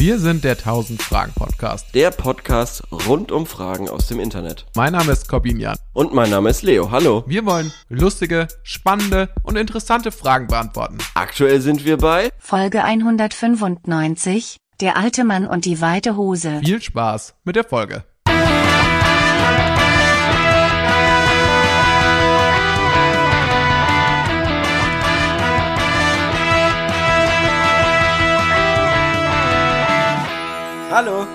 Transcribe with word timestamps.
Wir 0.00 0.20
sind 0.20 0.44
der 0.44 0.52
1000 0.52 1.02
Fragen 1.02 1.32
Podcast. 1.32 1.92
Der 1.92 2.12
Podcast 2.12 2.84
rund 2.92 3.32
um 3.32 3.46
Fragen 3.46 3.88
aus 3.88 4.06
dem 4.06 4.20
Internet. 4.20 4.64
Mein 4.76 4.92
Name 4.92 5.10
ist 5.10 5.28
Corbin 5.28 5.58
Jan. 5.58 5.76
Und 5.92 6.14
mein 6.14 6.30
Name 6.30 6.50
ist 6.50 6.62
Leo. 6.62 6.92
Hallo. 6.92 7.24
Wir 7.26 7.44
wollen 7.44 7.72
lustige, 7.88 8.46
spannende 8.62 9.28
und 9.42 9.56
interessante 9.56 10.12
Fragen 10.12 10.46
beantworten. 10.46 10.98
Aktuell 11.14 11.60
sind 11.60 11.84
wir 11.84 11.96
bei 11.96 12.30
Folge 12.38 12.84
195, 12.84 14.58
der 14.80 14.96
alte 14.96 15.24
Mann 15.24 15.48
und 15.48 15.64
die 15.64 15.80
weite 15.80 16.16
Hose. 16.16 16.60
Viel 16.64 16.80
Spaß 16.80 17.34
mit 17.42 17.56
der 17.56 17.64
Folge. 17.64 18.04
Hallo. 30.90 31.26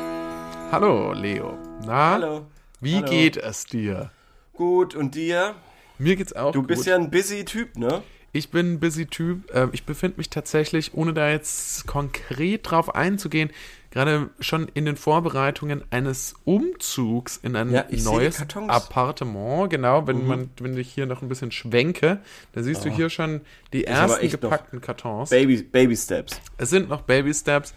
Hallo, 0.71 1.13
Leo. 1.13 1.57
Na, 1.85 2.11
Hallo. 2.13 2.45
wie 2.81 2.95
Hallo. 2.95 3.07
geht 3.09 3.37
es 3.37 3.65
dir? 3.65 4.09
Gut, 4.53 4.95
und 4.95 5.15
dir? 5.15 5.55
Mir 5.99 6.15
geht's 6.15 6.33
auch 6.33 6.51
Du 6.51 6.63
bist 6.63 6.81
gut. 6.81 6.87
ja 6.87 6.95
ein 6.95 7.11
busy 7.11 7.45
Typ, 7.45 7.77
ne? 7.77 8.01
Ich 8.31 8.49
bin 8.49 8.73
ein 8.73 8.79
busy 8.79 9.05
Typ. 9.05 9.51
Ähm, 9.53 9.69
Ich 9.73 9.85
befinde 9.85 10.17
mich 10.17 10.29
tatsächlich, 10.31 10.95
ohne 10.95 11.13
da 11.13 11.29
jetzt 11.29 11.85
konkret 11.85 12.69
drauf 12.71 12.95
einzugehen, 12.95 13.51
gerade 13.91 14.31
schon 14.39 14.67
in 14.73 14.85
den 14.85 14.95
Vorbereitungen 14.97 15.83
eines 15.91 16.33
Umzugs 16.43 17.37
in 17.37 17.55
ein 17.55 17.71
Ja, 17.71 17.85
neues. 17.91 18.41
Appartement. 18.67 19.69
Genau, 19.69 20.01
Mhm. 20.01 20.07
wenn 20.07 20.27
man, 20.27 20.49
wenn 20.59 20.75
ich 20.79 20.91
hier 20.91 21.05
noch 21.05 21.21
ein 21.21 21.29
bisschen 21.29 21.51
schwenke, 21.51 22.21
da 22.53 22.63
siehst 22.63 22.83
du 22.85 22.89
hier 22.89 23.11
schon 23.11 23.41
die 23.71 23.87
Ah. 23.87 23.91
ersten 24.07 24.29
gepackten 24.29 24.81
Kartons. 24.81 25.29
Baby, 25.29 25.61
Baby 25.61 25.95
Steps. 25.95 26.41
Es 26.57 26.71
sind 26.71 26.89
noch 26.89 27.01
Baby 27.01 27.35
Steps. 27.35 27.75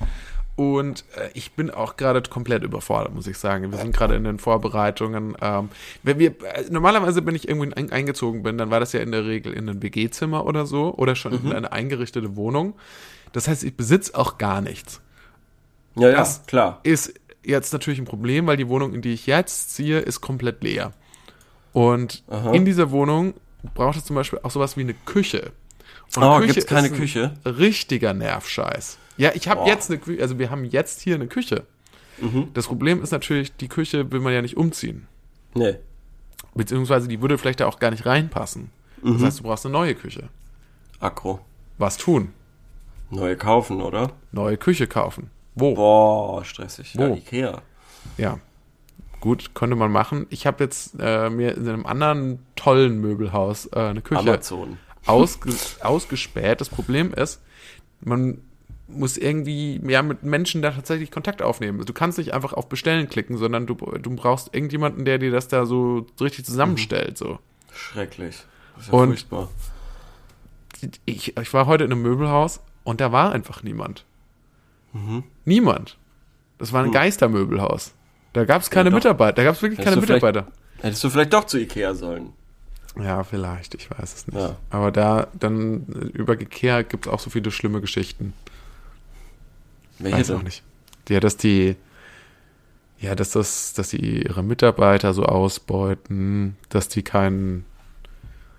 Und 0.56 1.04
äh, 1.16 1.28
ich 1.34 1.52
bin 1.52 1.70
auch 1.70 1.96
gerade 1.96 2.22
komplett 2.22 2.62
überfordert, 2.62 3.14
muss 3.14 3.26
ich 3.26 3.36
sagen. 3.36 3.70
Wir 3.70 3.78
sind 3.78 3.94
gerade 3.94 4.14
in 4.14 4.24
den 4.24 4.38
Vorbereitungen. 4.38 5.36
Ähm, 5.42 5.68
wenn 6.02 6.18
wir, 6.18 6.30
äh, 6.30 6.64
normalerweise, 6.70 7.24
wenn 7.26 7.34
ich 7.34 7.46
irgendwo 7.46 7.70
ein, 7.78 7.92
eingezogen 7.92 8.42
bin, 8.42 8.56
dann 8.56 8.70
war 8.70 8.80
das 8.80 8.94
ja 8.94 9.00
in 9.00 9.12
der 9.12 9.26
Regel 9.26 9.52
in 9.52 9.68
ein 9.68 9.82
WG-Zimmer 9.82 10.46
oder 10.46 10.64
so 10.64 10.94
oder 10.94 11.14
schon 11.14 11.32
Mhm. 11.42 11.50
in 11.50 11.52
eine 11.52 11.72
eingerichtete 11.72 12.36
Wohnung. 12.36 12.74
Das 13.32 13.48
heißt, 13.48 13.64
ich 13.64 13.76
besitze 13.76 14.14
auch 14.16 14.38
gar 14.38 14.62
nichts. 14.62 15.02
Ja, 15.94 16.08
ja, 16.08 16.16
Das 16.16 16.46
klar. 16.46 16.80
Ist 16.84 17.12
jetzt 17.44 17.72
natürlich 17.74 17.98
ein 17.98 18.06
Problem, 18.06 18.46
weil 18.46 18.56
die 18.56 18.68
Wohnung, 18.68 18.94
in 18.94 19.02
die 19.02 19.12
ich 19.12 19.26
jetzt 19.26 19.74
ziehe, 19.74 19.98
ist 19.98 20.22
komplett 20.22 20.62
leer. 20.62 20.92
Und 21.74 22.24
Aha. 22.30 22.52
in 22.52 22.64
dieser 22.64 22.90
Wohnung 22.90 23.34
braucht 23.74 23.98
es 23.98 24.06
zum 24.06 24.16
Beispiel 24.16 24.38
auch 24.42 24.50
sowas 24.50 24.78
wie 24.78 24.82
eine 24.82 24.94
Küche. 24.94 25.52
Und 26.16 26.22
Oh, 26.22 26.38
Küche 26.38 26.54
gibt's 26.54 26.66
keine 26.66 26.88
Küche? 26.90 27.34
Richtiger 27.44 28.14
Nervscheiß. 28.14 28.96
Ja, 29.16 29.30
ich 29.34 29.48
habe 29.48 29.66
jetzt 29.68 29.90
eine 29.90 29.98
Küche, 29.98 30.22
also 30.22 30.38
wir 30.38 30.50
haben 30.50 30.64
jetzt 30.64 31.00
hier 31.00 31.14
eine 31.14 31.26
Küche. 31.26 31.64
Mhm. 32.20 32.48
Das 32.54 32.66
Problem 32.66 33.02
ist 33.02 33.10
natürlich, 33.10 33.56
die 33.56 33.68
Küche 33.68 34.10
will 34.10 34.20
man 34.20 34.32
ja 34.32 34.42
nicht 34.42 34.56
umziehen. 34.56 35.06
Nee. 35.54 35.76
Beziehungsweise 36.54 37.08
die 37.08 37.20
würde 37.20 37.38
vielleicht 37.38 37.60
da 37.60 37.66
auch 37.66 37.78
gar 37.78 37.90
nicht 37.90 38.06
reinpassen. 38.06 38.70
Mhm. 39.02 39.14
Das 39.14 39.22
heißt, 39.22 39.38
du 39.40 39.42
brauchst 39.44 39.66
eine 39.66 39.72
neue 39.72 39.94
Küche. 39.94 40.28
Akro. 41.00 41.40
Was 41.78 41.96
tun? 41.98 42.32
Neue 43.10 43.36
kaufen, 43.36 43.80
oder? 43.82 44.12
Neue 44.32 44.56
Küche 44.56 44.86
kaufen. 44.86 45.30
Wo? 45.54 45.74
Boah, 45.74 46.44
stressig. 46.44 46.94
Ja, 46.94 47.08
Wo? 47.08 47.14
Ikea. 47.14 47.62
Ja. 48.16 48.38
Gut, 49.20 49.54
könnte 49.54 49.76
man 49.76 49.90
machen. 49.90 50.26
Ich 50.30 50.46
habe 50.46 50.64
jetzt 50.64 50.94
äh, 51.00 51.30
mir 51.30 51.56
in 51.56 51.68
einem 51.68 51.86
anderen 51.86 52.40
tollen 52.54 53.00
Möbelhaus 53.00 53.66
äh, 53.72 53.78
eine 53.78 54.02
Küche 54.02 54.20
Amazon. 54.20 54.78
ausge 55.06 55.52
ausgespäht. 55.80 56.60
Das 56.60 56.68
Problem 56.68 57.12
ist, 57.14 57.40
man 58.00 58.42
muss 58.88 59.16
irgendwie 59.16 59.80
ja 59.88 60.02
mit 60.02 60.22
Menschen 60.22 60.62
da 60.62 60.70
tatsächlich 60.70 61.10
Kontakt 61.10 61.42
aufnehmen. 61.42 61.84
Du 61.84 61.92
kannst 61.92 62.18
nicht 62.18 62.32
einfach 62.34 62.52
auf 62.52 62.68
Bestellen 62.68 63.08
klicken, 63.08 63.36
sondern 63.36 63.66
du, 63.66 63.74
du 63.74 64.14
brauchst 64.14 64.54
irgendjemanden, 64.54 65.04
der 65.04 65.18
dir 65.18 65.30
das 65.32 65.48
da 65.48 65.66
so 65.66 66.06
richtig 66.20 66.44
zusammenstellt. 66.46 67.18
So. 67.18 67.38
Schrecklich. 67.72 68.44
Das 68.76 68.84
ist 68.86 68.92
ja 68.92 68.98
Und- 68.98 69.08
furchtbar. 69.08 69.48
Ich, 71.06 71.36
ich 71.36 71.54
war 71.54 71.66
heute 71.66 71.84
in 71.84 71.92
einem 71.92 72.02
Möbelhaus 72.02 72.60
und 72.84 73.00
da 73.00 73.10
war 73.10 73.32
einfach 73.32 73.62
niemand. 73.62 74.04
Niemand. 75.44 75.96
Das 76.58 76.72
war 76.72 76.82
ein 76.84 76.92
Geistermöbelhaus. 76.92 77.92
Da 78.32 78.44
gab 78.44 78.62
es 78.62 78.70
keine 78.70 78.90
doch. 78.90 78.96
Mitarbeiter. 78.96 79.32
Da 79.34 79.44
gab 79.44 79.54
es 79.56 79.62
wirklich 79.62 79.78
Hättest 79.78 79.94
keine 79.94 80.00
Mitarbeiter. 80.00 80.46
Hättest 80.80 81.02
du 81.04 81.10
vielleicht 81.10 81.32
doch 81.32 81.44
zu 81.44 81.58
Ikea 81.58 81.94
sollen. 81.94 82.32
Ja, 82.98 83.24
vielleicht, 83.24 83.74
ich 83.74 83.90
weiß 83.90 84.14
es 84.14 84.26
nicht. 84.26 84.38
Ja. 84.38 84.56
Aber 84.70 84.90
da, 84.90 85.28
dann 85.38 85.84
über 86.14 86.38
Ikea 86.40 86.82
gibt 86.82 87.06
es 87.06 87.12
auch 87.12 87.20
so 87.20 87.28
viele 87.30 87.50
schlimme 87.50 87.80
Geschichten. 87.80 88.32
Welche 89.98 90.18
Weiß 90.18 90.30
auch 90.32 90.42
nicht. 90.42 90.62
Ja, 91.08 91.20
dass 91.20 91.36
die, 91.36 91.76
ja, 92.98 93.14
dass 93.14 93.30
das, 93.30 93.72
dass 93.74 93.90
die 93.90 94.22
ihre 94.24 94.42
Mitarbeiter 94.42 95.14
so 95.14 95.24
ausbeuten, 95.24 96.56
dass 96.68 96.88
die 96.88 97.02
kein, 97.02 97.64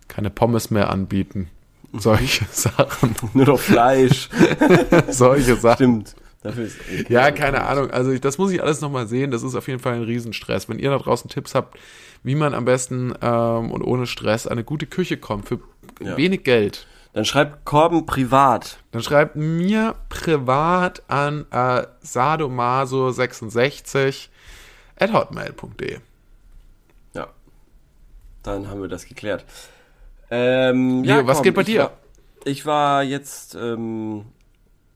keine 0.07 0.29
Pommes 0.29 0.71
mehr 0.71 0.89
anbieten. 0.89 1.49
Solche 1.93 2.45
Sachen. 2.51 3.15
Nur 3.33 3.45
noch 3.45 3.59
Fleisch. 3.59 4.29
Solche 5.09 5.55
Sachen. 5.55 5.75
Stimmt. 5.75 6.15
Dafür 6.43 6.65
ist 6.65 6.77
Ja, 7.09 7.31
keine 7.31 7.65
Ahnung. 7.65 7.89
Also 7.91 8.11
ich, 8.11 8.21
das 8.21 8.37
muss 8.37 8.51
ich 8.51 8.61
alles 8.61 8.79
nochmal 8.81 9.07
sehen. 9.07 9.31
Das 9.31 9.43
ist 9.43 9.55
auf 9.55 9.67
jeden 9.67 9.79
Fall 9.79 9.95
ein 9.95 10.03
Riesenstress. 10.03 10.69
Wenn 10.69 10.79
ihr 10.79 10.91
da 10.91 10.97
draußen 10.99 11.29
Tipps 11.29 11.55
habt, 11.55 11.77
wie 12.23 12.35
man 12.35 12.53
am 12.53 12.65
besten 12.65 13.13
ähm, 13.21 13.71
und 13.71 13.81
ohne 13.81 14.05
Stress 14.05 14.47
eine 14.47 14.63
gute 14.63 14.85
Küche 14.85 15.17
kommt 15.17 15.47
für 15.47 15.59
Ja. 16.01 16.15
wenig 16.15 16.43
Geld, 16.43 16.85
Dann 17.13 17.25
schreibt 17.25 17.66
Korben 17.66 18.06
privat. 18.06 18.78
dann 18.91 19.01
schreibt 19.01 19.35
mir 19.35 19.95
privat 20.09 21.01
an 21.09 21.45
äh, 21.51 21.84
sadomaso66 22.03 24.28
at 25.00 25.13
hotmail.de. 25.13 26.00
Ja. 27.13 27.28
Dann 28.44 28.69
haben 28.69 28.81
wir 28.81 28.90
das 28.90 29.06
geklärt. 29.06 29.45
Ähm, 30.29 31.03
Leo, 31.03 31.25
was 31.25 31.41
geht 31.41 31.56
bei 31.56 31.62
ich 31.62 31.68
dir? 31.68 31.84
War, 31.84 31.91
ich 32.45 32.66
war 32.66 33.01
jetzt 33.03 33.56
ähm, 33.56 34.25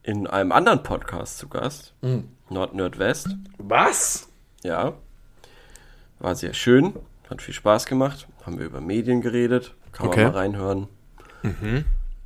in 0.03 0.27
einem 0.27 0.51
anderen 0.51 0.83
Podcast 0.83 1.37
zu 1.37 1.47
Gast. 1.47 1.93
Mhm. 2.01 2.27
Nord 2.49 2.73
Nordwest. 2.75 3.29
Was? 3.57 4.27
Ja. 4.63 4.93
War 6.19 6.35
sehr 6.35 6.53
schön. 6.53 6.93
Hat 7.29 7.41
viel 7.41 7.53
Spaß 7.53 7.85
gemacht. 7.85 8.27
Haben 8.45 8.59
wir 8.59 8.65
über 8.65 8.81
Medien 8.81 9.21
geredet. 9.21 9.73
Kann 9.93 10.07
Okay. 10.07 10.23
man 10.25 10.33
mal 10.33 10.39
reinhören. 10.39 10.87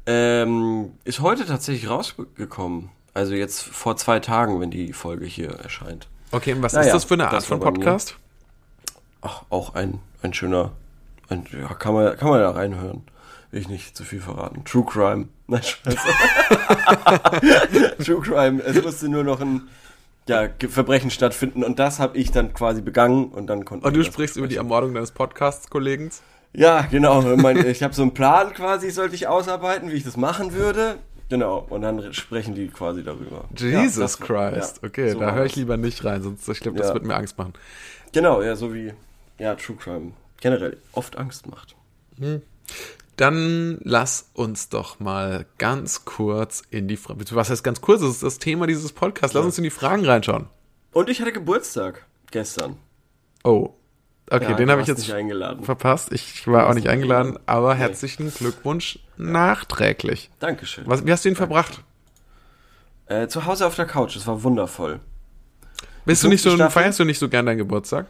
Ähm, 0.07 0.93
ist 1.03 1.19
heute 1.19 1.45
tatsächlich 1.45 1.89
rausgekommen. 1.89 2.89
Also 3.13 3.33
jetzt 3.33 3.63
vor 3.63 3.95
zwei 3.97 4.19
Tagen, 4.19 4.59
wenn 4.59 4.71
die 4.71 4.93
Folge 4.93 5.25
hier 5.25 5.51
erscheint. 5.51 6.07
Okay, 6.31 6.53
und 6.53 6.61
was 6.61 6.73
Naja, 6.73 6.87
ist 6.87 6.93
das 6.93 7.03
für 7.05 7.13
eine 7.13 7.29
Art 7.29 7.43
von. 7.43 7.59
Podcast? 7.59 8.17
Ach, 9.21 9.43
auch 9.49 9.73
ein, 9.73 9.99
ein 10.21 10.33
schöner, 10.33 10.73
ein, 11.29 11.45
ja, 11.51 11.73
kann 11.73 11.93
man, 11.93 12.17
kann 12.17 12.29
man 12.29 12.39
da 12.41 12.51
reinhören. 12.51 13.03
Will 13.51 13.61
ich 13.61 13.69
nicht 13.69 13.95
zu 13.95 14.03
viel 14.03 14.19
verraten. 14.19 14.65
True 14.65 14.85
Crime. 14.85 15.29
Nein, 15.47 15.63
Scheiße. 15.63 15.97
True 18.03 18.21
Crime. 18.21 18.61
Es 18.63 18.83
musste 18.83 19.07
nur 19.07 19.23
noch 19.23 19.39
ein 19.39 19.69
ja, 20.27 20.49
Verbrechen 20.67 21.11
stattfinden 21.11 21.63
und 21.63 21.79
das 21.79 21.99
habe 21.99 22.17
ich 22.17 22.31
dann 22.31 22.53
quasi 22.53 22.81
begangen 22.81 23.29
und 23.29 23.47
dann 23.47 23.63
konnte 23.63 23.87
Und 23.87 23.95
du 23.95 24.03
sprichst 24.03 24.37
über 24.37 24.47
die 24.47 24.55
Ermordung 24.57 24.93
deines 24.93 25.11
Podcasts-Kollegen? 25.11 26.09
Ja, 26.55 26.81
genau. 26.83 27.21
Mein, 27.37 27.65
ich 27.65 27.83
habe 27.83 27.93
so 27.93 28.01
einen 28.01 28.13
Plan 28.13 28.53
quasi, 28.53 28.89
sollte 28.89 29.15
ich 29.15 29.27
ausarbeiten, 29.27 29.91
wie 29.91 29.95
ich 29.95 30.03
das 30.03 30.17
machen 30.17 30.53
würde. 30.53 30.95
Genau. 31.29 31.65
Und 31.69 31.81
dann 31.81 32.13
sprechen 32.13 32.53
die 32.55 32.67
quasi 32.67 33.03
darüber. 33.03 33.45
Ja, 33.57 33.81
Jesus 33.81 33.95
das- 34.17 34.19
Christ. 34.19 34.79
ja, 34.81 34.87
okay, 34.87 35.11
so 35.11 35.19
da 35.19 35.33
höre 35.33 35.45
ich 35.45 35.55
lieber 35.55 35.75
nicht 35.77 36.03
rein, 36.05 36.21
sonst 36.21 36.47
ich 36.47 36.59
glaube, 36.59 36.77
das 36.77 36.89
Ja. 36.89 36.93
wird 36.93 37.05
mir 37.05 37.15
Angst 37.15 37.37
machen. 37.37 37.53
Genau, 38.11 38.41
ja, 38.41 38.55
so 38.55 38.73
wie 38.73 38.93
ja, 39.39 39.55
True 39.55 39.75
Crime 39.75 40.11
generell 40.39 40.77
oft 40.93 41.17
Angst 41.17 41.47
macht. 41.47 41.75
Dann 43.17 43.77
lass 43.81 44.29
uns 44.33 44.69
doch 44.69 44.99
mal 44.99 45.45
ganz 45.57 46.05
kurz 46.05 46.63
in 46.69 46.87
die 46.87 46.97
Fragen. 46.97 47.21
Was 47.31 47.49
heißt 47.49 47.63
ganz 47.63 47.81
kurz? 47.81 48.01
Das 48.01 48.09
ist 48.11 48.23
das 48.23 48.39
Thema 48.39 48.67
dieses 48.67 48.91
Podcasts. 48.91 49.33
Lass 49.33 49.45
uns 49.45 49.57
in 49.57 49.63
die 49.63 49.69
Fragen 49.69 50.05
reinschauen. 50.05 50.47
Und 50.91 51.09
ich 51.09 51.21
hatte 51.21 51.31
Geburtstag 51.31 52.05
gestern. 52.31 52.77
Oh. 53.43 53.71
Okay, 54.29 54.51
Ja, 54.51 54.53
den 54.55 54.71
habe 54.71 54.81
ich 54.81 54.87
jetzt 54.87 54.99
nicht 54.99 55.13
eingeladen. 55.13 55.63
verpasst. 55.63 56.11
Ich 56.11 56.47
war 56.47 56.67
auch 56.67 56.73
nicht 56.73 56.87
eingeladen, 56.87 57.27
eingeladen. 57.37 57.47
aber 57.47 57.75
herzlichen 57.75 58.33
Glückwunsch 58.33 58.99
nachträglich. 59.17 60.31
Dankeschön. 60.39 60.83
Was, 60.87 61.05
wie 61.05 61.11
hast 61.11 61.25
du 61.25 61.29
ihn 61.29 61.35
verbracht? 61.35 61.81
Äh, 63.07 63.27
zu 63.27 63.45
Hause 63.45 63.67
auf 63.67 63.75
der 63.75 63.85
Couch, 63.85 64.15
es 64.15 64.25
war 64.25 64.41
wundervoll. 64.43 64.99
Bist 66.05 66.23
du 66.23 66.27
nicht 66.27 66.41
so, 66.41 66.51
Staffel? 66.55 66.71
feierst 66.83 66.99
du 66.99 67.03
nicht 67.05 67.19
so 67.19 67.29
gern 67.29 67.45
deinen 67.45 67.57
Geburtstag? 67.59 68.07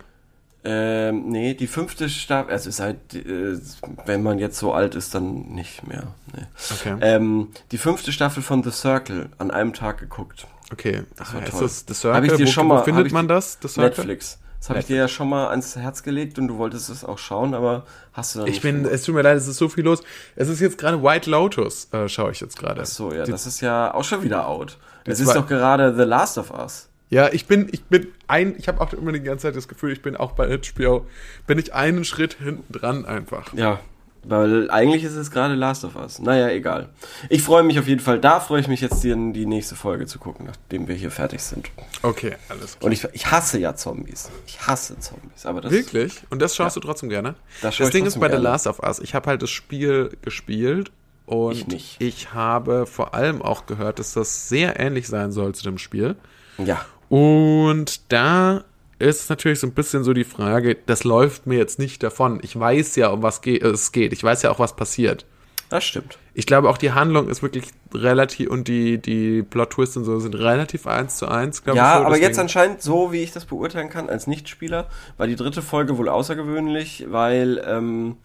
Ähm, 0.63 1.29
nee, 1.29 1.53
die 1.53 1.67
fünfte 1.67 2.09
Staffel, 2.09 2.51
also 2.51 2.69
ist 2.69 2.79
halt, 2.79 3.13
äh, 3.13 3.57
wenn 4.05 4.23
man 4.23 4.39
jetzt 4.39 4.57
so 4.57 4.73
alt 4.73 4.95
ist, 4.95 5.13
dann 5.13 5.49
nicht 5.53 5.85
mehr. 5.87 6.07
Nee. 6.33 6.43
Okay. 6.73 6.95
Ähm, 7.01 7.49
die 7.71 7.77
fünfte 7.77 8.11
Staffel 8.11 8.41
von 8.41 8.63
The 8.63 8.71
Circle 8.71 9.29
an 9.37 9.51
einem 9.51 9.73
Tag 9.73 9.99
geguckt. 9.99 10.47
Okay. 10.71 11.03
war 11.17 11.43
ist 11.43 11.51
toll. 11.51 11.61
das 11.61 11.85
The 11.87 11.93
Circle? 11.93 12.15
Hab 12.17 12.23
ich 12.23 12.33
dir 12.33 12.47
wo, 12.47 12.51
schon 12.51 12.67
mal- 12.67 12.83
findet 12.83 13.11
man 13.11 13.27
das? 13.27 13.59
The 13.61 13.67
Circle? 13.67 13.89
Netflix. 13.89 14.39
Das 14.59 14.69
habe 14.69 14.79
ich 14.79 14.85
dir 14.85 14.97
ja 14.97 15.07
schon 15.07 15.29
mal 15.29 15.49
ans 15.49 15.75
Herz 15.75 16.01
gelegt 16.03 16.39
und 16.39 16.47
du 16.47 16.57
wolltest 16.57 16.89
es 16.89 17.03
auch 17.03 17.17
schauen, 17.17 17.53
aber 17.53 17.85
hast 18.13 18.35
du 18.35 18.39
dann 18.39 18.47
Ich 18.47 18.61
bin, 18.61 18.85
es 18.85 19.03
tut 19.03 19.15
mir 19.15 19.21
leid, 19.21 19.37
es 19.37 19.47
ist 19.47 19.57
so 19.57 19.69
viel 19.69 19.83
los. 19.83 20.01
Es 20.35 20.49
ist 20.49 20.59
jetzt 20.59 20.77
gerade 20.77 21.03
White 21.03 21.29
Lotus, 21.29 21.87
äh, 21.93 22.07
schaue 22.07 22.31
ich 22.31 22.39
jetzt 22.39 22.57
gerade. 22.57 22.81
Ach 22.81 22.85
so, 22.85 23.13
ja, 23.13 23.25
das 23.25 23.45
ist 23.45 23.61
ja 23.61 23.93
auch 23.93 24.03
schon 24.03 24.23
wieder 24.23 24.47
out. 24.47 24.77
Es 25.05 25.19
ist 25.19 25.35
doch 25.35 25.47
gerade 25.47 25.95
The 25.95 26.03
Last 26.03 26.37
of 26.37 26.51
Us. 26.51 26.89
Ja, 27.09 27.31
ich 27.31 27.45
bin, 27.45 27.69
ich 27.71 27.83
bin 27.83 28.07
ein, 28.27 28.55
ich 28.57 28.67
habe 28.67 28.81
auch 28.81 28.91
immer 28.93 29.11
die 29.11 29.21
ganze 29.21 29.43
Zeit 29.43 29.55
das 29.55 29.67
Gefühl, 29.67 29.91
ich 29.91 30.01
bin 30.01 30.17
auch 30.17 30.31
bei 30.31 30.47
HBO, 30.57 31.05
bin 31.45 31.59
ich 31.59 31.73
einen 31.73 32.03
Schritt 32.03 32.33
hinten 32.33 32.73
dran 32.73 33.05
einfach. 33.05 33.53
Ja, 33.53 33.79
weil 34.27 34.69
eigentlich 34.71 35.03
ist 35.03 35.15
es 35.15 35.29
gerade 35.31 35.53
Last 35.55 35.85
of 35.85 35.95
Us. 35.95 36.19
Naja, 36.19 36.49
egal. 36.49 36.89
Ich 37.29 37.43
freue 37.43 37.63
mich 37.63 37.77
auf 37.79 37.87
jeden 37.87 38.01
Fall. 38.01 38.19
Da 38.19 38.39
freue 38.39 38.59
ich 38.61 38.67
mich 38.67 38.81
jetzt, 38.81 39.03
die, 39.03 39.13
die 39.33 39.45
nächste 39.45 39.75
Folge 39.75 40.07
zu 40.07 40.19
gucken, 40.19 40.45
nachdem 40.45 40.87
wir 40.87 40.95
hier 40.95 41.11
fertig 41.11 41.41
sind. 41.41 41.69
Okay, 42.01 42.35
alles 42.49 42.77
klar. 42.77 42.87
Und 42.87 42.91
ich, 42.91 43.07
ich 43.13 43.29
hasse 43.31 43.59
ja 43.59 43.75
Zombies. 43.75 44.31
Ich 44.47 44.65
hasse 44.65 44.99
Zombies. 44.99 45.45
Aber 45.45 45.61
das 45.61 45.71
Wirklich? 45.71 46.21
Und 46.29 46.41
das 46.41 46.55
schaust 46.55 46.75
du 46.75 46.79
trotzdem 46.79 47.09
gerne? 47.09 47.35
Das 47.61 47.77
das 47.77 47.89
Ding 47.91 48.05
ist 48.05 48.19
bei 48.19 48.27
The 48.27 48.31
gerne. 48.33 48.43
Last 48.43 48.67
of 48.67 48.79
Us, 48.79 48.99
ich 48.99 49.13
habe 49.13 49.29
halt 49.29 49.41
das 49.41 49.49
Spiel 49.51 50.17
gespielt 50.21 50.91
und 51.25 51.53
Ich 51.53 51.67
nicht. 51.67 52.01
ich 52.01 52.33
habe 52.33 52.85
vor 52.85 53.13
allem 53.13 53.41
auch 53.41 53.65
gehört, 53.65 53.99
dass 53.99 54.13
das 54.13 54.49
sehr 54.49 54.79
ähnlich 54.79 55.07
sein 55.07 55.31
soll 55.31 55.53
zu 55.55 55.63
dem 55.63 55.77
Spiel. 55.77 56.15
Ja. 56.57 56.85
Und 57.09 58.11
da 58.11 58.63
ist 58.99 59.29
natürlich 59.29 59.59
so 59.59 59.67
ein 59.67 59.73
bisschen 59.73 60.03
so 60.03 60.13
die 60.13 60.23
Frage, 60.23 60.77
das 60.85 61.03
läuft 61.03 61.47
mir 61.47 61.57
jetzt 61.57 61.79
nicht 61.79 62.01
davon. 62.03 62.39
Ich 62.43 62.57
weiß 62.57 62.95
ja, 62.95 63.09
um 63.09 63.23
was 63.23 63.41
ge 63.41 63.57
es 63.57 63.91
geht. 63.91 64.13
Ich 64.13 64.23
weiß 64.23 64.41
ja 64.43 64.51
auch, 64.51 64.59
was 64.59 64.75
passiert. 64.75 65.25
Das 65.69 65.83
stimmt. 65.83 66.19
Ich 66.33 66.45
glaube, 66.45 66.69
auch 66.69 66.77
die 66.77 66.91
Handlung 66.91 67.27
ist 67.27 67.41
wirklich 67.41 67.65
relativ 67.93 68.49
und 68.49 68.67
die, 68.67 68.99
die 68.99 69.41
Plot-Twists 69.41 69.97
und 69.97 70.05
so 70.05 70.19
sind 70.19 70.35
relativ 70.35 70.85
eins 70.85 71.17
zu 71.17 71.27
eins, 71.27 71.63
glaube 71.63 71.77
ich. 71.77 71.83
Ja, 71.83 71.99
so. 71.99 72.05
aber 72.05 72.17
jetzt 72.19 72.37
anscheinend, 72.37 72.81
so 72.81 73.11
wie 73.11 73.23
ich 73.23 73.31
das 73.31 73.45
beurteilen 73.45 73.89
kann, 73.89 74.09
als 74.09 74.27
Nichtspieler, 74.27 74.87
war 75.17 75.27
die 75.27 75.35
dritte 75.35 75.61
Folge 75.61 75.97
wohl 75.97 76.07
außergewöhnlich, 76.07 77.05
weil 77.09 77.63
ähm, 77.65 78.17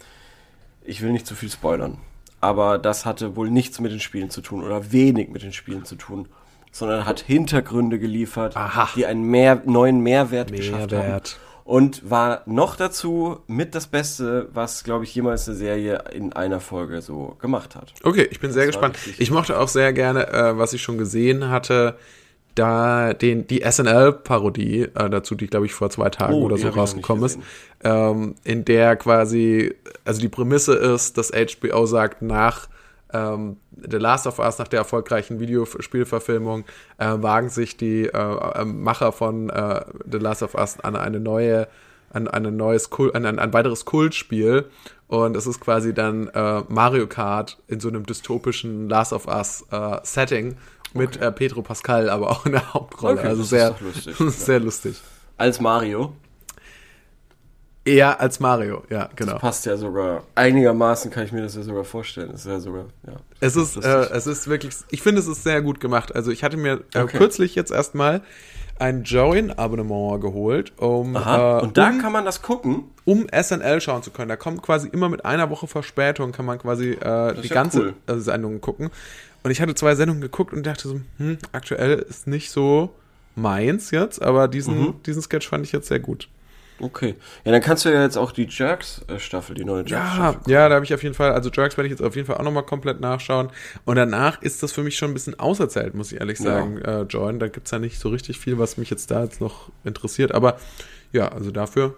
ich 0.85 1.03
will 1.03 1.13
nicht 1.13 1.27
zu 1.27 1.35
viel 1.35 1.51
spoilern. 1.51 1.99
Aber 2.41 2.79
das 2.79 3.07
hatte 3.07 3.37
wohl 3.37 3.51
nichts 3.51 3.81
mit 3.81 3.93
den 3.93 4.01
Spielen 4.01 4.31
zu 4.31 4.43
tun 4.43 4.63
oder 4.63 4.93
wenig 4.93 5.31
mit 5.31 5.43
den 5.43 5.53
Spielen 5.53 5.85
zu 5.85 5.97
tun, 5.97 6.29
sondern 6.71 7.07
hat 7.07 7.21
Hintergründe 7.21 7.99
geliefert, 7.99 8.57
Aha. 8.57 8.89
die 8.95 9.07
einen 9.07 9.23
mehr, 9.23 9.63
neuen 9.65 10.01
Mehrwert, 10.01 10.53
geschafft 10.53 10.93
haben. 10.93 10.99
Mehrwert. 10.99 11.39
Und 11.65 12.11
war 12.11 12.43
noch 12.47 12.75
dazu 12.75 13.39
mit 13.47 13.77
das 13.77 13.87
Beste, 13.87 14.49
was, 14.53 14.83
glaube 14.83 15.05
ich, 15.05 15.15
jemals 15.15 15.47
eine 15.47 15.57
Serie 15.57 16.03
in 16.13 16.33
einer 16.33 16.59
Folge 16.59 17.01
so 17.01 17.37
gemacht 17.41 17.77
hat. 17.77 17.93
Okay, 18.03 18.27
ich 18.29 18.41
bin 18.41 18.51
sehr 18.51 18.63
war 18.63 18.67
gespannt. 18.69 18.99
Ich 19.19 19.31
mochte 19.31 19.59
auch 19.59 19.69
sehr 19.69 19.93
gerne, 19.93 20.27
äh, 20.29 20.59
was 20.59 20.73
ich 20.73 20.83
schon 20.83 20.99
gesehen 20.99 21.49
hatte, 21.49 21.97
da 22.55 23.13
den 23.15 23.47
die 23.47 23.63
SNL-Parodie 23.63 24.89
äh, 24.95 25.11
dazu, 25.11 25.35
die 25.35 25.47
glaube 25.47 25.67
ich 25.67 25.73
vor 25.73 25.91
zwei 25.91 26.11
Tagen 26.11 26.35
Oh, 26.35 26.43
oder 26.43 26.57
so 26.59 26.69
rausgekommen 26.69 27.25
ist, 27.25 27.39
ähm, 27.85 28.35
in 28.43 28.65
der 28.65 28.97
quasi, 28.97 29.75
also 30.05 30.21
die 30.21 30.29
Prämisse 30.29 30.75
ist, 30.75 31.17
dass 31.19 31.31
HBO 31.31 31.87
sagt, 31.87 32.23
nach 32.23 32.69
ähm, 33.13 33.57
The 33.89 33.97
Last 33.97 34.27
of 34.27 34.39
Us, 34.39 34.59
nach 34.59 34.69
der 34.69 34.81
erfolgreichen 34.81 35.41
Videospielverfilmung, 35.41 36.65
äh, 36.99 37.15
wagen 37.17 37.49
sich 37.49 37.77
die 37.77 38.07
äh, 38.07 38.09
äh, 38.11 38.65
Macher 38.65 39.13
von 39.13 39.51
äh, 39.51 39.85
The 40.11 40.19
Last 40.19 40.43
of 40.43 40.55
Us 40.55 40.81
an 40.81 40.97
eine 40.97 41.21
neue 41.21 41.69
an, 42.13 42.27
an 42.27 42.45
ein 42.45 42.57
neues 42.57 42.91
Kult, 42.91 43.15
an 43.15 43.25
ein, 43.25 43.39
ein 43.39 43.53
weiteres 43.53 43.85
Kultspiel 43.85 44.67
und 45.07 45.37
es 45.37 45.47
ist 45.47 45.61
quasi 45.61 45.95
dann 45.95 46.29
äh, 46.29 46.63
Mario 46.69 47.07
Kart 47.07 47.59
in 47.69 47.81
so 47.81 47.89
einem 47.89 48.05
dystopischen 48.05 48.89
Last 48.89 49.13
of 49.13 49.27
Us 49.27 49.65
äh, 49.71 49.99
Setting 50.03 50.57
mit 50.93 51.17
äh, 51.19 51.31
Pedro 51.31 51.63
Pascal 51.63 52.11
aber 52.11 52.31
auch 52.31 52.47
in 52.47 52.53
der 52.53 52.75
Hauptrolle. 52.75 53.19
Okay, 53.19 53.29
also 53.29 53.43
sehr 53.43 53.77
lustig. 53.81 54.17
sehr 54.19 54.61
lustig. 54.61 55.01
Als 55.37 55.61
Mario. 55.61 56.15
Eher 57.95 58.21
als 58.21 58.41
Mario, 58.41 58.83
ja, 58.91 59.09
genau. 59.17 59.39
Passt 59.39 59.67
ja 59.67 59.77
sogar. 59.77 60.23
Einigermaßen 60.35 61.11
kann 61.11 61.25
ich 61.25 61.33
mir 61.33 61.43
das 61.43 61.55
ja 61.57 61.63
sogar 61.63 61.85
vorstellen. 61.85 62.29
Das 62.33 62.43
ist 62.43 62.47
ja 62.47 62.61
sogar, 62.61 62.85
ja. 63.07 63.15
Es 63.41 63.57
ist, 63.57 63.77
äh, 63.77 64.09
es 64.13 64.27
ist 64.27 64.49
wirklich, 64.49 64.75
ich 64.91 65.03
finde, 65.03 65.21
es 65.21 65.27
ist 65.27 65.43
sehr 65.45 65.63
gut 65.63 65.81
gemacht. 65.81 66.15
Also 66.15 66.31
ich 66.31 66.45
hatte 66.45 66.57
mir 66.57 66.83
äh, 66.95 67.01
Okay. 67.03 67.19
kürzlich 67.19 67.55
jetzt 67.55 67.71
erstmal 67.73 68.21
ein 68.79 69.03
Join-Abonnement 69.05 70.21
geholt, 70.23 70.73
um, 70.79 71.17
Aha. 71.17 71.59
äh, 71.59 71.63
Und 71.63 71.77
da 71.77 71.91
um, 71.91 71.99
kann 71.99 72.13
man 72.13 72.25
das 72.25 72.41
gucken. 72.43 72.85
um 73.05 73.27
SNL 73.31 73.81
schauen 73.81 74.03
zu 74.03 74.11
können. 74.11 74.29
Da 74.29 74.37
kommt 74.37 74.63
quasi 74.63 74.89
immer 74.89 75.09
mit 75.09 75.25
einer 75.25 75.51
Woche 75.51 75.67
Verspätung, 75.67 76.33
kann 76.33 76.47
man 76.47 76.59
quasi 76.59 76.93
äh, 76.93 77.35
die 77.41 77.49
ja 77.49 77.55
ganze 77.55 77.81
cool. 77.81 77.95
äh, 78.17 78.19
Sendung 78.21 78.61
gucken. 78.61 78.91
Und 79.43 79.51
ich 79.51 79.61
hatte 79.61 79.75
zwei 79.75 79.95
Sendungen 79.95 80.21
geguckt 80.23 80.53
und 80.53 80.65
dachte 80.67 80.89
so, 80.89 81.01
hm, 81.19 81.39
aktuell 81.53 81.99
ist 82.09 82.27
nicht 82.27 82.51
so 82.51 82.91
meins 83.37 83.91
jetzt, 83.91 84.21
aber 84.21 84.49
diesen, 84.49 84.79
Mhm. 84.79 84.95
diesen 85.07 85.23
Sketch 85.23 85.49
fand 85.49 85.65
ich 85.65 85.73
jetzt 85.73 85.89
sehr 85.89 86.01
gut. 86.01 86.29
Okay. 86.81 87.15
Ja, 87.45 87.53
dann 87.53 87.61
kannst 87.61 87.85
du 87.85 87.91
ja 87.91 88.03
jetzt 88.03 88.17
auch 88.17 88.33
die 88.33 88.47
Jerks-Staffel, 88.49 89.55
die 89.55 89.65
neue 89.65 89.85
Ja, 89.87 89.99
Jerks-Staffel. 89.99 90.53
ja, 90.53 90.69
da 90.69 90.75
habe 90.77 90.85
ich 90.85 90.95
auf 90.95 91.03
jeden 91.03 91.15
Fall, 91.15 91.33
also 91.33 91.51
Jerks 91.51 91.77
werde 91.77 91.87
ich 91.89 91.91
jetzt 91.93 92.03
auf 92.03 92.17
jeden 92.17 92.27
Fall 92.27 92.37
auch 92.39 92.43
nochmal 92.43 92.63
komplett 92.65 93.01
nachschauen. 93.01 93.51
Und 93.85 93.97
danach 93.97 94.41
ist 94.43 94.63
das 94.63 94.73
für 94.73 94.83
mich 94.83 94.97
schon 94.97 95.11
ein 95.11 95.15
bisschen 95.15 95.39
auserzählt, 95.39 95.95
muss 95.95 96.11
ich 96.13 96.21
ehrlich 96.21 96.39
Ja. 96.39 96.45
sagen, 96.45 96.79
äh, 96.79 97.03
Join. 97.03 97.39
Da 97.39 97.49
gibt's 97.49 97.71
ja 97.71 97.79
nicht 97.79 97.99
so 97.99 98.09
richtig 98.09 98.39
viel, 98.41 98.59
was 98.59 98.77
mich 98.77 98.91
jetzt 98.91 99.11
da 99.11 99.23
jetzt 99.25 99.41
noch 99.41 99.71
interessiert. 99.85 100.33
Aber 100.33 100.59
ja, 101.13 101.29
also 101.29 101.51
dafür 101.51 101.95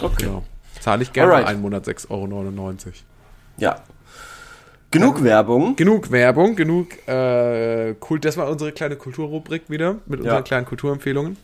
Okay. 0.00 0.24
genau, 0.24 0.44
zahle 0.80 1.02
ich 1.02 1.12
gerne 1.12 1.32
Alright. 1.32 1.48
einen 1.48 1.60
Monat 1.60 1.84
6,99 1.86 2.10
Euro. 2.10 2.74
Ja. 3.58 3.76
Genug 4.90 5.22
Werbung. 5.24 5.74
Genug 5.76 6.10
Werbung, 6.10 6.54
genug 6.54 6.88
äh, 7.08 7.94
cool. 8.10 8.20
Das 8.20 8.36
war 8.36 8.48
unsere 8.50 8.72
kleine 8.72 8.96
Kulturrubrik 8.96 9.62
wieder 9.68 9.96
mit 10.06 10.20
unseren 10.20 10.36
Ja. 10.36 10.42
kleinen 10.42 10.66
Kulturempfehlungen. 10.66 11.36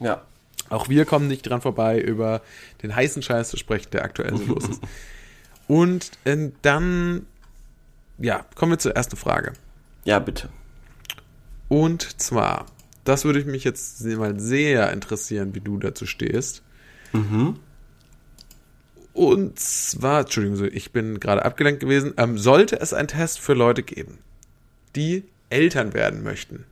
Ja. 0.00 0.20
Auch 0.68 0.88
wir 0.88 1.04
kommen 1.04 1.28
nicht 1.28 1.42
dran 1.42 1.60
vorbei, 1.60 2.00
über 2.00 2.42
den 2.82 2.94
heißen 2.94 3.22
Scheiß 3.22 3.50
zu 3.50 3.56
sprechen, 3.56 3.90
der 3.92 4.04
aktuell 4.04 4.36
so 4.36 4.44
los 4.44 4.68
ist. 4.68 4.82
Und 5.66 6.10
äh, 6.24 6.50
dann, 6.62 7.26
ja, 8.18 8.44
kommen 8.54 8.72
wir 8.72 8.78
zur 8.78 8.96
ersten 8.96 9.16
Frage. 9.16 9.52
Ja, 10.04 10.18
bitte. 10.18 10.48
Und 11.68 12.20
zwar, 12.20 12.66
das 13.04 13.24
würde 13.24 13.44
mich 13.44 13.64
jetzt 13.64 14.04
mal 14.04 14.38
sehr 14.40 14.92
interessieren, 14.92 15.54
wie 15.54 15.60
du 15.60 15.78
dazu 15.78 16.06
stehst. 16.06 16.62
Und 19.12 19.58
zwar, 19.58 20.20
Entschuldigung, 20.20 20.56
so, 20.56 20.64
ich 20.64 20.92
bin 20.92 21.20
gerade 21.20 21.44
abgelenkt 21.44 21.80
gewesen. 21.80 22.14
Ähm, 22.16 22.38
sollte 22.38 22.80
es 22.80 22.92
einen 22.92 23.08
Test 23.08 23.40
für 23.40 23.54
Leute 23.54 23.82
geben, 23.82 24.18
die 24.96 25.24
Eltern 25.50 25.94
werden 25.94 26.22
möchten? 26.22 26.64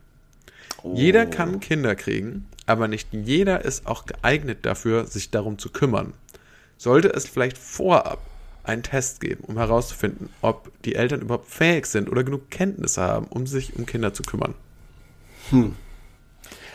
Jeder 0.94 1.26
kann 1.26 1.60
Kinder 1.60 1.96
kriegen, 1.96 2.46
aber 2.68 2.86
nicht 2.88 3.08
jeder 3.12 3.64
ist 3.64 3.86
auch 3.86 4.06
geeignet 4.06 4.66
dafür, 4.66 5.06
sich 5.06 5.30
darum 5.30 5.58
zu 5.58 5.70
kümmern. 5.70 6.12
Sollte 6.76 7.08
es 7.08 7.26
vielleicht 7.26 7.58
vorab 7.58 8.20
einen 8.62 8.82
Test 8.82 9.20
geben, 9.20 9.44
um 9.44 9.56
herauszufinden, 9.56 10.28
ob 10.42 10.70
die 10.82 10.94
Eltern 10.94 11.22
überhaupt 11.22 11.48
fähig 11.48 11.86
sind 11.86 12.10
oder 12.10 12.24
genug 12.24 12.50
Kenntnisse 12.50 13.00
haben, 13.00 13.26
um 13.26 13.46
sich 13.46 13.74
um 13.76 13.86
Kinder 13.86 14.12
zu 14.12 14.22
kümmern? 14.22 14.54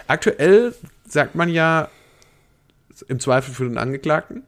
Aktuell 0.08 0.74
sagt 1.08 1.36
man 1.36 1.48
ja 1.50 1.90
im 3.08 3.20
Zweifel 3.20 3.54
für 3.54 3.66
den 3.66 3.78
Angeklagten. 3.78 4.44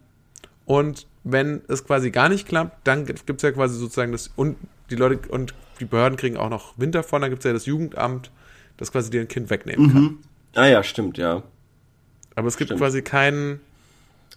Und 0.65 1.05
wenn 1.23 1.61
es 1.67 1.85
quasi 1.85 2.09
gar 2.09 2.27
nicht 2.29 2.47
klappt, 2.47 2.87
dann 2.87 3.05
gibt 3.05 3.29
es 3.29 3.41
ja 3.43 3.51
quasi 3.51 3.77
sozusagen 3.77 4.11
das, 4.11 4.31
und 4.35 4.57
die 4.89 4.95
Leute 4.95 5.29
und 5.29 5.53
die 5.79 5.85
Behörden 5.85 6.17
kriegen 6.17 6.37
auch 6.37 6.49
noch 6.49 6.77
Wind 6.77 6.95
davon, 6.95 7.21
dann 7.21 7.29
gibt 7.29 7.41
es 7.41 7.45
ja 7.45 7.53
das 7.53 7.67
Jugendamt, 7.67 8.31
das 8.77 8.91
quasi 8.91 9.11
dir 9.11 9.21
ein 9.21 9.27
Kind 9.27 9.51
wegnehmen 9.51 9.91
kann. 9.91 10.17
Ah 10.55 10.65
ja, 10.65 10.83
stimmt, 10.83 11.17
ja. 11.17 11.43
Aber 12.35 12.47
es 12.47 12.57
gibt 12.57 12.69
Stimmt. 12.69 12.81
quasi 12.81 13.01
keinen. 13.01 13.59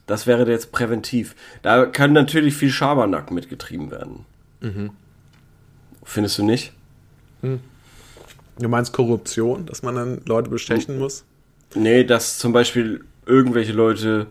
Das 0.07 0.27
wäre 0.27 0.49
jetzt 0.51 0.73
präventiv. 0.73 1.35
Da 1.63 1.87
kann 1.87 2.13
natürlich 2.13 2.55
viel 2.55 2.71
Schabernack 2.71 3.31
mitgetrieben 3.31 3.91
werden. 3.91 4.25
Mhm. 4.61 4.91
Findest 6.05 6.39
du 6.39 6.45
nicht? 6.45 6.73
Du 7.43 8.69
meinst 8.69 8.93
Korruption, 8.93 9.67
dass 9.67 9.83
man 9.83 9.95
dann 9.95 10.21
Leute 10.25 10.49
bestechen 10.51 10.99
muss? 10.99 11.25
Nee, 11.75 12.05
dass 12.05 12.39
zum 12.39 12.53
Beispiel 12.53 13.05
irgendwelche 13.27 13.73
Leute, 13.73 14.27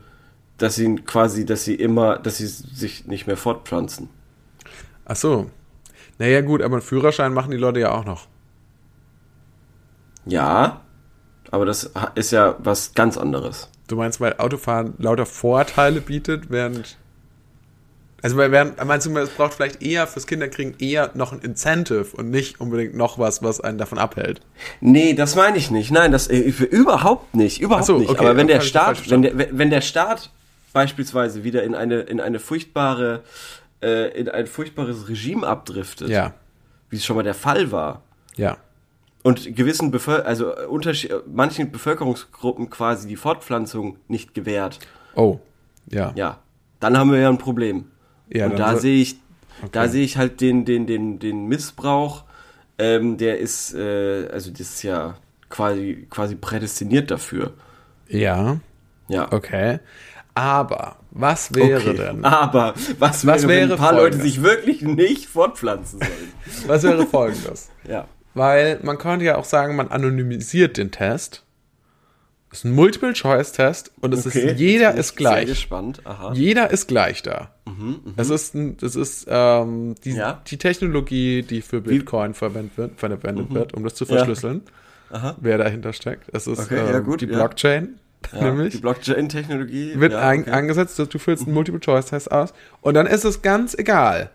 dass 0.57 0.75
sie 0.75 0.95
quasi, 0.95 1.45
dass 1.45 1.63
sie 1.63 1.75
immer, 1.75 2.17
dass 2.17 2.37
sie 2.37 2.47
sich 2.47 3.05
nicht 3.05 3.27
mehr 3.27 3.37
fortpflanzen. 3.37 4.09
Ach 5.05 5.15
so. 5.15 5.51
Naja, 6.17 6.41
gut, 6.41 6.63
aber 6.63 6.77
einen 6.77 6.81
Führerschein 6.81 7.33
machen 7.33 7.51
die 7.51 7.57
Leute 7.57 7.79
ja 7.79 7.91
auch 7.91 8.05
noch. 8.05 8.27
Ja, 10.25 10.81
aber 11.51 11.65
das 11.65 11.91
ist 12.15 12.31
ja 12.31 12.55
was 12.59 12.93
ganz 12.93 13.17
anderes. 13.17 13.69
Du 13.87 13.95
meinst, 13.95 14.19
weil 14.19 14.35
Autofahren 14.37 14.93
lauter 14.97 15.25
Vorteile 15.25 16.01
bietet, 16.01 16.49
während. 16.49 16.97
Also, 18.21 18.35
während, 18.35 18.83
meinst 18.83 19.05
du, 19.05 19.15
es 19.17 19.29
braucht 19.29 19.53
vielleicht 19.53 19.81
eher 19.81 20.07
fürs 20.07 20.25
Kinderkriegen 20.25 20.75
eher 20.79 21.11
noch 21.13 21.31
ein 21.31 21.39
Incentive 21.39 22.07
und 22.17 22.31
nicht 22.31 22.59
unbedingt 22.59 22.95
noch 22.95 23.19
was, 23.19 23.43
was 23.43 23.61
einen 23.61 23.77
davon 23.77 23.99
abhält? 23.99 24.41
Nee, 24.81 25.13
das 25.13 25.35
meine 25.35 25.57
ich 25.57 25.69
nicht. 25.69 25.91
Nein, 25.91 26.11
das 26.11 26.27
äh, 26.27 26.39
überhaupt 26.39 27.35
nicht, 27.35 27.61
überhaupt 27.61 27.85
so, 27.85 27.99
nicht. 27.99 28.09
okay, 28.09 28.19
Aber 28.19 28.35
wenn 28.35 28.47
der 28.47 28.61
Staat, 28.61 29.09
wenn 29.09 29.21
der, 29.21 29.37
wenn 29.37 29.57
wenn 29.57 29.69
der 29.69 29.81
Staat 29.81 30.31
beispielsweise 30.73 31.43
wieder 31.43 31.63
in 31.63 31.75
eine 31.75 32.01
in 32.01 32.19
eine 32.19 32.39
furchtbare 32.39 33.21
äh, 33.81 34.19
in 34.19 34.27
ein 34.29 34.47
furchtbares 34.47 35.07
Regime 35.07 35.45
abdriftet, 35.45 36.09
Ja, 36.09 36.33
wie 36.89 36.97
es 36.97 37.05
schon 37.05 37.15
mal 37.15 37.23
der 37.23 37.35
Fall 37.35 37.71
war, 37.71 38.01
ja. 38.35 38.57
Und 39.27 39.55
gewissen 39.55 39.91
Bevölker 39.91 40.25
also 40.25 40.55
äh, 40.55 40.65
Unterschied 40.65 41.11
manchen 41.31 41.71
Bevölkerungsgruppen 41.71 42.69
quasi 42.69 43.07
die 43.07 43.15
Fortpflanzung 43.15 43.97
nicht 44.07 44.33
gewährt, 44.33 44.79
Oh, 45.15 45.39
ja. 45.91 46.11
ja, 46.15 46.39
dann 46.79 46.97
haben 46.97 47.11
wir 47.11 47.19
ja 47.19 47.29
ein 47.29 47.37
Problem. 47.37 47.85
Ja, 48.29 48.45
und 48.47 48.57
da 48.59 48.73
so- 48.73 48.79
sehe 48.81 49.01
ich, 49.01 49.15
da 49.71 49.81
Okay. 49.81 49.89
sehe 49.91 50.03
ich 50.05 50.17
halt 50.17 50.41
den, 50.41 50.65
den, 50.65 50.85
den, 50.85 51.19
den 51.19 51.47
Missbrauch, 51.47 52.23
ähm, 52.77 53.17
der 53.17 53.39
ist, 53.39 53.73
äh, 53.73 54.27
also 54.31 54.51
das 54.51 54.61
ist 54.61 54.83
ja 54.83 55.15
quasi, 55.49 56.05
quasi 56.09 56.35
prädestiniert 56.35 57.09
dafür. 57.09 57.53
Ja, 58.07 58.59
Ja. 59.07 59.31
okay. 59.31 59.79
Aber 60.35 60.97
was 61.09 61.55
wäre 61.55 61.79
Okay. 61.81 61.95
denn? 61.97 62.23
Aber 62.23 62.75
was, 62.99 63.25
Was 63.25 63.41
wäre, 63.47 63.47
wenn 63.47 63.69
wäre 63.69 63.73
ein 63.73 63.79
paar 63.79 63.93
Leute 63.93 64.17
Folgendes? 64.17 64.33
sich 64.33 64.43
wirklich 64.43 64.81
nicht 64.83 65.25
fortpflanzen 65.25 65.99
sollen? 65.99 66.67
Was 66.67 66.83
wäre 66.83 67.05
folgendes? 67.07 67.69
ja. 67.87 68.05
Weil 68.37 68.79
man 68.83 68.97
könnte 68.97 69.25
ja 69.25 69.37
auch 69.37 69.45
sagen, 69.45 69.75
man 69.75 69.89
anonymisiert 69.89 70.77
den 70.77 70.91
Test. 70.91 71.43
Es 72.51 72.59
ist 72.59 72.63
ein 72.65 72.71
Multiple-Choice-Test 72.75 73.91
und 73.99 74.13
es 74.13 74.25
Okay, 74.25 74.51
ist, 74.51 74.59
jeder 74.59 74.95
ist 74.95 75.15
gleich. 75.17 75.35
Sehr 75.39 75.45
gespannt. 75.47 76.01
Aha. 76.05 76.31
Jeder 76.33 76.71
ist 76.71 76.87
gleich 76.87 77.21
da. 77.21 77.51
Es 78.15 78.29
ist, 78.29 78.55
es 78.55 78.95
ist 78.95 79.27
ähm, 79.29 79.95
die, 80.05 80.11
Ja. 80.13 80.41
die 80.47 80.57
Technologie, 80.57 81.43
die 81.43 81.61
für 81.61 81.81
Bitcoin 81.81 82.33
verwendet 82.33 82.77
wird, 82.77 82.99
verwendet 82.99 83.53
wird, 83.53 83.73
um 83.73 83.83
das 83.83 83.95
zu 83.95 84.05
verschlüsseln, 84.05 84.61
Aha. 85.11 85.35
wer 85.41 85.57
dahinter 85.57 85.91
steckt. 85.91 86.29
Es 86.33 86.47
ist 86.47 86.59
Okay, 86.59 86.79
ähm, 86.79 86.93
ja, 86.93 86.99
gut, 86.99 87.19
die 87.19 87.25
ja. 87.25 87.33
Blockchain, 87.35 87.99
Ja, 88.31 88.41
nämlich. 88.45 88.73
Die 88.75 88.79
Blockchain-Technologie 88.79 89.99
wird 89.99 90.13
ja, 90.13 90.31
okay. 90.31 90.49
angesetzt, 90.49 90.97
du 90.97 91.19
füllst 91.19 91.45
einen 91.45 91.53
Multiple-Choice-Test 91.53 92.31
aus 92.31 92.53
und 92.79 92.93
dann 92.93 93.07
ist 93.07 93.25
es 93.25 93.41
ganz 93.41 93.75
egal. 93.77 94.29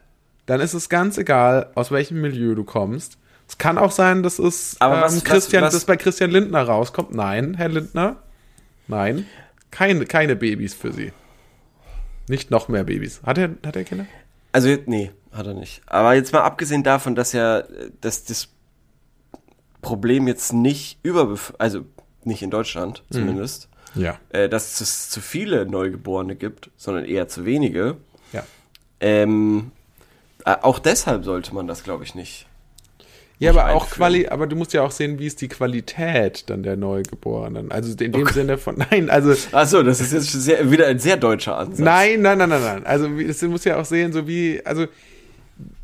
Dann 0.45 0.61
ist 0.61 0.75
es 0.75 0.91
ganz 0.91 1.17
egal, 1.17 1.71
aus 1.75 1.91
welchem 1.91 2.21
Milieu 2.21 2.55
du 2.55 2.65
kommst. 2.65 3.17
Es 3.53 3.59
kann 3.59 3.77
auch 3.77 3.91
sein, 3.91 4.23
dass 4.23 4.39
es 4.39 4.77
Aber 4.81 4.97
ähm, 4.97 5.01
was- 5.03 5.17
was- 5.17 5.25
Christian, 5.25 5.63
was- 5.63 5.75
dass 5.75 5.85
bei 5.85 5.97
Christian 5.99 6.31
Lindner 6.31 6.63
rauskommt. 6.63 7.15
Nein, 7.15 7.53
Herr 7.55 7.69
Lindner. 7.69 8.17
Nein. 8.89 9.27
Keine, 9.71 10.07
keine 10.07 10.37
Babys 10.37 10.73
für 10.73 10.91
Sie. 10.93 11.13
Nicht 12.29 12.51
noch 12.51 12.69
mehr 12.69 12.85
Babys. 12.85 13.21
Hat 13.25 13.37
er, 13.37 13.51
hat 13.65 13.77
er 13.77 13.85
Kinder? 13.85 14.07
Also, 14.53 14.75
nee, 14.87 15.11
hat 15.33 15.47
er 15.47 15.53
nicht. 15.55 15.83
Aber 15.87 16.15
jetzt 16.15 16.33
mal 16.33 16.41
abgesehen 16.41 16.83
davon, 16.83 17.15
dass 17.15 17.33
ja, 17.33 17.63
dass 18.01 18.25
das 18.25 18.49
Problem 19.83 20.29
jetzt 20.29 20.53
nicht 20.55 20.99
über, 21.03 21.37
also 21.59 21.85
nicht 22.25 22.43
in 22.43 22.51
Deutschland 22.51 23.03
Mhm. 23.11 23.15
zumindest, 23.15 23.69
Ja. 23.95 24.19
äh, 24.31 24.49
dass 24.49 24.81
es 24.81 25.11
zu 25.11 25.21
viele 25.21 25.67
Neugeborene 25.67 26.37
gibt, 26.37 26.71
sondern 26.79 27.05
eher 27.05 27.29
zu 27.29 27.45
wenige. 27.45 27.97
Ja. 28.33 28.45
Ähm, 29.01 29.73
äh, 30.47 30.57
auch 30.63 30.79
deshalb 30.79 31.25
sollte 31.25 31.55
man 31.55 31.67
das, 31.67 31.83
glaube 31.83 32.05
ich, 32.05 32.15
nicht. 32.15 32.47
Ja, 33.43 33.51
aber 33.51 33.71
auch 33.71 33.83
einführen. 33.83 33.97
Quali, 33.97 34.27
aber 34.29 34.47
du 34.47 34.55
musst 34.55 34.73
ja 34.73 34.83
auch 34.83 34.93
sehen, 34.93 35.19
wie 35.19 35.27
ist 35.27 35.41
die 35.41 35.49
Qualität 35.49 36.49
dann 36.49 36.63
der 36.63 36.77
Neugeborenen. 36.77 37.73
Also 37.73 37.93
in 38.03 38.13
dem 38.13 38.27
Sinne 38.29 38.57
von, 38.57 38.77
nein, 38.91 39.11
also 39.11 39.35
Achso, 39.51 39.83
das 39.83 40.01
ist 40.01 40.13
jetzt 40.13 40.31
sehr, 40.31 40.71
wieder 40.71 40.87
ein 40.87 41.01
sehr 41.01 41.17
deutscher 41.17 41.59
Ansatz. 41.59 41.81
Nein, 41.81 42.23
nein, 42.23 42.39
nein, 42.39 42.49
nein, 42.49 42.63
nein. 42.63 42.87
Also 42.87 43.09
das 43.09 43.43
muss 43.43 43.65
ja 43.65 43.81
auch 43.81 43.85
sehen, 43.85 44.13
so 44.13 44.29
wie, 44.29 44.61
also 44.65 44.87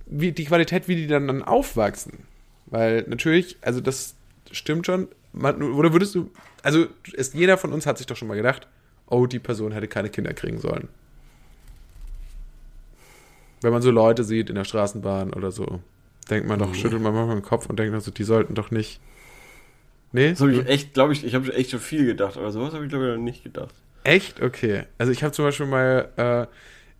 wie 0.06 0.30
die 0.30 0.44
Qualität, 0.44 0.86
wie 0.86 0.94
die 0.94 1.08
dann, 1.08 1.26
dann 1.26 1.42
aufwachsen. 1.42 2.20
Weil 2.66 3.04
natürlich, 3.08 3.56
also 3.60 3.80
das 3.80 4.14
stimmt 4.52 4.86
schon. 4.86 5.08
Man, 5.32 5.60
oder 5.60 5.92
würdest 5.92 6.14
du, 6.14 6.30
also 6.62 6.86
ist, 7.12 7.34
jeder 7.34 7.58
von 7.58 7.72
uns 7.72 7.86
hat 7.86 7.98
sich 7.98 8.06
doch 8.06 8.16
schon 8.16 8.28
mal 8.28 8.36
gedacht, 8.36 8.68
oh, 9.08 9.26
die 9.26 9.40
Person 9.40 9.72
hätte 9.72 9.88
keine 9.88 10.10
Kinder 10.10 10.32
kriegen 10.32 10.60
sollen. 10.60 10.88
Wenn 13.62 13.72
man 13.72 13.82
so 13.82 13.90
Leute 13.90 14.22
sieht 14.22 14.48
in 14.48 14.54
der 14.54 14.64
Straßenbahn 14.64 15.32
oder 15.32 15.50
so, 15.50 15.80
denkt 16.30 16.48
man 16.48 16.58
doch, 16.58 16.74
schüttelt 16.74 17.02
man 17.02 17.14
manchmal 17.14 17.36
den 17.36 17.42
Kopf 17.44 17.66
und 17.66 17.78
denkt, 17.78 17.94
also, 17.94 18.10
die 18.10 18.24
sollten 18.24 18.54
doch 18.54 18.70
nicht. 18.70 19.00
Nee? 20.12 20.30
Das 20.30 20.40
habe 20.40 20.52
ich 20.52 20.66
echt, 20.66 20.94
glaube 20.94 21.12
ich, 21.12 21.24
ich 21.24 21.34
habe 21.34 21.52
echt 21.54 21.70
schon 21.70 21.80
viel 21.80 22.06
gedacht, 22.06 22.36
aber 22.36 22.50
sowas 22.50 22.72
habe 22.72 22.84
ich, 22.84 22.90
glaube 22.90 23.06
ich, 23.06 23.16
noch 23.16 23.22
nicht 23.22 23.44
gedacht. 23.44 23.74
Echt? 24.04 24.40
Okay. 24.40 24.84
Also 24.96 25.12
ich 25.12 25.22
habe 25.22 25.32
zum 25.32 25.44
Beispiel 25.44 25.66
mal, 25.66 26.08
äh, 26.16 26.46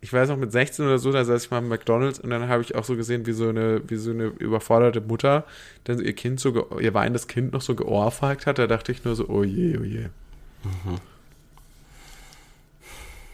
ich 0.01 0.13
weiß 0.13 0.29
noch 0.29 0.37
mit 0.37 0.51
16 0.51 0.85
oder 0.85 0.99
so, 0.99 1.11
da 1.11 1.25
saß 1.25 1.43
ich 1.43 1.51
mal 1.51 1.57
im 1.57 1.67
McDonalds 1.67 2.19
und 2.19 2.29
dann 2.29 2.47
habe 2.47 2.61
ich 2.61 2.75
auch 2.75 2.83
so 2.83 2.95
gesehen, 2.95 3.25
wie 3.25 3.31
so 3.31 3.49
eine, 3.49 3.81
wie 3.87 3.95
so 3.95 4.11
eine 4.11 4.25
überforderte 4.25 5.01
Mutter 5.01 5.45
dann 5.85 5.99
ihr 5.99 6.13
Kind 6.13 6.39
so, 6.39 6.79
ihr 6.79 6.93
weinendes 6.93 7.27
Kind 7.27 7.53
noch 7.53 7.61
so 7.61 7.75
geohrfeigt 7.75 8.45
hat. 8.45 8.59
Da 8.59 8.67
dachte 8.67 8.91
ich 8.91 9.03
nur 9.03 9.15
so, 9.15 9.27
oh 9.27 9.43
je, 9.43 9.77
oh 9.77 9.83
je. 9.83 10.05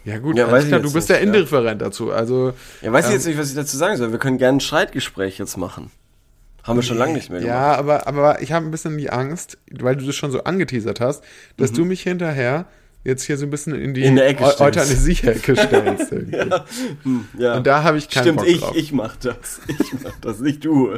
Ja 0.06 0.18
gut, 0.18 0.38
Ja, 0.38 0.50
weiß 0.50 0.62
ich 0.64 0.68
klar, 0.70 0.80
du 0.80 0.92
bist 0.92 1.08
nicht, 1.08 1.10
ja 1.10 1.16
ja. 1.16 1.22
indifferent 1.32 1.82
dazu. 1.82 2.12
Also 2.12 2.52
Ja, 2.80 2.92
weiß 2.92 3.04
ich 3.06 3.10
Ähm, 3.10 3.16
jetzt 3.16 3.26
nicht, 3.26 3.38
was 3.38 3.48
ich 3.50 3.56
dazu 3.56 3.76
sagen 3.76 3.96
soll. 3.96 4.12
Wir 4.12 4.18
können 4.18 4.38
gerne 4.38 4.56
ein 4.58 4.60
Streitgespräch 4.60 5.38
jetzt 5.38 5.56
machen. 5.56 5.90
Haben 6.62 6.76
wir 6.78 6.82
schon 6.82 6.96
lange 6.98 7.12
nicht 7.12 7.28
mehr 7.30 7.40
gemacht. 7.40 7.54
ja, 7.54 7.74
aber, 7.76 8.06
aber 8.08 8.40
ich 8.42 8.52
habe 8.52 8.64
ein 8.66 8.70
bisschen 8.70 8.96
die 8.98 9.10
Angst, 9.10 9.58
weil 9.70 9.94
du 9.96 10.04
das 10.06 10.16
schon 10.16 10.30
so 10.32 10.42
angeteasert 10.44 11.00
hast, 11.00 11.22
dass 11.56 11.72
du 11.72 11.84
mich 11.84 12.02
hinterher 12.02 12.66
jetzt 13.04 13.22
hier 13.24 13.36
so 13.38 13.46
ein 13.46 13.50
bisschen 13.50 13.74
in 13.74 13.94
die 13.94 14.00
Mhm. 14.00 14.06
In 14.08 14.16
der 14.16 14.26
Ecke. 14.28 14.44
Euthanasie-Ecke 14.44 15.54
stellst. 15.56 16.10
irgendwie. 16.12 16.50
Hm, 17.04 17.28
ja. 17.38 17.54
Und 17.56 17.66
da 17.66 17.84
habe 17.84 17.98
ich 17.98 18.08
keinen 18.10 18.22
Stimmt, 18.24 18.38
Bock 18.38 18.48
ich, 18.48 18.60
drauf. 18.60 18.76
ich 18.76 18.92
mach 18.92 19.14
das. 19.16 19.60
Ich 19.68 19.92
mach 20.02 20.18
das, 20.20 20.40
nicht 20.40 20.64
du. 20.64 20.96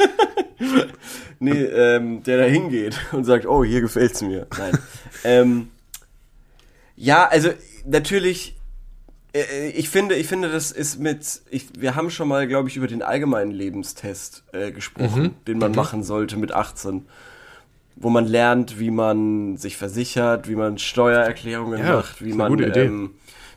nee, 1.38 1.62
ähm, 1.62 2.22
der 2.24 2.38
da 2.38 2.44
hingeht 2.44 2.98
und 3.12 3.24
sagt, 3.24 3.46
oh, 3.46 3.64
hier 3.64 3.80
gefällt's 3.80 4.22
mir. 4.22 4.46
Nein. 4.58 4.78
ähm, 5.24 5.68
ja, 6.96 7.26
also 7.28 7.50
natürlich, 7.86 8.56
äh, 9.34 9.68
ich 9.70 9.88
finde, 9.88 10.14
ich 10.16 10.26
finde, 10.26 10.50
das 10.50 10.70
ist 10.72 10.98
mit, 11.00 11.42
ich, 11.50 11.66
wir 11.78 11.94
haben 11.94 12.10
schon 12.10 12.28
mal, 12.28 12.46
glaube 12.48 12.68
ich, 12.68 12.76
über 12.76 12.86
den 12.86 13.02
allgemeinen 13.02 13.50
Lebenstest 13.50 14.44
äh, 14.52 14.70
gesprochen, 14.72 15.22
Mhm. 15.22 15.30
den 15.46 15.58
man 15.58 15.72
machen 15.72 16.02
sollte 16.02 16.36
mit 16.36 16.52
18. 16.52 17.06
Wo 17.96 18.08
man 18.08 18.26
lernt, 18.26 18.78
wie 18.80 18.90
man 18.90 19.56
sich 19.58 19.76
versichert, 19.76 20.48
wie 20.48 20.56
man 20.56 20.78
Steuererklärungen 20.78 21.78
Ja, 21.78 21.96
macht, 21.96 22.24
wie 22.24 22.32
man 22.32 22.58
ähm, 22.74 23.10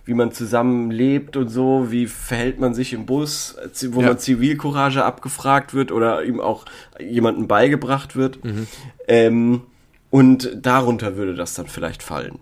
wie 0.03 0.13
man 0.13 0.32
zusammen 0.32 0.91
lebt 0.91 1.36
und 1.36 1.50
so, 1.50 1.88
wie 1.89 2.05
verhält 2.05 2.60
man 2.60 2.75
sich 2.75 2.94
im 2.94 3.05
Bus, 3.08 3.55
äh, 3.55 3.70
wo 3.94 4.01
Ja. 4.01 4.10
man 4.10 4.20
Zivilcourage 4.20 5.03
abgefragt 5.03 5.74
wird 5.74 5.91
oder 5.91 6.24
ihm 6.24 6.39
auch 6.39 6.65
jemandem 7.00 7.48
beigebracht 7.48 8.15
wird. 8.15 8.44
Mhm. 8.44 8.67
Ähm, 9.08 9.62
und 10.12 10.51
darunter 10.62 11.15
würde 11.17 11.34
das 11.34 11.55
dann 11.55 11.67
vielleicht 11.67 12.03
fallen. 12.03 12.38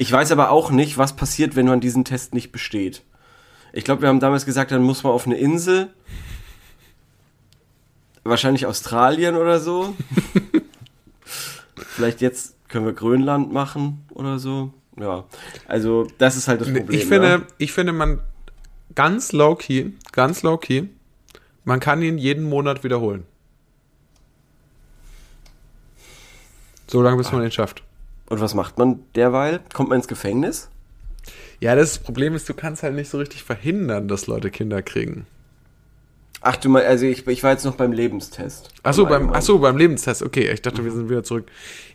Ich 0.00 0.10
weiß 0.10 0.32
aber 0.32 0.48
auch 0.48 0.70
nicht, 0.70 0.96
was 0.96 1.14
passiert, 1.14 1.56
wenn 1.56 1.66
man 1.66 1.78
diesen 1.78 2.06
Test 2.06 2.32
nicht 2.32 2.52
besteht. 2.52 3.02
Ich 3.74 3.84
glaube, 3.84 4.00
wir 4.00 4.08
haben 4.08 4.18
damals 4.18 4.46
gesagt, 4.46 4.70
dann 4.70 4.82
muss 4.82 5.02
man 5.02 5.12
auf 5.12 5.26
eine 5.26 5.36
Insel. 5.36 5.92
Wahrscheinlich 8.24 8.64
Australien 8.64 9.36
oder 9.36 9.60
so. 9.60 9.94
Vielleicht 11.76 12.22
jetzt 12.22 12.56
können 12.68 12.86
wir 12.86 12.94
Grönland 12.94 13.52
machen 13.52 14.06
oder 14.14 14.38
so. 14.38 14.72
Ja, 14.98 15.26
also 15.68 16.06
das 16.16 16.38
ist 16.38 16.48
halt 16.48 16.62
das 16.62 16.72
Problem. 16.72 16.98
ich 16.98 17.04
finde, 17.04 17.28
ne? 17.40 17.46
ich 17.58 17.72
finde, 17.72 17.92
man 17.92 18.20
ganz 18.94 19.32
low 19.32 19.54
key, 19.54 19.90
ganz 20.12 20.42
low 20.42 20.56
key, 20.56 20.84
man 21.64 21.78
kann 21.78 22.00
ihn 22.00 22.16
jeden 22.16 22.44
Monat 22.44 22.84
wiederholen. 22.84 23.26
So 26.86 27.02
lange, 27.02 27.18
bis 27.18 27.30
man 27.32 27.42
ihn 27.42 27.50
schafft. 27.50 27.82
Und 28.30 28.40
was 28.40 28.54
macht 28.54 28.78
man 28.78 29.00
derweil? 29.16 29.60
Kommt 29.74 29.90
man 29.90 29.98
ins 29.98 30.08
Gefängnis? 30.08 30.70
Ja, 31.60 31.74
das 31.74 31.98
Problem 31.98 32.34
ist, 32.34 32.48
du 32.48 32.54
kannst 32.54 32.82
halt 32.82 32.94
nicht 32.94 33.10
so 33.10 33.18
richtig 33.18 33.42
verhindern, 33.42 34.08
dass 34.08 34.26
Leute 34.26 34.50
Kinder 34.50 34.80
kriegen. 34.80 35.26
Ach 36.42 36.56
du 36.56 36.70
mal, 36.70 36.82
also 36.86 37.04
ich, 37.04 37.26
ich 37.26 37.42
war 37.42 37.50
jetzt 37.50 37.66
noch 37.66 37.74
beim 37.74 37.92
Lebenstest. 37.92 38.70
Ach 38.82 38.94
so, 38.94 39.02
Im 39.02 39.08
beim, 39.10 39.30
ach 39.34 39.42
so, 39.42 39.58
beim 39.58 39.76
Lebenstest. 39.76 40.22
Okay, 40.22 40.50
ich 40.50 40.62
dachte, 40.62 40.82
wir 40.82 40.90
sind 40.90 41.10
wieder 41.10 41.22
zurück. 41.22 41.44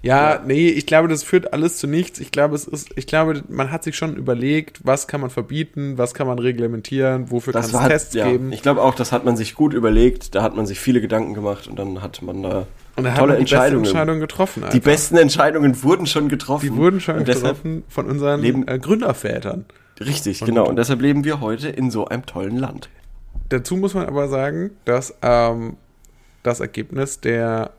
Ja, 0.04 0.36
Ja. 0.36 0.42
nee, 0.46 0.68
ich 0.70 0.86
glaube, 0.86 1.08
das 1.08 1.24
führt 1.24 1.52
alles 1.52 1.78
zu 1.78 1.88
nichts. 1.88 2.20
Ich 2.20 2.30
glaube, 2.30 2.54
es 2.54 2.68
ist, 2.68 2.90
ich 2.96 3.08
glaube, 3.08 3.42
man 3.50 3.72
hat 3.72 3.84
sich 3.84 3.96
schon 3.98 4.16
überlegt, 4.16 4.82
was 4.84 5.08
kann 5.08 5.20
man 5.22 5.32
verbieten, 5.32 5.98
was 5.98 6.14
kann 6.14 6.28
man 6.28 6.38
reglementieren, 6.38 7.32
wofür 7.32 7.54
kann 7.54 7.64
Das 7.64 7.70
es 7.70 7.74
war 7.74 7.90
Tests 7.90 8.14
ja, 8.14 8.30
geben. 8.30 8.52
Ich 8.52 8.62
glaube 8.62 8.84
auch, 8.84 8.94
das 8.94 9.12
hat 9.12 9.26
man 9.26 9.36
sich 9.36 9.56
gut 9.56 9.74
überlegt. 9.74 10.36
Da 10.36 10.44
hat 10.44 10.56
man 10.56 10.68
sich 10.68 10.80
viele 10.80 11.02
Gedanken 11.02 11.34
gemacht 11.34 11.68
und 11.68 11.80
dann 11.80 12.04
hat 12.04 12.22
man 12.22 12.44
da 12.44 12.68
Und 12.96 13.04
da 13.04 13.12
hat 13.12 13.18
tolle 13.20 13.34
man 13.34 13.38
die 13.40 13.44
beste 13.44 13.56
Entscheidungen. 13.56 13.86
Entscheidung 13.86 14.20
getroffen. 14.20 14.60
Die 14.62 14.66
einfach. 14.68 14.80
besten 14.82 15.18
Entscheidungen 15.18 15.84
wurden 15.84 16.06
schon 16.08 16.30
getroffen. 16.30 16.66
Die 16.66 16.76
wurden 16.76 17.02
schon 17.02 17.24
getroffen 17.26 17.84
von 17.90 18.06
unseren 18.10 18.42
leben- 18.42 18.68
äh, 18.68 18.80
Gründervätern. 18.80 19.66
Richtig, 20.00 20.42
Und- 20.42 20.48
genau. 20.48 20.68
Und 20.68 20.78
deshalb 20.78 21.02
leben 21.02 21.24
wir 21.24 21.42
heute 21.42 21.70
in 21.70 21.92
so 21.92 22.06
einem 22.08 22.26
tollen 22.26 22.58
Land. 22.58 22.90
Dazu 23.50 23.76
muss 23.78 23.94
man 23.94 24.06
aber 24.08 24.28
sagen, 24.30 24.72
dass 24.86 25.14
ähm, 25.22 25.78
das 26.44 26.60
Ergebnis 26.62 27.20
der 27.20 27.72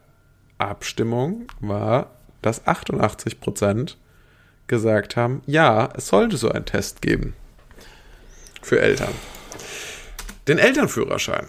Abstimmung 0.59 1.47
war, 1.61 2.11
dass 2.43 2.67
88 2.67 3.41
Prozent 3.41 3.97
gesagt 4.67 5.17
haben, 5.17 5.43
ja, 5.47 5.89
es 5.97 6.09
sollte 6.09 6.37
so 6.37 6.51
einen 6.51 6.65
Test 6.65 7.01
geben 7.03 7.35
für 8.63 8.81
Eltern. 8.81 9.13
Den 10.49 10.59
Elternführerschein. 10.59 11.47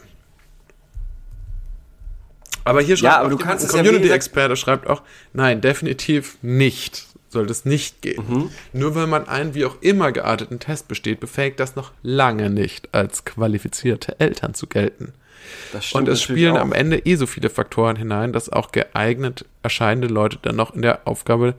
Aber 2.68 2.82
hier 2.82 2.98
schreibt 2.98 3.14
Ja, 3.14 3.20
aber 3.20 3.28
auch 3.28 3.32
du 3.32 3.38
kannst 3.38 3.64
ein 3.66 3.68
es 3.70 3.76
ja, 3.76 3.82
Community-Experte 3.84 4.56
schreibt 4.56 4.88
auch, 4.88 5.02
nein, 5.34 5.62
definitiv 5.62 6.38
nicht. 6.42 7.06
Sollte 7.30 7.52
es 7.52 7.66
nicht 7.66 8.02
gehen. 8.02 8.24
Mhm. 8.28 8.50
Nur 8.74 8.96
weil 8.96 9.08
man 9.08 9.28
einen 9.28 9.54
wie 9.54 9.66
auch 9.66 9.76
immer 9.82 10.12
gearteten 10.14 10.60
Test 10.60 10.88
besteht, 10.88 11.20
befähigt 11.20 11.60
das 11.60 11.76
noch 11.76 11.92
lange 12.02 12.50
nicht, 12.50 12.94
als 12.94 13.26
qualifizierte 13.26 14.18
Eltern 14.20 14.54
zu 14.54 14.68
gelten. 14.68 15.14
Das 15.74 15.86
stimmt 15.86 16.08
Und 16.08 16.14
es 16.14 16.22
spielen 16.22 16.56
auch. 16.58 16.62
am 16.62 16.72
Ende 16.74 17.00
eh 17.06 17.16
so 17.16 17.26
viele 17.28 17.50
Faktoren 17.50 17.96
hinein, 17.98 18.32
dass 18.34 18.50
auch 18.50 18.72
geeignet 18.72 19.46
erscheinende 19.62 20.08
Leute 20.08 20.40
dann 20.42 20.56
noch 20.56 20.74
in 20.74 20.82
der 20.82 21.06
Aufgabe 21.08 21.54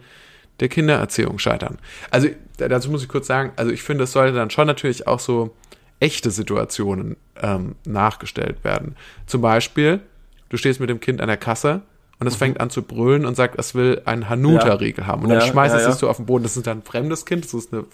der 0.60 0.68
Kindererziehung 0.68 1.38
scheitern. 1.38 1.78
Also 2.10 2.28
da- 2.56 2.68
dazu 2.68 2.90
muss 2.90 3.02
ich 3.02 3.08
kurz 3.08 3.26
sagen, 3.26 3.52
also 3.56 3.70
ich 3.70 3.82
finde, 3.82 4.04
es 4.04 4.12
sollte 4.12 4.34
dann 4.34 4.50
schon 4.50 4.66
natürlich 4.66 5.06
auch 5.06 5.20
so 5.20 5.54
echte 6.00 6.30
Situationen 6.30 7.16
ähm, 7.40 7.74
nachgestellt 7.84 8.64
werden. 8.64 8.96
Zum 9.26 9.40
Beispiel, 9.42 10.00
du 10.48 10.56
stehst 10.56 10.80
mit 10.80 10.90
dem 10.90 11.00
Kind 11.00 11.20
an 11.20 11.28
der 11.28 11.36
Kasse 11.36 11.82
und 12.20 12.26
es 12.26 12.34
fängt 12.36 12.60
an 12.60 12.68
zu 12.70 12.82
brüllen 12.82 13.24
und 13.24 13.36
sagt, 13.36 13.56
es 13.58 13.74
will 13.76 14.02
einen 14.04 14.28
Hanuta-Riegel 14.28 15.06
haben. 15.06 15.22
Und 15.22 15.28
dann 15.28 15.38
Mhm. 15.38 15.44
Ja, 15.44 15.50
schmeißt 15.52 15.74
ja, 15.74 15.80
es 15.80 15.86
ja. 15.86 15.92
so 15.92 16.08
auf 16.10 16.16
den 16.16 16.26
Boden. 16.26 16.42
Das 16.42 16.56
ist 16.56 16.66
dann 16.66 16.78
ein 16.78 16.82
fremdes 16.82 17.24
Kind, 17.26 17.44
das 17.44 17.54
ist 17.54 17.72
eine 17.72 17.84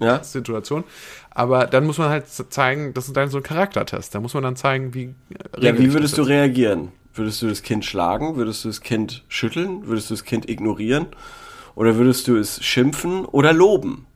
Ja. 0.00 0.24
Situation. 0.24 0.84
Aber 1.30 1.66
dann 1.66 1.84
muss 1.84 1.98
man 1.98 2.08
halt 2.08 2.26
zeigen, 2.28 2.94
das 2.94 3.06
ist 3.08 3.16
dann 3.16 3.28
so 3.28 3.38
ein 3.38 3.42
Charaktertest. 3.42 4.14
Da 4.14 4.20
muss 4.20 4.32
man 4.34 4.42
dann 4.42 4.56
zeigen, 4.56 4.94
wie 4.94 5.14
Ja, 5.58 5.76
wie 5.78 5.92
würdest 5.92 6.16
du 6.16 6.22
reagieren? 6.22 6.92
Würdest 7.16 7.42
du 7.42 7.46
das 7.48 7.62
Kind 7.62 7.84
schlagen? 7.84 8.36
Würdest 8.36 8.64
du 8.64 8.68
das 8.68 8.80
Kind 8.80 9.22
schütteln? 9.28 9.86
Würdest 9.86 10.10
du 10.10 10.14
das 10.14 10.24
Kind 10.24 10.48
ignorieren? 10.48 11.06
Oder 11.76 11.96
würdest 11.96 12.26
du 12.26 12.36
es 12.36 12.64
schimpfen 12.64 13.24
oder 13.26 13.52
loben? 13.52 14.06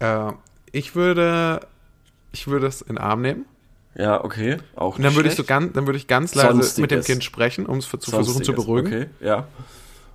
Äh, 0.00 0.32
ich 0.70 0.94
würde, 0.94 1.60
ich 2.32 2.46
würde 2.46 2.66
es 2.66 2.82
in 2.82 2.96
den 2.96 2.98
Arm 2.98 3.22
nehmen. 3.22 3.46
Ja, 3.94 4.24
okay. 4.24 4.56
Auch 4.74 4.96
Und 4.96 5.02
dann 5.02 5.10
nicht 5.10 5.16
würde 5.16 5.28
ich 5.28 5.34
so 5.36 5.44
ganz, 5.44 5.72
dann 5.74 5.86
würde 5.86 5.98
ich 5.98 6.06
ganz 6.06 6.34
leise 6.34 6.48
Sonstiges. 6.48 6.78
mit 6.78 6.90
dem 6.90 7.02
Kind 7.04 7.24
sprechen, 7.24 7.66
um 7.66 7.78
es 7.78 7.84
zu 7.88 7.98
versuchen 7.98 8.24
zu 8.24 8.32
Sonstiges. 8.52 8.64
beruhigen. 8.64 8.86
Okay, 8.88 9.06
ja. 9.20 9.46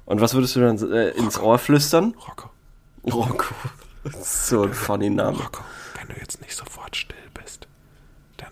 Und 0.05 0.21
was 0.21 0.33
würdest 0.33 0.55
du 0.55 0.61
dann 0.61 0.91
äh, 0.91 1.09
ins 1.11 1.37
Ohr 1.39 1.59
flüstern? 1.59 2.15
Rocco, 2.27 2.49
Rocco. 3.05 3.53
So 4.21 4.63
ein 4.63 4.73
funny 4.73 5.09
Name. 5.09 5.37
Rocco, 5.37 5.63
wenn 5.99 6.07
du 6.07 6.19
jetzt 6.21 6.39
nicht 6.41 6.55
sofort 6.55 6.95
still 6.95 7.17
bist, 7.33 7.67
dann 8.37 8.47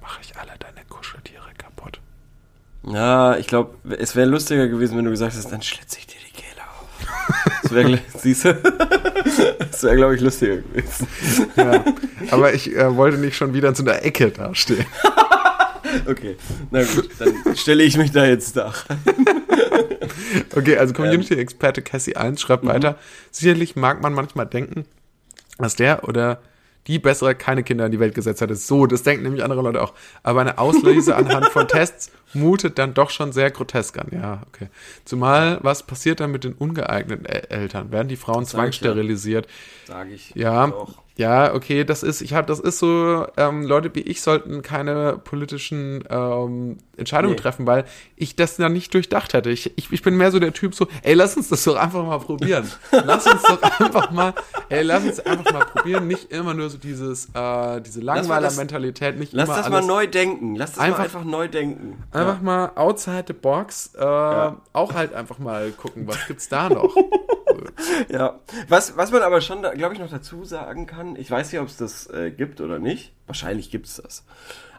mache 0.00 0.20
ich 0.22 0.34
alle 0.38 0.52
deine 0.58 0.86
Kuscheltiere 0.88 1.42
kaputt. 1.58 2.00
Ja, 2.84 3.36
ich 3.36 3.46
glaube, 3.46 3.76
es 3.98 4.16
wäre 4.16 4.26
lustiger 4.26 4.66
gewesen, 4.68 4.96
wenn 4.96 5.04
du 5.04 5.10
gesagt 5.10 5.36
hast, 5.36 5.52
dann 5.52 5.60
schlitze 5.60 5.98
ich 5.98 6.06
dir 6.06 6.16
die 6.26 6.32
Kehle 6.32 6.62
auf. 6.62 7.57
Das 7.68 7.74
wäre, 7.76 7.98
siehst 8.18 8.44
du? 8.44 8.54
Das 9.58 9.82
wäre, 9.82 9.96
glaube 9.96 10.14
ich, 10.14 10.20
lustiger 10.20 10.56
gewesen. 10.56 11.06
Ja, 11.56 11.84
aber 12.30 12.52
ich 12.54 12.74
äh, 12.74 12.96
wollte 12.96 13.18
nicht 13.18 13.36
schon 13.36 13.52
wieder 13.54 13.74
so 13.74 13.82
einer 13.82 14.02
Ecke 14.04 14.30
dastehen. 14.30 14.86
Okay, 16.06 16.36
na 16.70 16.82
gut, 16.84 17.08
dann 17.18 17.56
stelle 17.56 17.82
ich 17.82 17.96
mich 17.96 18.10
da 18.12 18.26
jetzt 18.26 18.56
da. 18.56 18.74
Okay, 20.54 20.76
also 20.76 20.92
Ähm. 20.92 20.96
Community-Experte 20.96 21.80
Cassie 21.82 22.14
1 22.16 22.40
schreibt 22.40 22.64
Mhm. 22.64 22.68
weiter. 22.68 22.98
Sicherlich 23.30 23.74
mag 23.76 24.02
man 24.02 24.12
manchmal 24.12 24.46
denken, 24.46 24.84
dass 25.58 25.76
der 25.76 26.06
oder 26.06 26.40
die 26.88 26.98
bessere 26.98 27.34
keine 27.34 27.62
Kinder 27.62 27.86
in 27.86 27.92
die 27.92 28.00
Welt 28.00 28.14
gesetzt 28.14 28.40
ist 28.40 28.66
so, 28.66 28.86
das 28.86 29.02
denken 29.02 29.22
nämlich 29.22 29.44
andere 29.44 29.62
Leute 29.62 29.82
auch. 29.82 29.92
Aber 30.22 30.40
eine 30.40 30.58
Auslese 30.58 31.14
anhand 31.14 31.46
von 31.48 31.68
Tests 31.68 32.10
mutet 32.32 32.78
dann 32.78 32.94
doch 32.94 33.10
schon 33.10 33.32
sehr 33.32 33.50
grotesk 33.50 33.98
an. 33.98 34.08
Ja, 34.10 34.42
okay. 34.48 34.68
Zumal, 35.04 35.58
was 35.62 35.82
passiert 35.82 36.20
dann 36.20 36.30
mit 36.30 36.44
den 36.44 36.54
ungeeigneten 36.54 37.26
El 37.26 37.46
Eltern? 37.50 37.92
Werden 37.92 38.08
die 38.08 38.16
Frauen 38.16 38.44
sag 38.44 38.52
zwangssterilisiert? 38.52 39.46
Sage 39.86 40.14
ich. 40.14 40.34
Ja, 40.34 40.64
Auch. 40.64 40.94
Ja, 41.18 41.52
okay, 41.52 41.82
das 41.82 42.04
ist, 42.04 42.20
ich 42.20 42.32
habe, 42.32 42.46
das 42.46 42.60
ist 42.60 42.78
so, 42.78 43.26
ähm, 43.36 43.64
Leute 43.64 43.92
wie 43.96 44.00
ich 44.02 44.22
sollten 44.22 44.62
keine 44.62 45.18
politischen 45.18 46.04
ähm, 46.08 46.78
Entscheidungen 46.96 47.34
Nee. 47.34 47.40
treffen, 47.40 47.66
weil 47.66 47.84
ich 48.14 48.36
das 48.36 48.56
dann 48.56 48.72
nicht 48.72 48.94
durchdacht 48.94 49.34
hätte. 49.34 49.50
Ich, 49.50 49.76
ich, 49.76 49.92
ich 49.92 50.02
bin 50.02 50.16
mehr 50.16 50.30
so 50.30 50.38
der 50.38 50.52
Typ 50.52 50.76
so, 50.76 50.86
ey, 51.02 51.14
lass 51.14 51.36
uns 51.36 51.48
das 51.48 51.64
doch 51.64 51.74
einfach 51.74 52.04
mal 52.04 52.18
probieren. 52.20 52.70
Lass 52.92 53.26
uns 53.26 53.42
doch 53.42 53.60
einfach 53.80 54.12
mal, 54.12 54.32
ey, 54.68 54.82
lass 54.84 55.02
uns 55.04 55.18
einfach 55.20 55.52
mal 55.52 55.64
probieren. 55.64 56.06
Nicht 56.06 56.30
immer 56.30 56.54
nur 56.54 56.70
so 56.70 56.78
dieses, 56.78 57.26
äh, 57.34 57.80
diese 57.80 58.00
Langweiler-Mentalität, 58.00 59.18
nicht 59.18 59.32
Lass 59.32 59.48
immer 59.48 59.56
das 59.58 59.68
mal 59.70 59.82
neu 59.82 60.06
denken. 60.06 60.54
Lass 60.54 60.70
das 60.74 60.78
Einfach- 60.80 60.98
mal 60.98 61.04
einfach 61.04 61.24
neu 61.24 61.48
denken. 61.48 62.00
Einfach 62.12 62.40
mal 62.40 62.70
outside 62.76 63.24
the 63.26 63.32
box, 63.32 63.92
äh, 63.98 64.04
auch 64.04 64.94
halt 64.94 65.14
einfach 65.14 65.40
mal 65.40 65.72
gucken, 65.72 66.06
was 66.06 66.24
gibt's 66.28 66.48
da 66.48 66.68
noch. 66.68 66.94
Ja, 68.08 68.38
was, 68.68 68.96
was 68.96 69.10
man 69.10 69.22
aber 69.22 69.40
schon, 69.40 69.62
glaube 69.62 69.94
ich, 69.94 70.00
noch 70.00 70.10
dazu 70.10 70.44
sagen 70.44 70.86
kann, 70.86 71.16
ich 71.16 71.30
weiß 71.30 71.52
nicht, 71.52 71.60
ob 71.60 71.68
es 71.68 71.76
das 71.76 72.06
äh, 72.10 72.30
gibt 72.30 72.60
oder 72.60 72.78
nicht. 72.78 73.12
Wahrscheinlich 73.26 73.70
gibt 73.70 73.86
es 73.86 73.96
das. 73.96 74.24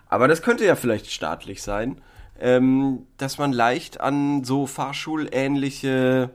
Aber 0.07 0.27
das 0.27 0.41
könnte 0.41 0.65
ja 0.65 0.75
vielleicht 0.75 1.11
staatlich 1.11 1.61
sein, 1.61 2.01
ähm, 2.39 3.05
dass 3.17 3.37
man 3.37 3.51
leicht 3.53 3.99
an 4.01 4.43
so 4.43 4.65
fahrschulähnliche 4.65 6.29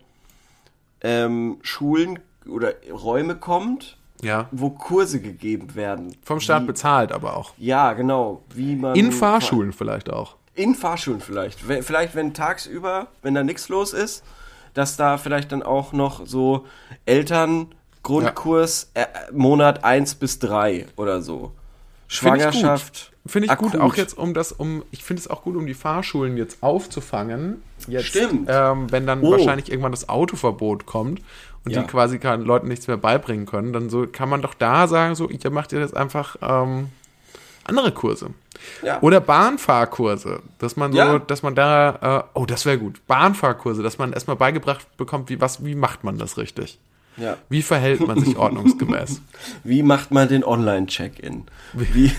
ähm, 1.00 1.58
Schulen 1.62 2.18
oder 2.48 2.72
Räume 2.90 3.36
kommt, 3.36 3.96
Ja. 4.22 4.48
wo 4.52 4.70
Kurse 4.70 5.20
gegeben 5.20 5.74
werden. 5.74 6.14
Vom 6.24 6.40
Staat 6.40 6.62
Wie- 6.62 6.66
bezahlt 6.66 7.12
aber 7.12 7.36
auch. 7.36 7.52
Ja, 7.58 7.92
genau. 7.94 8.42
Wie 8.54 8.76
man 8.76 8.94
In 8.94 9.12
Fahrschulen 9.12 9.72
vielleicht 9.72 10.10
auch. 10.10 10.36
In 10.54 10.74
Fahrschulen 10.74 11.20
vielleicht. 11.20 11.58
Vielleicht, 11.60 12.14
wenn 12.14 12.32
tagsüber, 12.32 13.08
wenn 13.22 13.34
da 13.34 13.42
nichts 13.42 13.68
los 13.68 13.92
ist, 13.92 14.22
dass 14.74 14.96
da 14.96 15.16
vielleicht 15.18 15.52
dann 15.52 15.62
auch 15.62 15.92
noch 15.92 16.26
so 16.26 16.66
Eltern 17.06 17.68
Grundkurs 18.02 18.90
äh, 18.94 19.06
Monat 19.32 19.82
1 19.84 20.16
bis 20.16 20.38
3 20.38 20.86
oder 20.96 21.22
so. 21.22 21.38
Gut. 21.38 21.52
Schwangerschaft. 22.08 23.12
Finde 23.26 23.48
ich 23.50 23.56
gut, 23.58 23.74
akut. 23.74 23.80
auch 23.80 23.94
jetzt 23.96 24.18
um 24.18 24.34
das, 24.34 24.52
um, 24.52 24.84
ich 24.90 25.02
finde 25.02 25.20
es 25.20 25.28
auch 25.28 25.42
gut, 25.42 25.56
um 25.56 25.66
die 25.66 25.72
Fahrschulen 25.72 26.36
jetzt 26.36 26.62
aufzufangen. 26.62 27.62
Jetzt, 27.88 28.04
Stimmt. 28.06 28.48
Ähm, 28.52 28.92
wenn 28.92 29.06
dann 29.06 29.22
Oh. 29.22 29.30
wahrscheinlich 29.32 29.70
irgendwann 29.70 29.92
das 29.92 30.10
Autoverbot 30.10 30.84
kommt 30.84 31.22
und 31.64 31.70
Ja. 31.72 31.80
die 31.80 31.86
quasi 31.86 32.18
keinen 32.18 32.44
Leuten 32.44 32.68
nichts 32.68 32.86
mehr 32.86 32.98
beibringen 32.98 33.46
können, 33.46 33.72
dann 33.72 33.88
so 33.88 34.06
kann 34.06 34.28
man 34.28 34.42
doch 34.42 34.52
da 34.52 34.86
sagen, 34.86 35.14
so, 35.14 35.30
ihr 35.30 35.50
macht 35.50 35.72
ihr 35.72 35.80
jetzt 35.80 35.96
einfach 35.96 36.36
ähm, 36.42 36.88
andere 37.64 37.92
Kurse. 37.92 38.30
Ja. 38.82 39.00
Oder 39.02 39.20
Bahnfahrkurse, 39.20 40.40
dass 40.58 40.76
man 40.76 40.92
so, 40.92 40.98
Ja. 40.98 41.18
dass 41.18 41.42
man 41.42 41.54
da, 41.54 42.24
äh, 42.34 42.38
oh, 42.38 42.46
das 42.46 42.66
wäre 42.66 42.78
gut. 42.78 43.00
Bahnfahrkurse, 43.06 43.82
dass 43.82 43.98
man 43.98 44.12
erstmal 44.12 44.36
beigebracht 44.36 44.86
bekommt, 44.96 45.30
wie, 45.30 45.40
was, 45.40 45.64
wie 45.64 45.74
macht 45.74 46.04
man 46.04 46.18
das 46.18 46.36
richtig? 46.38 46.78
Ja. 47.16 47.36
Wie 47.48 47.62
verhält 47.62 48.06
man 48.06 48.18
sich 48.18 48.36
ordnungsgemäß? 48.38 49.20
Wie 49.62 49.82
macht 49.82 50.10
man 50.10 50.28
den 50.28 50.44
Online-Check-In? 50.44 51.44
Wie, 51.72 52.12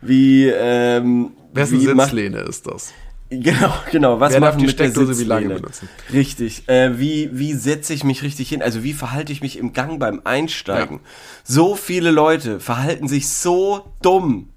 wie, 0.00 0.46
ähm, 0.48 1.32
Wessen 1.52 1.80
wie 1.80 1.86
Sitzlehne 1.86 2.38
ist 2.40 2.66
das? 2.66 2.92
Genau, 3.30 3.72
genau. 3.90 4.20
Was 4.20 4.32
Wer 4.32 4.40
darf 4.40 4.54
machen 4.54 4.60
die 4.60 4.66
mit 4.68 4.78
der 4.78 4.84
Steckdose 4.86 5.18
wie 5.18 5.24
lange 5.24 5.54
benutzen? 5.56 5.86
Richtig. 6.12 6.66
Äh, 6.66 6.98
wie 6.98 7.28
wie 7.32 7.52
setze 7.52 7.92
ich 7.92 8.02
mich 8.02 8.22
richtig 8.22 8.48
hin? 8.48 8.62
Also 8.62 8.82
wie 8.84 8.94
verhalte 8.94 9.32
ich 9.32 9.42
mich 9.42 9.58
im 9.58 9.74
Gang 9.74 9.98
beim 9.98 10.22
Einsteigen? 10.24 10.96
Ja. 11.02 11.10
So 11.44 11.74
viele 11.74 12.10
Leute 12.10 12.58
verhalten 12.58 13.06
sich 13.06 13.28
so 13.28 13.92
dumm. 14.00 14.48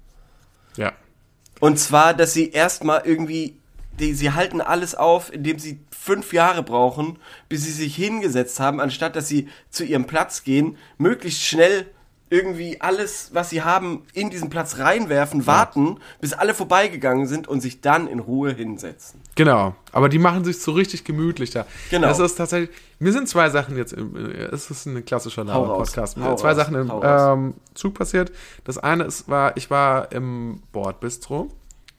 Und 1.62 1.78
zwar, 1.78 2.12
dass 2.12 2.34
sie 2.34 2.50
erstmal 2.50 3.02
irgendwie, 3.04 3.54
die, 4.00 4.14
sie 4.14 4.32
halten 4.32 4.60
alles 4.60 4.96
auf, 4.96 5.32
indem 5.32 5.60
sie 5.60 5.78
fünf 5.96 6.32
Jahre 6.32 6.64
brauchen, 6.64 7.20
bis 7.48 7.62
sie 7.62 7.70
sich 7.70 7.94
hingesetzt 7.94 8.58
haben, 8.58 8.80
anstatt 8.80 9.14
dass 9.14 9.28
sie 9.28 9.48
zu 9.70 9.84
ihrem 9.84 10.08
Platz 10.08 10.42
gehen, 10.42 10.76
möglichst 10.98 11.40
schnell 11.40 11.86
irgendwie 12.32 12.80
alles, 12.80 13.30
was 13.34 13.50
sie 13.50 13.62
haben, 13.62 14.02
in 14.14 14.30
diesen 14.30 14.48
Platz 14.48 14.78
reinwerfen, 14.78 15.46
warten, 15.46 15.98
bis 16.20 16.32
alle 16.32 16.54
vorbeigegangen 16.54 17.26
sind 17.26 17.46
und 17.46 17.60
sich 17.60 17.82
dann 17.82 18.06
in 18.08 18.20
Ruhe 18.20 18.52
hinsetzen. 18.52 19.20
Genau, 19.34 19.74
aber 19.92 20.08
die 20.08 20.18
machen 20.18 20.42
sich 20.42 20.58
so 20.60 20.72
richtig 20.72 21.04
gemütlich 21.04 21.50
da. 21.50 21.66
Genau. 21.90 22.08
Das 22.08 22.18
ist 22.18 22.36
tatsächlich, 22.36 22.70
mir 22.98 23.12
sind 23.12 23.28
zwei 23.28 23.50
Sachen 23.50 23.76
jetzt, 23.76 23.92
im, 23.92 24.16
äh, 24.16 24.44
es 24.46 24.70
ist 24.70 24.86
ein 24.86 25.04
klassischer 25.04 25.44
Laber-Podcast, 25.44 26.16
mir 26.16 26.34
zwei 26.36 26.48
raus, 26.48 26.56
Sachen 26.56 26.74
im 26.74 26.90
ähm, 27.02 27.54
Zug 27.74 27.92
passiert. 27.94 28.32
Das 28.64 28.78
eine 28.78 29.04
ist, 29.04 29.28
war, 29.28 29.54
ich 29.58 29.70
war 29.70 30.10
im 30.12 30.62
Bordbistro, 30.72 31.50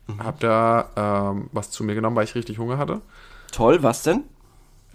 Mhm. 0.07 0.21
hab 0.23 0.39
da 0.41 1.31
ähm, 1.31 1.49
was 1.53 1.71
zu 1.71 1.83
mir 1.85 1.95
genommen, 1.95 2.15
weil 2.17 2.25
ich 2.25 2.35
richtig 2.35 2.57
Hunger 2.57 2.77
hatte. 2.77 2.99
Toll, 3.53 3.83
was 3.83 4.03
denn? 4.03 4.23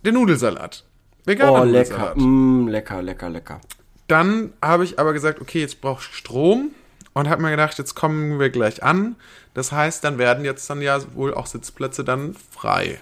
Den 0.04 0.14
Nudelsalat. 0.14 0.84
Veganer 1.24 1.62
Oh, 1.62 1.64
lecker. 1.64 2.14
Mm, 2.14 2.68
lecker, 2.68 3.00
lecker, 3.00 3.30
lecker. 3.30 3.60
Dann 4.08 4.52
habe 4.62 4.84
ich 4.84 4.98
aber 4.98 5.12
gesagt, 5.12 5.40
okay, 5.40 5.60
jetzt 5.60 5.80
brauche 5.80 6.00
ich 6.02 6.16
Strom 6.16 6.70
und 7.14 7.28
habe 7.28 7.42
mir 7.42 7.50
gedacht, 7.50 7.78
jetzt 7.78 7.94
kommen 7.94 8.38
wir 8.40 8.50
gleich 8.50 8.82
an. 8.82 9.16
Das 9.54 9.70
heißt, 9.72 10.02
dann 10.04 10.18
werden 10.18 10.44
jetzt 10.44 10.68
dann 10.70 10.82
ja 10.82 10.98
wohl 11.14 11.34
auch 11.34 11.46
Sitzplätze 11.46 12.04
dann 12.04 12.34
frei. 12.50 12.98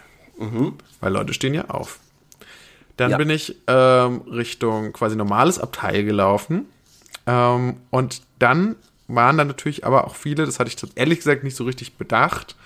Weil 1.01 1.13
Leute 1.13 1.33
stehen 1.33 1.55
ja 1.55 1.67
auf. 1.69 1.99
Dann 2.97 3.11
Ja. 3.11 3.17
bin 3.19 3.31
ich 3.31 3.57
ähm, 3.67 4.23
Richtung 4.31 4.93
quasi 4.93 5.17
normales 5.17 5.59
Abteil 5.59 6.05
gelaufen. 6.05 6.67
Ähm, 7.27 7.77
und 7.91 8.23
dann 8.39 8.77
waren 9.09 9.39
da 9.39 9.45
natürlich 9.45 9.85
aber 9.87 10.07
auch 10.07 10.17
viele, 10.17 10.45
das 10.47 10.59
hatte 10.59 10.71
ich 10.71 10.77
ehrlich 10.97 11.19
gesagt 11.19 11.45
nicht 11.45 11.57
so 11.57 11.65
richtig 11.65 11.95
bedacht, 11.97 12.57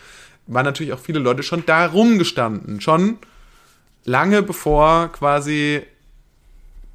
waren 0.47 0.65
natürlich 0.65 0.93
auch 0.93 0.99
viele 0.99 1.19
Leute 1.19 1.43
schon 1.43 1.65
da 1.67 1.87
rumgestanden. 1.87 2.81
Schon 2.81 3.19
lange 4.05 4.43
bevor 4.43 5.09
quasi 5.13 5.83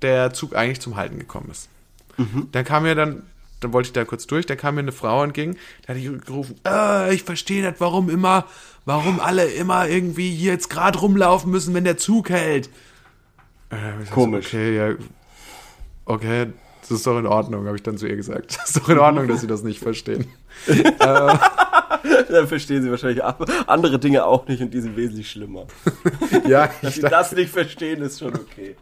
der 0.05 0.33
Zug 0.33 0.55
eigentlich 0.55 0.79
zum 0.79 0.95
Halten 0.95 1.19
gekommen 1.19 1.49
ist. 1.51 1.69
Dann 2.51 2.63
kam 2.63 2.83
mir 2.83 2.95
dann, 2.95 3.23
dann 3.59 3.73
wollte 3.73 3.87
ich 3.87 3.93
da 3.93 4.05
kurz 4.05 4.25
durch, 4.25 4.45
da 4.45 4.55
kam 4.55 4.75
mir 4.75 4.81
eine 4.81 4.93
Frau 4.93 5.23
entgegen, 5.23 5.57
da 5.81 5.89
hatte 5.89 5.99
ich 5.99 6.25
gerufen, 6.25 6.55
äh, 6.65 7.13
ich 7.13 7.23
verstehe 7.23 7.65
nicht, 7.65 7.81
warum 7.81 8.09
immer, 8.09 8.45
warum 8.85 9.19
alle 9.19 9.45
immer 9.45 9.87
irgendwie 9.89 10.33
hier 10.33 10.53
jetzt 10.53 10.69
gerade 10.69 10.99
rumlaufen 10.99 11.51
müssen, 11.51 11.73
wenn 11.73 11.83
der 11.83 11.97
Zug 11.97 12.29
hält. 12.29 12.69
Äh, 13.69 14.01
ich 14.01 14.09
so, 14.09 14.15
Komisch. 14.15 14.47
Okay, 14.47 14.77
ja, 14.77 14.95
okay, 16.05 16.47
das 16.81 16.91
ist 16.91 17.07
doch 17.07 17.19
in 17.19 17.25
Ordnung, 17.25 17.65
habe 17.65 17.75
ich 17.75 17.83
dann 17.83 17.97
zu 17.97 18.07
ihr 18.07 18.15
gesagt. 18.15 18.57
Das 18.57 18.69
ist 18.69 18.77
doch 18.77 18.89
in 18.89 18.99
Ordnung, 18.99 19.27
dass 19.27 19.41
sie 19.41 19.47
das 19.47 19.63
nicht 19.63 19.79
verstehen. 19.79 20.27
äh, 20.67 21.37
Dann 22.29 22.47
verstehen 22.47 22.83
sie 22.83 22.91
wahrscheinlich 22.91 23.23
andere 23.23 23.99
Dinge 23.99 24.25
auch 24.25 24.47
nicht 24.47 24.61
und 24.61 24.73
die 24.73 24.81
sind 24.81 24.95
wesentlich 24.97 25.29
schlimmer. 25.31 25.67
Ja, 26.47 26.69
Dass 26.81 26.95
sie 26.95 27.01
das 27.01 27.31
nicht 27.31 27.51
verstehen, 27.51 28.01
ist 28.01 28.19
schon 28.19 28.35
okay. 28.35 28.75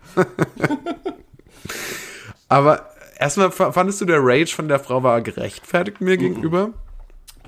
Aber 2.50 2.90
erstmal 3.18 3.52
fa- 3.52 3.72
fandest 3.72 4.02
du 4.02 4.06
der 4.06 4.20
Rage 4.22 4.54
von 4.54 4.68
der 4.68 4.80
Frau 4.80 5.04
war 5.04 5.22
gerechtfertigt 5.22 6.02
mir 6.02 6.18
gegenüber? 6.18 6.72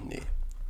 Nee. 0.07 0.21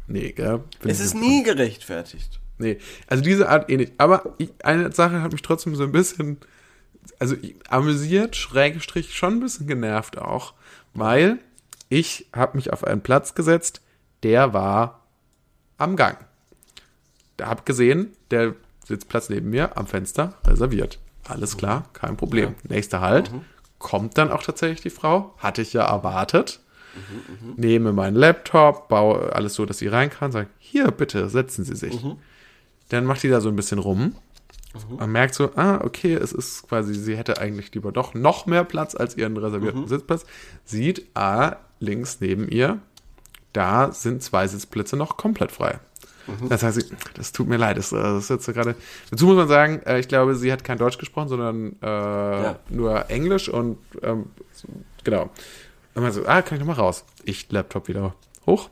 Nee, 0.08 0.32
gell? 0.32 0.62
Find 0.80 0.92
Es 0.92 1.00
ist 1.00 1.16
nie 1.16 1.44
gerechtfertigt. 1.44 2.40
Nee, 2.58 2.78
also 3.08 3.24
diese 3.24 3.50
Art 3.50 3.70
eh 3.70 3.78
nicht. 3.78 3.94
Aber 3.98 4.34
ich, 4.38 4.52
eine 4.64 4.92
Sache 4.92 5.22
hat 5.22 5.32
mich 5.32 5.42
trotzdem 5.42 5.76
so 5.76 5.84
ein 5.84 5.92
bisschen, 5.92 6.38
also 7.20 7.36
amüsiert, 7.70 8.36
Schrägstrich, 8.36 9.14
schon 9.16 9.34
ein 9.36 9.40
bisschen 9.42 9.68
genervt 9.68 10.18
auch, 10.18 10.54
weil 10.94 11.40
ich 11.90 12.28
habe 12.34 12.56
mich 12.58 12.72
auf 12.72 12.84
einen 12.86 13.02
Platz 13.02 13.36
gesetzt, 13.36 13.82
der 14.26 14.54
war 14.54 15.02
am 15.78 15.96
Gang. 15.96 16.18
Da 17.38 17.46
hab 17.46 17.64
gesehen, 17.64 18.14
der 18.32 18.56
Sitzplatz 18.84 19.30
neben 19.30 19.52
mir 19.52 19.78
am 19.78 19.86
Fenster 19.86 20.34
reserviert. 20.48 20.98
Alles 21.28 21.58
klar, 21.58 21.90
kein 21.94 22.18
Problem. 22.18 22.56
Nächster 22.68 23.02
Halt, 23.02 23.30
kommt 23.78 24.18
dann 24.18 24.32
auch 24.32 24.42
tatsächlich 24.42 24.82
die 24.82 24.90
Frau, 24.90 25.36
hatte 25.38 25.62
ich 25.62 25.74
ja 25.74 25.86
erwartet. 25.86 26.60
Nehme 27.56 27.94
meinen 27.94 28.16
Laptop, 28.16 28.88
baue 28.88 29.32
alles 29.36 29.54
so, 29.54 29.68
dass 29.68 29.78
sie 29.78 29.88
rein 29.88 30.10
kann, 30.10 30.32
sage, 30.32 30.48
hier, 30.58 30.90
bitte, 30.90 31.30
setzen 31.30 31.64
Sie 31.64 31.76
sich. 31.76 32.04
Dann 32.90 33.06
macht 33.06 33.22
die 33.22 33.30
da 33.30 33.42
so 33.42 33.50
ein 33.50 33.56
bisschen 33.56 33.80
rum. 33.80 34.16
Man 34.98 35.12
merkt 35.12 35.36
so, 35.36 35.52
ah, 35.56 35.82
okay, 35.84 36.16
es 36.16 36.32
ist 36.32 36.68
quasi, 36.68 36.96
sie 36.96 37.16
hätte 37.16 37.38
eigentlich 37.38 37.74
lieber 37.76 37.92
doch 37.92 38.16
noch 38.16 38.48
mehr 38.48 38.64
Platz 38.64 38.96
als 38.96 39.16
ihren 39.18 39.38
reservierten 39.38 39.88
Sitzplatz. 39.88 40.26
Sieht, 40.64 41.06
ah, 41.14 41.58
links 41.80 42.18
neben 42.22 42.48
ihr, 42.48 42.80
da 43.56 43.92
sind 43.92 44.22
zwei 44.22 44.48
Sitzplätze 44.48 44.98
noch 44.98 45.18
komplett 45.18 45.52
frei. 45.52 45.80
Das 46.50 46.64
heißt, 46.64 46.92
das 47.14 47.32
tut 47.32 47.48
mir 47.48 47.58
leid, 47.58 47.78
das, 47.78 47.92
äh, 47.92 47.98
das 47.98 48.24
ist 48.24 48.30
jetzt 48.30 48.46
so 48.46 48.54
gerade. 48.54 48.76
Dazu 49.12 49.28
muss 49.28 49.36
man 49.36 49.48
sagen, 49.48 49.82
äh, 49.86 50.00
ich 50.00 50.08
glaube, 50.08 50.36
sie 50.36 50.52
hat 50.52 50.64
kein 50.64 50.78
Deutsch 50.78 50.98
gesprochen, 50.98 51.30
sondern 51.30 51.76
äh, 51.82 52.56
nur 52.70 53.10
Englisch 53.10 53.48
und 53.48 53.78
ähm, 54.02 54.32
genau. 55.04 55.30
Und 55.94 56.02
man 56.02 56.12
so, 56.12 56.26
ah, 56.26 56.42
kann 56.42 56.58
ich 56.58 56.66
noch 56.66 56.76
mal 56.76 56.82
raus? 56.82 57.06
Ich 57.24 57.52
Laptop 57.52 57.88
wieder 57.88 58.16
hoch, 58.48 58.70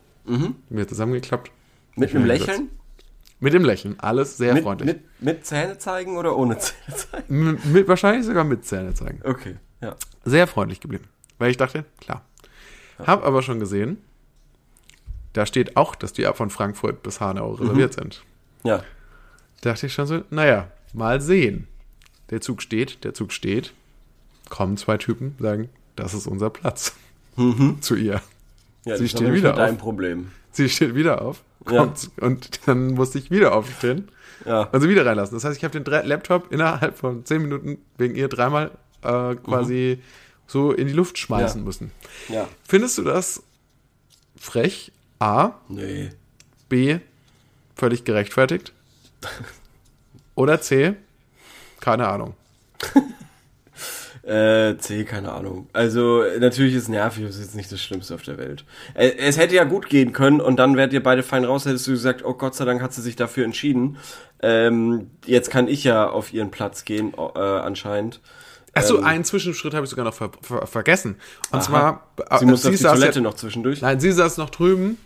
mir 0.69 0.87
zusammengeklappt. 0.87 1.51
Mit 1.95 2.15
einem 2.15 2.25
Lächeln? 2.25 2.69
Mit 3.39 3.53
dem 3.53 3.65
Lächeln, 3.65 3.99
alles 3.99 4.37
sehr 4.37 4.53
Mit, 4.53 4.63
freundlich. 4.63 4.87
mit, 4.87 5.01
mit 5.19 5.45
Zähne 5.45 5.77
zeigen 5.77 6.17
oder 6.17 6.35
ohne 6.37 6.57
Zähne 6.57 6.95
zeigen? 6.95 7.43
Mit, 7.43 7.65
mit, 7.65 7.87
wahrscheinlich 7.87 8.25
sogar 8.25 8.45
mit 8.45 8.65
Zähne 8.65 8.93
zeigen. 8.93 9.19
Okay, 9.23 9.57
ja. 9.81 9.95
Sehr 10.25 10.47
freundlich 10.47 10.79
geblieben. 10.79 11.05
Weil 11.37 11.51
ich 11.51 11.57
dachte, 11.57 11.85
klar. 11.99 12.25
Hab 13.05 13.25
aber 13.25 13.41
schon 13.41 13.59
gesehen, 13.59 13.97
da 15.33 15.45
steht 15.45 15.75
auch, 15.77 15.95
dass 15.95 16.13
die 16.13 16.25
ab 16.27 16.37
von 16.37 16.49
Frankfurt 16.49 17.03
bis 17.03 17.19
Hanau 17.19 17.53
reserviert 17.53 17.93
sind. 17.93 18.23
Ja. 18.63 18.83
dachte 19.61 19.87
ich 19.87 19.93
schon 19.93 20.07
so, 20.07 20.21
naja, 20.29 20.69
mal 20.93 21.19
sehen. 21.21 21.67
Der 22.29 22.39
Zug 22.41 22.61
steht, 22.61 23.03
der 23.03 23.13
Zug 23.13 23.31
steht. 23.33 23.73
Kommen 24.49 24.77
zwei 24.77 24.97
Typen, 24.97 25.35
sagen, 25.39 25.69
das 25.95 26.13
ist 26.13 26.27
unser 26.27 26.49
Platz. 26.49 26.93
Zu 27.81 27.95
ihr. 27.95 28.21
ja 28.85 28.95
Sie 28.97 29.03
das 29.03 29.11
steht 29.11 29.33
wieder 29.33 29.49
nicht 29.49 29.57
dein 29.59 29.73
auf. 29.75 29.79
Problem. 29.79 30.31
Sie 30.51 30.69
steht 30.69 30.93
wieder 30.95 31.21
auf. 31.21 31.41
Ja. 31.69 31.91
Und 32.21 32.67
dann 32.67 32.93
musste 32.93 33.17
ich 33.17 33.31
wieder 33.31 33.55
aufstehen 33.55 34.09
Ja. 34.45 34.63
und 34.63 34.81
sie 34.81 34.89
wieder 34.89 35.05
reinlassen. 35.05 35.35
Das 35.35 35.43
heißt, 35.45 35.57
ich 35.57 35.63
habe 35.63 35.79
den 35.81 36.05
Laptop 36.07 36.51
innerhalb 36.51 36.97
von 36.97 37.25
zehn 37.25 37.41
Minuten 37.41 37.77
wegen 37.97 38.15
ihr 38.15 38.27
dreimal 38.27 38.71
äh, 39.01 39.35
quasi 39.35 39.99
so 40.45 40.71
in 40.73 40.87
die 40.87 40.93
Luft 40.93 41.17
schmeißen 41.17 41.61
Ja. 41.61 41.65
müssen. 41.65 41.91
Findest 42.67 42.97
du 42.97 43.03
das 43.03 43.41
frech? 44.37 44.91
A. 45.23 45.53
Nee. 45.69 46.09
B. 46.67 46.99
Völlig 47.75 48.03
gerechtfertigt? 48.03 48.73
Oder 50.35 50.59
C. 50.59 50.95
Keine 51.79 52.07
Ahnung. 52.09 52.33
Äh, 54.25 54.77
C, 54.77 55.03
keine 55.03 55.33
Ahnung. 55.33 55.67
Also, 55.73 56.23
natürlich 56.39 56.75
ist 56.75 56.87
nervig, 56.87 57.25
das 57.25 57.35
ist 57.35 57.41
jetzt 57.41 57.55
nicht 57.55 57.69
das 57.69 57.81
Schlimmste 57.81 58.15
auf 58.15 58.21
der 58.21 58.37
Welt. 58.37 58.63
Äh, 58.93 59.11
es 59.17 59.37
hätte 59.37 59.53
ja 59.53 59.65
gut 59.65 59.89
gehen 59.89 60.13
können 60.13 60.39
und 60.39 60.55
dann 60.55 60.77
wärt 60.77 60.93
ihr 60.93 61.03
beide 61.03 61.23
fein 61.23 61.43
raus, 61.43 61.65
hättest 61.65 61.87
du 61.87 61.91
gesagt, 61.91 62.23
oh 62.23 62.33
Gott 62.33 62.55
sei 62.55 62.63
Dank 62.63 62.81
hat 62.81 62.93
sie 62.93 63.01
sich 63.01 63.17
dafür 63.17 63.43
entschieden. 63.43 63.97
Ähm, 64.41 65.11
jetzt 65.25 65.51
kann 65.51 65.67
ich 65.67 65.83
ja 65.83 66.09
auf 66.09 66.31
ihren 66.31 66.51
Platz 66.51 66.85
gehen, 66.85 67.13
äh, 67.13 67.39
anscheinend. 67.39 68.21
Achso, 68.73 68.97
Ähm. 68.99 69.03
einen 69.03 69.23
Zwischenschritt 69.23 69.73
habe 69.73 69.83
ich 69.83 69.89
sogar 69.89 70.05
noch 70.05 70.13
ver 70.13 70.31
ver 70.41 70.67
vergessen. 70.67 71.17
Und 71.51 71.59
Aha. 71.59 71.61
zwar, 71.61 72.07
Sie 72.39 72.45
äh, 72.45 72.47
muss 72.47 72.65
auf 72.65 72.71
die 72.71 72.77
saß 72.77 72.93
Toilette 72.93 73.19
ja, 73.19 73.23
noch 73.23 73.33
zwischendurch. 73.33 73.81
Nein, 73.81 73.99
sie 73.99 74.11
saß 74.13 74.37
noch 74.37 74.49
drüben, 74.49 74.97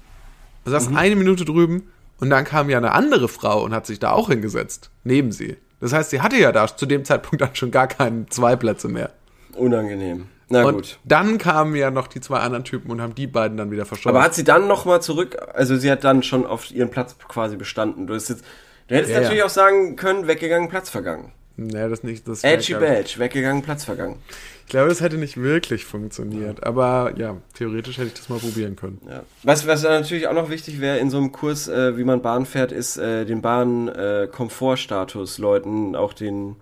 saß 0.71 0.89
Mhm. 0.89 0.97
eine 0.97 1.15
Minute 1.15 1.45
drüben 1.45 1.89
und 2.19 2.29
dann 2.29 2.43
kam 2.45 2.69
ja 2.69 2.77
eine 2.77 2.91
andere 2.93 3.27
Frau 3.27 3.63
und 3.63 3.73
hat 3.73 3.85
sich 3.85 3.99
da 3.99 4.11
auch 4.11 4.29
hingesetzt, 4.29 4.89
neben 5.03 5.31
sie. 5.31 5.57
Das 5.79 5.93
heißt, 5.93 6.09
sie 6.09 6.21
hatte 6.21 6.37
ja 6.37 6.51
da 6.51 6.67
zu 6.67 6.85
dem 6.87 7.05
Zeitpunkt 7.05 7.41
dann 7.41 7.55
schon 7.55 7.71
gar 7.71 7.87
keinen 7.87 8.29
zwei 8.31 8.55
Plätze 8.55 8.87
mehr. 8.87 9.11
Unangenehm. 9.55 10.27
Na 10.49 10.63
und 10.63 10.75
gut. 10.75 10.99
dann 11.03 11.37
kamen 11.37 11.75
ja 11.75 11.91
noch 11.91 12.07
die 12.07 12.21
zwei 12.21 12.39
anderen 12.39 12.63
Typen 12.63 12.89
und 12.89 13.01
haben 13.01 13.13
die 13.15 13.27
beiden 13.27 13.57
dann 13.57 13.69
wieder 13.69 13.85
verschoben. 13.85 14.15
Aber 14.15 14.23
hat 14.23 14.33
sie 14.33 14.45
dann 14.45 14.67
nochmal 14.67 15.01
zurück, 15.01 15.37
also 15.53 15.75
sie 15.75 15.91
hat 15.91 16.03
dann 16.05 16.23
schon 16.23 16.45
auf 16.45 16.71
ihren 16.71 16.89
Platz 16.89 17.17
quasi 17.27 17.57
bestanden. 17.57 18.07
Du, 18.07 18.13
jetzt, 18.13 18.29
du 18.29 18.95
hättest 18.95 19.11
Ja, 19.11 19.17
natürlich 19.19 19.39
ja. 19.39 19.45
auch 19.45 19.49
sagen 19.49 19.95
können, 19.97 20.25
weggegangen, 20.27 20.69
Platz 20.69 20.89
vergangen. 20.89 21.33
Nee, 21.57 21.89
das 21.89 22.03
nicht. 22.03 22.27
Das 22.27 22.43
Edgy 22.43 22.73
Badge, 22.75 23.15
weggegangen, 23.17 23.61
Platz 23.63 23.83
vergangen. 23.83 24.17
Ich 24.65 24.71
glaube, 24.71 24.89
das 24.89 25.01
hätte 25.01 25.17
nicht 25.17 25.37
wirklich 25.37 25.85
funktioniert. 25.85 26.63
Aber 26.63 27.13
ja, 27.17 27.37
theoretisch 27.53 27.97
hätte 27.97 28.07
ich 28.07 28.13
das 28.15 28.29
mal 28.29 28.39
probieren 28.39 28.75
können. 28.75 28.99
Ja. 29.09 29.23
Was, 29.43 29.65
was 29.67 29.83
natürlich 29.83 30.27
auch 30.27 30.33
noch 30.33 30.49
wichtig 30.49 30.81
wäre 30.81 30.97
in 30.97 31.09
so 31.09 31.17
einem 31.17 31.31
Kurs, 31.31 31.67
äh, 31.67 31.97
wie 31.97 32.03
man 32.03 32.21
Bahn 32.21 32.45
fährt, 32.45 32.71
ist 32.71 32.97
äh, 32.97 33.25
den 33.25 33.41
Bahn-Komfortstatus 33.41 35.37
Leuten 35.37 35.95
auch 35.95 36.13
den 36.13 36.55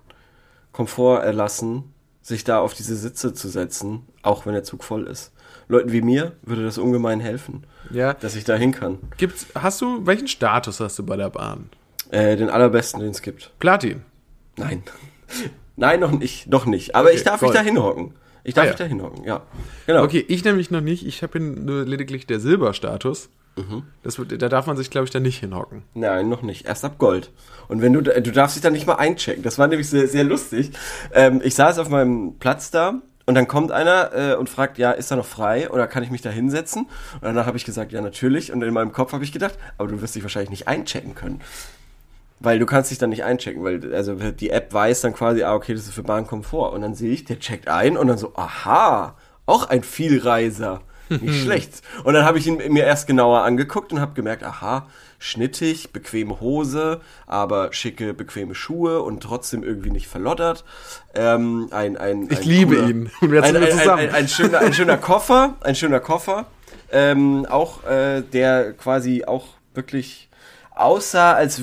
Komfort 0.71 1.21
erlassen, 1.23 1.93
sich 2.21 2.43
da 2.43 2.59
auf 2.59 2.73
diese 2.73 2.95
Sitze 2.95 3.33
zu 3.33 3.49
setzen, 3.49 4.03
auch 4.21 4.45
wenn 4.45 4.53
der 4.53 4.63
Zug 4.63 4.83
voll 4.83 5.07
ist. 5.07 5.31
Leuten 5.67 5.91
wie 5.91 6.01
mir 6.01 6.33
würde 6.43 6.63
das 6.63 6.77
ungemein 6.77 7.19
helfen, 7.19 7.65
Ja. 7.89 8.13
dass 8.13 8.35
ich 8.35 8.43
da 8.43 8.55
hin 8.55 8.71
kann. 8.71 8.99
Gibt's, 9.17 9.47
hast 9.55 9.81
du, 9.81 10.05
welchen 10.05 10.27
Status 10.27 10.79
hast 10.79 10.99
du 10.99 11.03
bei 11.05 11.17
der 11.17 11.29
Bahn? 11.29 11.69
Äh, 12.11 12.35
den 12.35 12.49
allerbesten, 12.49 12.99
den 12.99 13.09
es 13.11 13.21
gibt. 13.23 13.51
Platin. 13.59 14.03
Nein. 14.57 14.83
Nein, 15.75 15.99
noch 15.99 16.11
nicht, 16.11 16.47
noch 16.47 16.65
nicht. 16.65 16.95
Aber 16.95 17.07
Okay, 17.09 17.17
ich 17.17 17.23
darf 17.23 17.39
Gold. 17.41 17.51
mich 17.53 17.59
da 17.61 17.65
hinhocken. 17.65 18.13
Ich 18.43 18.53
darf 18.53 18.63
Ah, 18.63 18.65
ja. 18.67 18.71
mich 18.73 18.77
da 18.79 18.85
hinhocken, 18.85 19.23
ja. 19.25 19.41
Genau. 19.87 20.03
Okay, 20.03 20.23
ich 20.27 20.43
nämlich 20.45 20.71
noch 20.71 20.81
nicht. 20.81 21.05
Ich 21.05 21.21
habe 21.23 21.39
nur 21.39 21.83
lediglich 21.85 22.27
der 22.27 22.39
Silberstatus. 22.39 23.29
Mhm. 23.57 23.83
Das, 24.03 24.15
da 24.37 24.49
darf 24.49 24.67
man 24.67 24.77
sich, 24.77 24.89
glaube 24.89 25.05
ich, 25.05 25.11
da 25.11 25.19
nicht 25.19 25.39
hinhocken. 25.39 25.83
Nein, 25.93 26.29
noch 26.29 26.41
nicht. 26.43 26.65
Erst 26.65 26.85
ab 26.85 26.97
Gold. 26.97 27.31
Und 27.67 27.81
wenn 27.81 27.93
du, 27.93 28.01
du 28.01 28.31
darfst 28.31 28.55
dich 28.55 28.61
da 28.63 28.69
nicht 28.69 28.85
mal 28.85 28.95
einchecken. 28.95 29.43
Das 29.43 29.57
war 29.57 29.67
nämlich 29.67 29.89
sehr, 29.89 30.07
sehr 30.07 30.23
lustig. 30.23 30.71
Ähm, 31.13 31.41
ich 31.43 31.55
saß 31.55 31.79
auf 31.79 31.89
meinem 31.89 32.35
Platz 32.37 32.69
da 32.71 33.01
und 33.25 33.33
dann 33.35 33.47
kommt 33.47 33.71
einer 33.71 34.11
äh, 34.13 34.35
und 34.35 34.49
fragt, 34.49 34.77
ja, 34.77 34.91
ist 34.91 35.09
da 35.09 35.15
noch 35.15 35.25
frei 35.25 35.69
oder 35.71 35.87
kann 35.87 36.03
ich 36.03 36.11
mich 36.11 36.21
da 36.21 36.29
hinsetzen? 36.29 36.83
Und 37.15 37.23
danach 37.23 37.47
habe 37.47 37.57
ich 37.57 37.65
gesagt, 37.65 37.91
ja, 37.93 38.01
natürlich. 38.01 38.51
Und 38.51 38.61
in 38.61 38.73
meinem 38.73 38.91
Kopf 38.91 39.13
habe 39.13 39.23
ich 39.23 39.31
gedacht, 39.31 39.57
aber 39.77 39.87
du 39.89 40.01
wirst 40.01 40.15
dich 40.15 40.23
wahrscheinlich 40.23 40.49
nicht 40.51 40.67
einchecken 40.67 41.15
können. 41.15 41.41
Weil 42.39 42.59
du 42.59 42.65
kannst 42.65 42.91
dich 42.91 42.97
dann 42.97 43.11
nicht 43.11 43.23
einchecken, 43.23 43.63
weil 43.63 43.93
also 43.95 44.15
die 44.15 44.49
App 44.49 44.73
weiß 44.73 45.01
dann 45.01 45.13
quasi, 45.13 45.43
ah, 45.43 45.55
okay, 45.55 45.73
das 45.73 45.83
ist 45.85 45.93
für 45.93 46.03
Bahnkomfort. 46.03 46.73
Und 46.73 46.81
dann 46.81 46.93
sehe 46.93 47.11
ich, 47.11 47.23
der 47.25 47.39
checkt 47.39 47.67
ein 47.69 47.97
und 47.97 48.07
dann 48.07 48.17
so, 48.17 48.33
aha, 48.35 49.15
auch 49.45 49.69
ein 49.69 49.83
Vielreiser. 49.83 50.81
Nicht 51.09 51.41
schlecht. 51.43 51.81
Und 52.03 52.13
dann 52.13 52.25
habe 52.25 52.37
ich 52.37 52.47
ihn 52.47 52.57
mir 52.73 52.83
erst 52.83 53.07
genauer 53.07 53.43
angeguckt 53.43 53.93
und 53.93 54.01
habe 54.01 54.13
gemerkt, 54.13 54.43
aha, 54.43 54.87
schnittig, 55.17 55.93
bequeme 55.93 56.41
Hose, 56.41 56.99
aber 57.25 57.71
schicke, 57.71 58.13
bequeme 58.13 58.53
Schuhe 58.53 59.01
und 59.01 59.21
trotzdem 59.23 59.63
irgendwie 59.63 59.91
nicht 59.91 60.07
verloddert. 60.07 60.65
Ähm, 61.13 61.67
ein, 61.71 61.95
ein, 61.95 62.27
Ich 62.29 62.39
ein 62.39 62.43
liebe 62.43 62.75
cooler- 62.75 62.89
ihn. 62.89 63.11
Und 63.21 63.33
jetzt 63.33 63.45
ein, 63.45 63.53
sind 63.53 63.61
wir 63.61 63.69
zusammen. 63.71 63.99
Ein, 64.01 64.09
ein, 64.09 64.15
ein, 64.15 64.27
schöner, 64.27 64.59
ein 64.59 64.73
schöner 64.73 64.97
Koffer, 64.97 65.55
ein 65.61 65.75
schöner 65.75 65.99
Koffer, 66.01 66.47
ähm, 66.91 67.45
auch 67.49 67.83
äh, 67.85 68.21
der 68.21 68.73
quasi 68.73 69.23
auch 69.25 69.45
wirklich 69.73 70.29
aussah, 70.71 71.33
als 71.33 71.61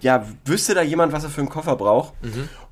ja, 0.00 0.26
wüsste 0.44 0.74
da 0.74 0.82
jemand, 0.82 1.12
was 1.12 1.24
er 1.24 1.30
für 1.30 1.40
einen 1.40 1.48
Koffer 1.50 1.76
braucht. 1.76 2.14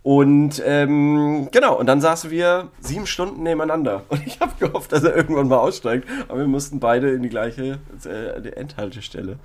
Und 0.03 0.63
ähm, 0.65 1.49
genau, 1.51 1.79
und 1.79 1.87
dann 1.87 2.01
saßen 2.01 2.31
wir 2.31 2.69
sieben 2.81 3.07
Stunden 3.07 3.43
nebeneinander. 3.43 4.05
Und 4.09 4.27
ich 4.27 4.41
habe 4.41 4.53
gehofft, 4.59 4.93
dass 4.93 5.03
er 5.03 5.15
irgendwann 5.15 5.49
mal 5.49 5.59
aussteigt. 5.59 6.09
Aber 6.29 6.39
wir 6.39 6.47
mussten 6.47 6.81
beide 6.81 7.11
in 7.11 7.23
die 7.23 7.29
gleiche 7.29 7.79
äh, 8.05 8.41
die 8.41 8.53
Endhaltestelle. 8.53 9.39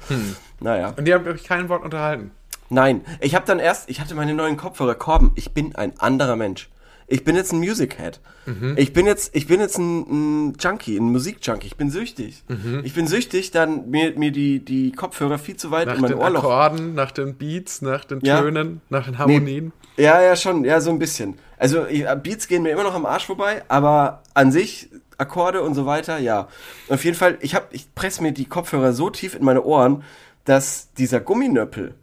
Naja. 0.62 0.94
Und 0.96 1.06
die 1.06 1.14
haben 1.14 1.26
euch 1.28 1.44
kein 1.44 1.68
Wort 1.70 1.84
unterhalten. 1.84 2.32
Nein, 2.70 3.02
ich 3.20 3.36
habe 3.36 3.46
dann 3.46 3.60
erst, 3.60 3.90
ich 3.90 4.00
hatte 4.00 4.16
meine 4.16 4.34
neuen 4.34 4.58
Kopfhörer. 4.58 4.96
Korben, 4.96 5.32
ich 5.36 5.54
bin 5.54 5.76
ein 5.76 6.00
anderer 6.00 6.36
Mensch. 6.36 6.70
Ich 7.08 7.24
bin 7.24 7.36
jetzt 7.36 7.52
ein 7.54 7.60
Music 7.60 7.98
Head. 8.00 8.20
Mhm. 8.46 8.76
Ich 8.78 8.94
bin 8.94 9.06
jetzt, 9.06 9.36
ich 9.36 9.48
bin 9.48 9.60
jetzt 9.60 9.78
ein, 9.78 10.50
ein 10.50 10.54
Junkie, 10.60 10.98
ein 10.98 11.12
Musikjunkie. 11.12 11.68
Ich 11.68 11.76
bin 11.78 11.90
süchtig. 11.90 12.44
Ich 12.84 12.94
bin 12.94 13.08
süchtig, 13.08 13.52
dann 13.52 13.90
mir, 13.90 14.18
mir 14.18 14.32
die, 14.32 14.60
die 14.64 14.92
Kopfhörer 14.92 15.38
viel 15.38 15.56
zu 15.58 15.72
weit 15.72 15.86
Mhm. 15.88 15.90
Nach 15.92 15.96
in 15.96 16.02
mein 16.02 16.12
den 16.12 16.20
Ohrloch. 16.20 16.44
Akkorden, 16.44 16.94
nach 16.96 17.12
den 17.12 17.36
Beats, 17.36 17.82
nach 17.82 18.06
den 18.06 18.20
Ja. 18.22 18.42
Tönen, 18.42 18.82
nach 18.90 19.06
den 19.06 19.18
Harmonien. 19.18 19.74
Ja, 19.98 20.22
ja, 20.22 20.36
schon, 20.36 20.64
ja, 20.66 20.82
so 20.82 20.90
ein 20.90 21.00
bisschen. 21.00 21.36
Also 21.58 21.86
ich- 21.86 22.06
Beats 22.24 22.48
gehen 22.48 22.64
mir 22.64 22.72
immer 22.72 22.84
noch 22.84 22.96
am 22.96 23.06
Arsch 23.06 23.26
vorbei, 23.28 23.64
aber 23.68 24.24
an 24.34 24.52
sich 24.52 24.90
Akkorde 25.18 25.62
und 25.62 25.76
so 25.76 25.86
weiter, 25.86 26.18
ja. 26.18 26.48
Auf 26.90 27.06
jeden 27.06 27.16
Fall, 27.16 27.38
ich 27.42 27.54
hab, 27.56 27.74
ich 27.74 27.94
presse 27.94 28.24
mir 28.24 28.32
die 28.32 28.46
Kopfhörer 28.46 28.94
so 28.94 29.10
tief 29.12 29.36
in 29.36 29.44
meine 29.46 29.64
Ohren, 29.64 30.04
dass 30.46 30.92
dieser 30.94 31.20
Gumminöppel 31.20 31.94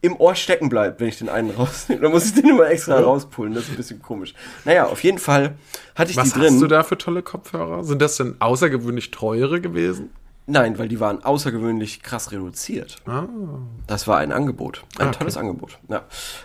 im 0.00 0.16
Ohr 0.20 0.34
stecken 0.36 0.68
bleibt, 0.68 1.00
wenn 1.00 1.08
ich 1.08 1.18
den 1.18 1.28
einen 1.28 1.50
rausnehme. 1.50 2.00
Dann 2.02 2.12
muss 2.12 2.26
ich 2.26 2.34
den 2.34 2.48
immer 2.50 2.68
extra 2.68 3.00
rauspullen. 3.00 3.54
Das 3.54 3.64
ist 3.64 3.70
ein 3.70 3.76
bisschen 3.76 4.00
komisch. 4.02 4.34
Naja, 4.64 4.86
auf 4.86 5.02
jeden 5.02 5.18
Fall 5.18 5.56
hatte 5.96 6.10
ich 6.12 6.16
Was 6.16 6.32
die 6.32 6.38
drin. 6.38 6.54
hast 6.54 6.62
du 6.62 6.66
da 6.68 6.82
für 6.84 6.96
tolle 6.98 7.22
Kopfhörer? 7.22 7.82
Sind 7.84 8.00
das 8.00 8.16
denn 8.16 8.36
außergewöhnlich 8.38 9.10
teure 9.10 9.60
gewesen? 9.60 10.10
Nein, 10.46 10.78
weil 10.78 10.88
die 10.88 10.98
waren 11.00 11.22
außergewöhnlich 11.24 12.02
krass 12.02 12.32
reduziert. 12.32 12.96
Ah. 13.06 13.24
Das 13.86 14.06
war 14.06 14.18
ein 14.18 14.32
Angebot. 14.32 14.84
Ein 14.98 15.08
Ah, 15.08 15.10
tolles 15.10 15.36
Angebot. 15.36 15.78
Ja. 15.88 16.02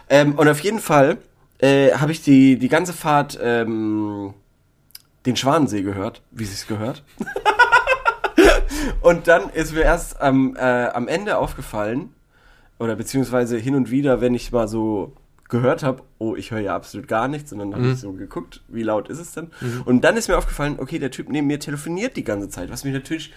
Ähm, 0.10 0.34
und 0.36 0.50
auf 0.50 0.60
jeden 0.60 0.80
Fall 0.80 1.20
äh, 1.60 1.92
habe 1.94 2.12
ich 2.12 2.22
die, 2.22 2.58
die 2.58 2.68
ganze 2.70 2.92
Fahrt 2.92 3.40
ähm, 3.42 4.34
den 5.26 5.38
Schwanensee 5.38 5.84
gehört, 5.84 6.22
wie 6.32 6.44
sich's 6.44 6.68
gehört. 6.68 7.04
und 9.02 9.28
dann 9.28 9.50
ist 9.52 9.74
mir 9.74 9.84
erst 9.84 10.20
am, 10.22 10.56
äh, 10.58 10.60
am 10.88 11.08
Ende 11.08 11.38
aufgefallen, 11.38 12.14
oder 12.80 12.96
beziehungsweise 12.96 13.58
hin 13.58 13.76
und 13.76 13.92
wieder, 13.92 14.22
wenn 14.22 14.34
ich 14.34 14.52
mal 14.52 14.68
so 14.68 15.14
gehört 15.50 15.84
habe, 15.84 16.02
oh, 16.18 16.36
ich 16.36 16.52
höre 16.52 16.60
ja 16.60 16.76
absolut 16.76 17.08
gar 17.08 17.28
nichts, 17.28 17.54
und 17.54 17.60
dann 17.60 17.74
habe 17.76 17.92
ich 17.92 18.00
so 18.00 18.12
geguckt, 18.14 18.62
wie 18.68 18.84
laut 18.84 19.10
ist 19.10 19.20
es 19.20 19.34
denn? 19.34 19.52
Und 19.86 20.02
dann 20.02 20.18
ist 20.18 20.28
mir 20.28 20.38
aufgefallen, 20.38 20.78
okay, 20.80 20.98
der 21.00 21.12
Typ 21.12 21.30
neben 21.30 21.48
mir 21.48 21.60
telefoniert 21.60 22.16
die 22.18 22.24
ganze 22.24 22.50
Zeit, 22.50 22.72
was 22.72 22.84
mich 22.84 22.94
natürlich 22.94 23.32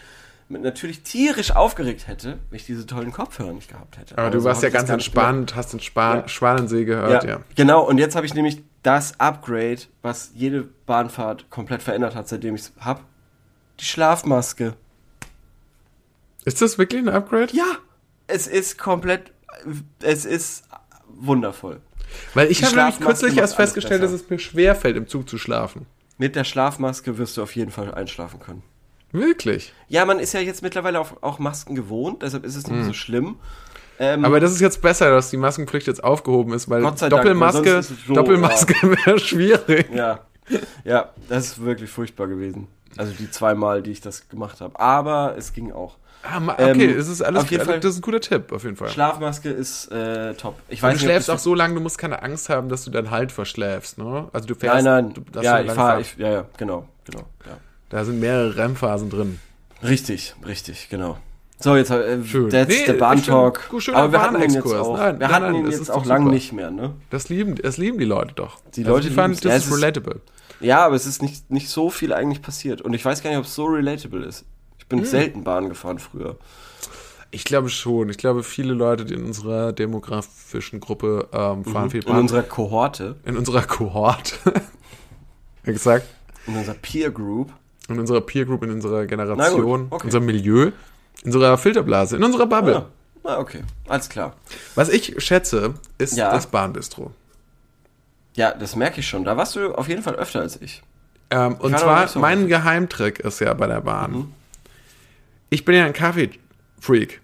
natürlich 0.48 1.02
tierisch 1.02 1.50
aufgeregt 1.50 2.06
hätte, 2.06 2.38
wenn 2.50 2.56
ich 2.56 2.66
diese 2.66 2.86
tollen 2.86 3.12
Kopfhörer 3.12 3.52
nicht 3.52 3.68
gehabt 3.68 3.98
hätte. 3.98 4.16
Aber 4.16 4.30
du 4.30 4.38
so 4.38 4.44
warst 4.44 4.62
ja 4.62 4.68
ganz 4.68 4.88
entspannt, 4.88 5.56
hast 5.56 5.72
den 5.72 5.80
Span 5.80 6.18
Ja. 6.18 6.28
Schwanensee 6.28 6.84
gehört, 6.84 7.24
ja. 7.24 7.30
ja, 7.30 7.40
genau. 7.56 7.82
Und 7.84 7.98
jetzt 7.98 8.14
habe 8.14 8.26
ich 8.26 8.34
nämlich 8.34 8.62
das 8.82 9.18
Upgrade, 9.18 9.80
was 10.02 10.30
jede 10.34 10.68
Bahnfahrt 10.86 11.50
komplett 11.50 11.82
verändert 11.82 12.14
hat, 12.14 12.28
seitdem 12.28 12.54
ich 12.54 12.62
es 12.62 12.72
habe. 12.78 13.00
Die 13.80 13.84
Schlafmaske. 13.84 14.74
Ist 16.44 16.62
das 16.62 16.78
wirklich 16.78 17.02
ein 17.02 17.08
Upgrade? 17.08 17.48
Ja, 17.52 17.64
es 18.26 18.46
ist 18.46 18.78
komplett, 18.78 19.32
es 20.02 20.24
ist 20.24 20.64
wundervoll. 21.08 21.80
Weil 22.34 22.50
ich 22.50 22.58
Die 22.58 22.66
habe 22.66 22.76
nämlich 22.76 23.00
kürzlich 23.00 23.36
erst 23.36 23.56
festgestellt, 23.56 24.02
dass 24.02 24.12
es 24.12 24.28
mir 24.30 24.38
schwerfällt, 24.38 24.96
im 24.96 25.08
Zug 25.08 25.28
zu 25.28 25.38
schlafen. 25.38 25.86
Mit 26.18 26.36
der 26.36 26.44
Schlafmaske 26.44 27.18
wirst 27.18 27.36
du 27.36 27.42
auf 27.42 27.54
jeden 27.56 27.70
Fall 27.70 27.94
einschlafen 27.94 28.40
können. 28.40 28.62
Wirklich. 29.12 29.72
Ja, 29.88 30.04
man 30.04 30.18
ist 30.18 30.32
ja 30.32 30.40
jetzt 30.40 30.62
mittlerweile 30.62 31.00
auch, 31.00 31.22
auch 31.22 31.38
Masken 31.38 31.74
gewohnt, 31.74 32.22
deshalb 32.22 32.44
ist 32.44 32.56
es 32.56 32.66
nicht 32.66 32.76
mehr 32.76 32.84
so 32.84 32.92
schlimm. 32.92 33.36
Ähm, 33.98 34.18
Hm. 34.18 34.24
Aber 34.24 34.40
das 34.40 34.52
ist 34.52 34.60
jetzt 34.60 34.82
besser, 34.82 35.10
dass 35.10 35.30
die 35.30 35.36
Maskenpflicht 35.36 35.86
jetzt 35.86 36.04
aufgehoben 36.04 36.52
ist, 36.52 36.68
weil 36.68 36.82
Dank, 36.82 36.98
Doppelmaske, 36.98 37.82
so, 37.82 38.14
Doppelmaske 38.14 38.74
wäre 38.82 39.18
schwierig. 39.18 39.88
Ja, 39.94 40.20
ja, 40.84 41.10
das 41.28 41.46
ist 41.46 41.64
wirklich 41.64 41.90
furchtbar 41.90 42.28
gewesen. 42.28 42.68
Also 42.96 43.12
die 43.12 43.30
zweimal, 43.30 43.82
die 43.82 43.92
ich 43.92 44.00
das 44.00 44.28
gemacht 44.28 44.60
habe. 44.60 44.78
Aber 44.78 45.34
es 45.36 45.52
ging 45.52 45.72
auch. 45.72 45.96
Ah, 46.28 46.38
okay, 46.52 46.70
Ähm, 46.90 46.98
es 46.98 47.08
ist 47.08 47.22
alles, 47.22 47.44
auf 47.44 47.50
jeden 47.50 47.64
Fall- 47.64 47.80
das 47.80 47.92
ist 47.92 47.98
ein 47.98 48.02
guter 48.02 48.20
Tipp, 48.20 48.52
auf 48.52 48.64
jeden 48.64 48.76
Fall. 48.76 48.88
Schlafmaske 48.88 49.48
ist 49.50 49.90
äh, 49.92 50.34
top. 50.34 50.56
Ich 50.68 50.82
weiß 50.82 50.90
du 50.92 50.94
nicht, 50.96 51.04
schläfst 51.04 51.30
auch 51.30 51.38
so 51.38 51.54
lange, 51.54 51.74
du 51.74 51.80
musst 51.80 51.98
keine 51.98 52.22
Angst 52.22 52.48
haben, 52.48 52.68
dass 52.68 52.84
du 52.84 52.90
deinen 52.90 53.10
Halt 53.10 53.32
verschläfst, 53.32 53.98
ne? 53.98 54.28
Also 54.32 54.46
du 54.48 54.54
Nein, 54.54 54.60
fährst, 54.60 54.84
nein. 54.84 55.14
Du, 55.14 55.20
dass 55.32 55.44
ja, 55.44 55.58
du 55.62 55.66
ich 55.66 55.72
fahrst. 55.72 56.12
Ich, 56.14 56.18
ja, 56.18 56.30
ja, 56.30 56.44
genau, 56.56 56.88
genau. 57.04 57.24
Ja. 57.46 57.56
Da 57.90 58.04
sind 58.04 58.18
mehrere 58.20 58.56
REM-Phasen 58.56 59.10
drin. 59.10 59.38
Richtig, 59.82 60.34
richtig, 60.46 60.88
genau. 60.88 61.18
So, 61.58 61.74
jetzt 61.76 61.90
äh, 61.90 62.22
Schön. 62.24 62.50
that's 62.50 62.68
Nee, 62.68 62.84
der 62.84 62.92
Bahntalk. 62.94 63.70
Aber 63.94 64.12
wir 64.12 64.20
hatten 64.20 64.42
ihn 64.42 64.50
jetzt 64.50 64.66
auch, 64.74 64.96
Nein, 64.98 65.18
wir 65.20 65.26
nein, 65.26 65.34
hatten 65.34 65.44
nein, 65.46 65.54
ihn 65.56 65.64
das 65.64 65.72
jetzt 65.74 65.82
ist 65.82 65.90
auch 65.90 66.02
doch 66.02 66.06
lang 66.08 66.22
super. 66.24 66.34
nicht 66.34 66.52
mehr, 66.52 66.70
ne? 66.70 66.92
Das 67.10 67.28
lieben, 67.30 67.54
das 67.54 67.78
lieben 67.78 67.98
die 67.98 68.04
Leute 68.04 68.34
doch. 68.34 68.58
Die 68.74 68.82
also 68.82 68.92
Leute 68.96 69.08
die 69.08 69.14
fanden, 69.14 69.38
das 69.42 69.66
ist- 69.66 69.72
relatable. 69.74 70.20
Ja, 70.60 70.84
aber 70.86 70.96
es 70.96 71.06
ist 71.06 71.22
nicht, 71.22 71.50
nicht 71.50 71.68
so 71.68 71.88
viel 71.90 72.12
eigentlich 72.12 72.40
passiert. 72.42 72.80
Und 72.82 72.92
ich 72.94 73.04
weiß 73.04 73.22
gar 73.22 73.30
nicht, 73.30 73.38
ob 73.38 73.44
es 73.44 73.54
so 73.54 73.66
relatable 73.66 74.24
ist. 74.24 74.44
Ich 74.88 74.92
Hm. 74.92 74.98
bin 74.98 75.04
selten 75.04 75.44
Bahn 75.44 75.68
gefahren 75.68 75.98
früher. 75.98 76.36
Ich 77.32 77.44
glaube 77.44 77.68
schon. 77.68 78.08
Ich 78.08 78.18
glaube, 78.18 78.42
viele 78.44 78.72
Leute, 78.72 79.04
die 79.04 79.14
in 79.14 79.24
unserer 79.24 79.72
demografischen 79.72 80.78
Gruppe 80.80 81.28
ähm, 81.32 81.64
fahren 81.64 81.90
viel 81.90 82.02
In 82.02 82.06
Bahn. 82.08 82.18
unserer 82.20 82.42
Kohorte, 82.44 83.16
in 83.24 83.36
unserer 83.36 83.62
Kohorte. 83.62 84.34
Exakt. 85.64 86.06
in 86.46 86.56
unserer 86.56 86.74
Peer 86.76 87.10
Group. 87.10 87.52
In 87.88 87.98
unserer 87.98 88.20
Peer 88.20 88.44
Group, 88.46 88.62
in 88.62 88.70
unserer 88.70 89.06
Generation, 89.06 89.88
okay. 89.90 90.04
unserem 90.04 90.24
Milieu, 90.26 90.66
in 91.22 91.26
unserer 91.26 91.56
Filterblase, 91.58 92.16
in 92.16 92.24
unserer 92.24 92.46
Bubble. 92.46 92.72
Ja. 92.72 92.86
Na, 93.24 93.38
okay. 93.38 93.62
Alles 93.88 94.08
klar. 94.08 94.34
Was 94.76 94.88
ich 94.88 95.14
schätze, 95.22 95.74
ist 95.98 96.16
Ja. 96.16 96.30
das 96.32 96.46
Bahnbistro. 96.46 97.10
Ja, 98.34 98.52
das 98.52 98.76
merke 98.76 99.00
ich 99.00 99.08
schon. 99.08 99.24
Da 99.24 99.36
warst 99.36 99.56
du 99.56 99.72
auf 99.74 99.88
jeden 99.88 100.02
Fall 100.02 100.14
öfter 100.14 100.40
als 100.40 100.60
ich. 100.60 100.82
Ähm, 101.30 101.54
und 101.56 101.76
zwar, 101.78 102.06
so 102.06 102.20
mein. 102.20 102.46
Geheimtrick 102.48 103.18
ist 103.20 103.40
ja 103.40 103.52
bei 103.54 103.66
der 103.66 103.80
Bahn. 103.80 104.12
Mhm. 104.12 104.32
Ich 105.50 105.64
bin 105.64 105.74
ja 105.74 105.84
ein 105.86 105.92
Kaffee-Freak. 105.92 107.20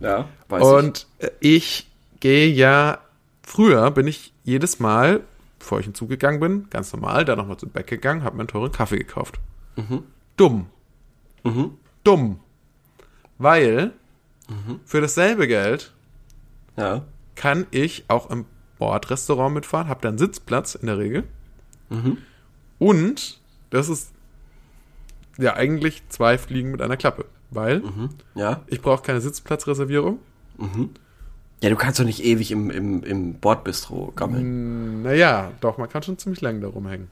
Ja, 0.00 0.28
weiß 0.48 0.62
ich. 0.62 0.68
Und 0.68 1.06
äh, 1.18 1.30
ich 1.40 1.90
gehe 2.20 2.48
ja, 2.48 2.98
früher 3.42 3.90
bin 3.90 4.06
ich 4.06 4.32
jedes 4.44 4.80
Mal, 4.80 5.20
bevor 5.58 5.80
ich 5.80 5.86
in 5.86 5.92
den 5.92 5.96
Zug 5.96 6.08
gegangen 6.08 6.40
bin, 6.40 6.68
ganz 6.70 6.92
normal, 6.92 7.24
da 7.24 7.36
nochmal 7.36 7.56
zum 7.56 7.70
Bäck 7.70 7.86
gegangen, 7.86 8.22
habe 8.24 8.36
mir 8.36 8.40
einen 8.42 8.48
teuren 8.48 8.72
Kaffee 8.72 8.98
gekauft. 8.98 9.38
Mhm. 9.76 10.02
Dumm. 10.36 10.66
Dumm. 12.04 12.40
Weil 13.38 13.92
Mhm. 14.48 14.80
für 14.84 15.00
dasselbe 15.00 15.46
Geld 15.48 15.92
Ja. 16.76 17.04
kann 17.34 17.66
ich 17.70 18.04
auch 18.08 18.30
im 18.30 18.44
Bordrestaurant 18.78 19.54
mitfahren, 19.54 19.88
habe 19.88 20.00
dann 20.02 20.18
Sitzplatz 20.18 20.74
in 20.74 20.86
der 20.86 20.98
Regel. 20.98 21.24
Mhm. 21.88 22.18
Und 22.78 23.40
das 23.70 23.88
ist 23.88 24.12
ja 25.38 25.54
eigentlich 25.54 26.02
zwei 26.08 26.38
Fliegen 26.38 26.70
mit 26.70 26.82
einer 26.82 26.96
Klappe. 26.96 27.24
Weil 27.50 27.82
Ja. 28.34 28.62
ich 28.66 28.80
brauche 28.82 29.02
keine 29.02 29.20
Sitzplatzreservierung. 29.20 30.18
Ja, 31.62 31.70
du 31.70 31.76
kannst 31.76 32.00
doch 32.00 32.04
nicht 32.04 32.24
ewig 32.24 32.50
im, 32.50 32.70
im, 32.70 33.02
im 33.02 33.34
Bordbistro 33.34 34.12
gammeln. 34.16 35.02
Naja, 35.02 35.52
doch, 35.60 35.78
man 35.78 35.88
kann 35.88 36.02
schon 36.02 36.18
ziemlich 36.18 36.40
lange 36.40 36.60
da 36.60 36.68
rumhängen. 36.68 37.08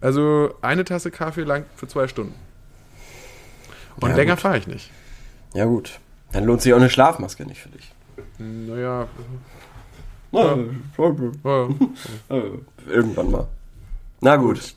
Also 0.00 0.54
eine 0.62 0.84
Tasse 0.84 1.10
Kaffee 1.10 1.42
lang 1.44 1.64
für 1.76 1.86
zwei 1.88 2.08
Stunden. 2.08 2.34
Und 4.00 4.10
Ja, 4.10 4.16
länger 4.16 4.36
fahre 4.36 4.58
ich 4.58 4.66
nicht. 4.66 4.90
Ja, 5.54 5.64
gut. 5.64 6.00
Dann 6.32 6.44
lohnt 6.44 6.62
sich 6.62 6.72
auch 6.72 6.78
eine 6.78 6.90
Schlafmaske 6.90 7.44
nicht 7.46 7.60
für 7.60 7.68
dich. 7.68 7.92
Naja, 8.38 9.06
Ja. 10.32 10.52
äh, 12.30 12.42
Irgendwann 12.88 13.30
mal. 13.30 13.46
Na 14.20 14.36
gut. 14.36 14.74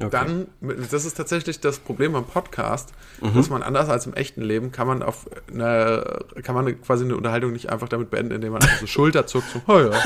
Okay. 0.00 0.10
dann, 0.10 0.46
das 0.90 1.04
ist 1.04 1.16
tatsächlich 1.16 1.58
das 1.60 1.80
Problem 1.80 2.12
beim 2.12 2.24
Podcast, 2.24 2.92
Mhm. 3.20 3.34
dass 3.34 3.50
man 3.50 3.62
anders 3.64 3.88
als 3.88 4.06
im 4.06 4.14
echten 4.14 4.42
Leben 4.42 4.70
kann 4.70 4.86
man 4.86 5.02
auf 5.02 5.28
eine, 5.52 6.20
kann 6.44 6.54
man 6.54 6.80
quasi 6.82 7.04
eine 7.04 7.16
Unterhaltung 7.16 7.52
nicht 7.52 7.70
einfach 7.70 7.88
damit 7.88 8.10
beenden, 8.10 8.32
indem 8.34 8.52
man 8.52 8.62
einfach 8.62 8.78
so 8.78 8.86
Schulter 8.86 9.26
zuckt, 9.26 9.46
so, 9.52 9.60
oh 9.66 9.78
ja. 9.80 9.90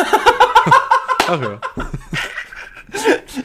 Ach 1.29 1.41
ja. 1.43 1.61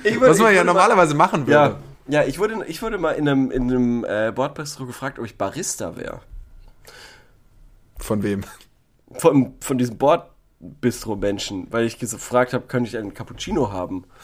Ich 0.03 0.15
wurde- 0.19 0.31
Was 0.31 0.39
man 0.39 0.51
ich 0.51 0.57
ja 0.57 0.63
normalerweise 0.63 1.15
machen 1.15 1.41
Mal, 1.41 1.47
würde. 1.47 1.77
ja, 2.07 2.21
ja 2.21 2.27
ich, 2.27 2.39
wurde, 2.39 2.63
ich 2.67 2.81
wurde 2.81 2.97
mal 2.97 3.11
in 3.11 3.27
einem, 3.27 3.51
in 3.51 3.63
einem 3.63 4.05
äh, 4.05 4.31
Bordbistro 4.33 4.85
gefragt, 4.85 5.19
ob 5.19 5.25
ich 5.25 5.37
Barista 5.37 5.95
wäre. 5.97 6.21
Von 7.99 8.23
wem? 8.23 8.43
Von, 9.13 9.53
von 9.59 9.77
diesem 9.77 9.97
Bordbistro-Menschen, 9.97 11.67
weil 11.71 11.85
ich 11.85 11.99
gefragt 11.99 12.53
habe, 12.53 12.67
könnte 12.67 12.89
ich 12.89 12.97
einen 12.97 13.13
Cappuccino 13.13 13.71
haben? 13.71 14.05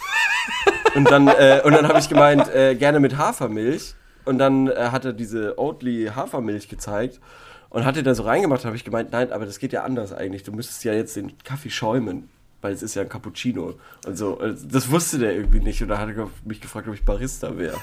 und 0.96 1.10
dann, 1.10 1.28
äh, 1.28 1.62
dann 1.64 1.88
habe 1.88 2.00
ich 2.00 2.10
gemeint, 2.10 2.54
äh, 2.54 2.76
gerne 2.76 3.00
mit 3.00 3.18
Hafermilch. 3.18 3.96
Und 4.26 4.38
dann 4.38 4.68
äh, 4.68 4.90
hat 4.92 5.06
er 5.06 5.14
diese 5.14 5.60
Oatly 5.60 6.12
Hafermilch 6.16 6.70
gezeigt 6.70 7.20
und 7.70 7.86
hat 7.86 7.98
er 7.98 8.04
da 8.04 8.16
so 8.16 8.24
reingemacht, 8.24 8.64
habe 8.66 8.76
ich 8.76 8.86
gemeint, 8.86 9.12
nein, 9.12 9.32
aber 9.32 9.46
das 9.46 9.60
geht 9.60 9.74
ja 9.74 9.84
anders 9.84 10.14
eigentlich. 10.14 10.44
Du 10.44 10.52
müsstest 10.52 10.84
ja 10.84 10.94
jetzt 10.94 11.16
den 11.16 11.38
Kaffee 11.44 11.70
schäumen, 11.70 12.30
weil 12.62 12.74
es 12.74 12.84
ist 12.84 12.96
ja 12.96 13.02
ein 13.02 13.10
Cappuccino. 13.10 13.74
Und 14.06 14.18
so, 14.18 14.40
das 14.64 14.90
wusste 14.92 15.20
der 15.20 15.36
irgendwie 15.36 15.60
nicht. 15.60 15.82
Und 15.82 15.90
da 15.90 15.98
hat 15.98 16.10
er 16.10 16.30
mich 16.46 16.62
gefragt, 16.62 16.88
ob 16.88 16.94
ich 16.94 17.04
Barista 17.04 17.58
wäre. 17.58 17.78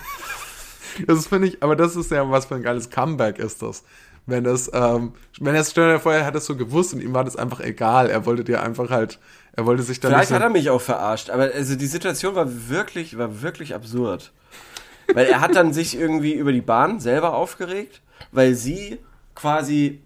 Das 1.06 1.28
finde 1.28 1.48
ich, 1.48 1.62
aber 1.62 1.76
das 1.76 1.94
ist 1.94 2.10
ja 2.10 2.28
was 2.30 2.46
für 2.46 2.56
ein 2.56 2.62
geiles 2.62 2.90
Comeback 2.90 3.38
ist 3.38 3.62
das. 3.62 3.84
Wenn 4.26 4.44
das, 4.44 4.70
ähm, 4.72 5.12
wenn 5.38 5.54
er 5.54 5.60
es 5.60 5.70
stell 5.70 5.92
dir 5.92 6.00
vor, 6.00 6.12
er 6.12 6.26
hat 6.26 6.34
es 6.34 6.46
so 6.46 6.56
gewusst 6.56 6.92
und 6.94 7.00
ihm 7.00 7.14
war 7.14 7.24
das 7.24 7.36
einfach 7.36 7.60
egal. 7.60 8.10
Er 8.10 8.26
wollte 8.26 8.44
dir 8.44 8.62
einfach 8.62 8.90
halt, 8.90 9.18
er 9.52 9.66
wollte 9.66 9.82
sich 9.82 10.00
dann 10.00 10.10
Vielleicht 10.10 10.30
nicht 10.30 10.36
hat 10.36 10.42
so, 10.42 10.46
er 10.46 10.50
mich 10.50 10.70
auch 10.70 10.80
verarscht, 10.80 11.30
aber 11.30 11.50
also 11.54 11.74
die 11.74 11.86
Situation 11.86 12.34
war 12.34 12.68
wirklich, 12.68 13.18
war 13.18 13.42
wirklich 13.42 13.74
absurd. 13.74 14.32
Weil 15.12 15.26
er 15.26 15.40
hat 15.40 15.56
dann 15.56 15.72
sich 15.72 15.98
irgendwie 15.98 16.34
über 16.34 16.52
die 16.52 16.60
Bahn 16.60 17.00
selber 17.00 17.34
aufgeregt, 17.34 18.00
weil 18.30 18.54
sie 18.54 19.00
quasi, 19.34 20.00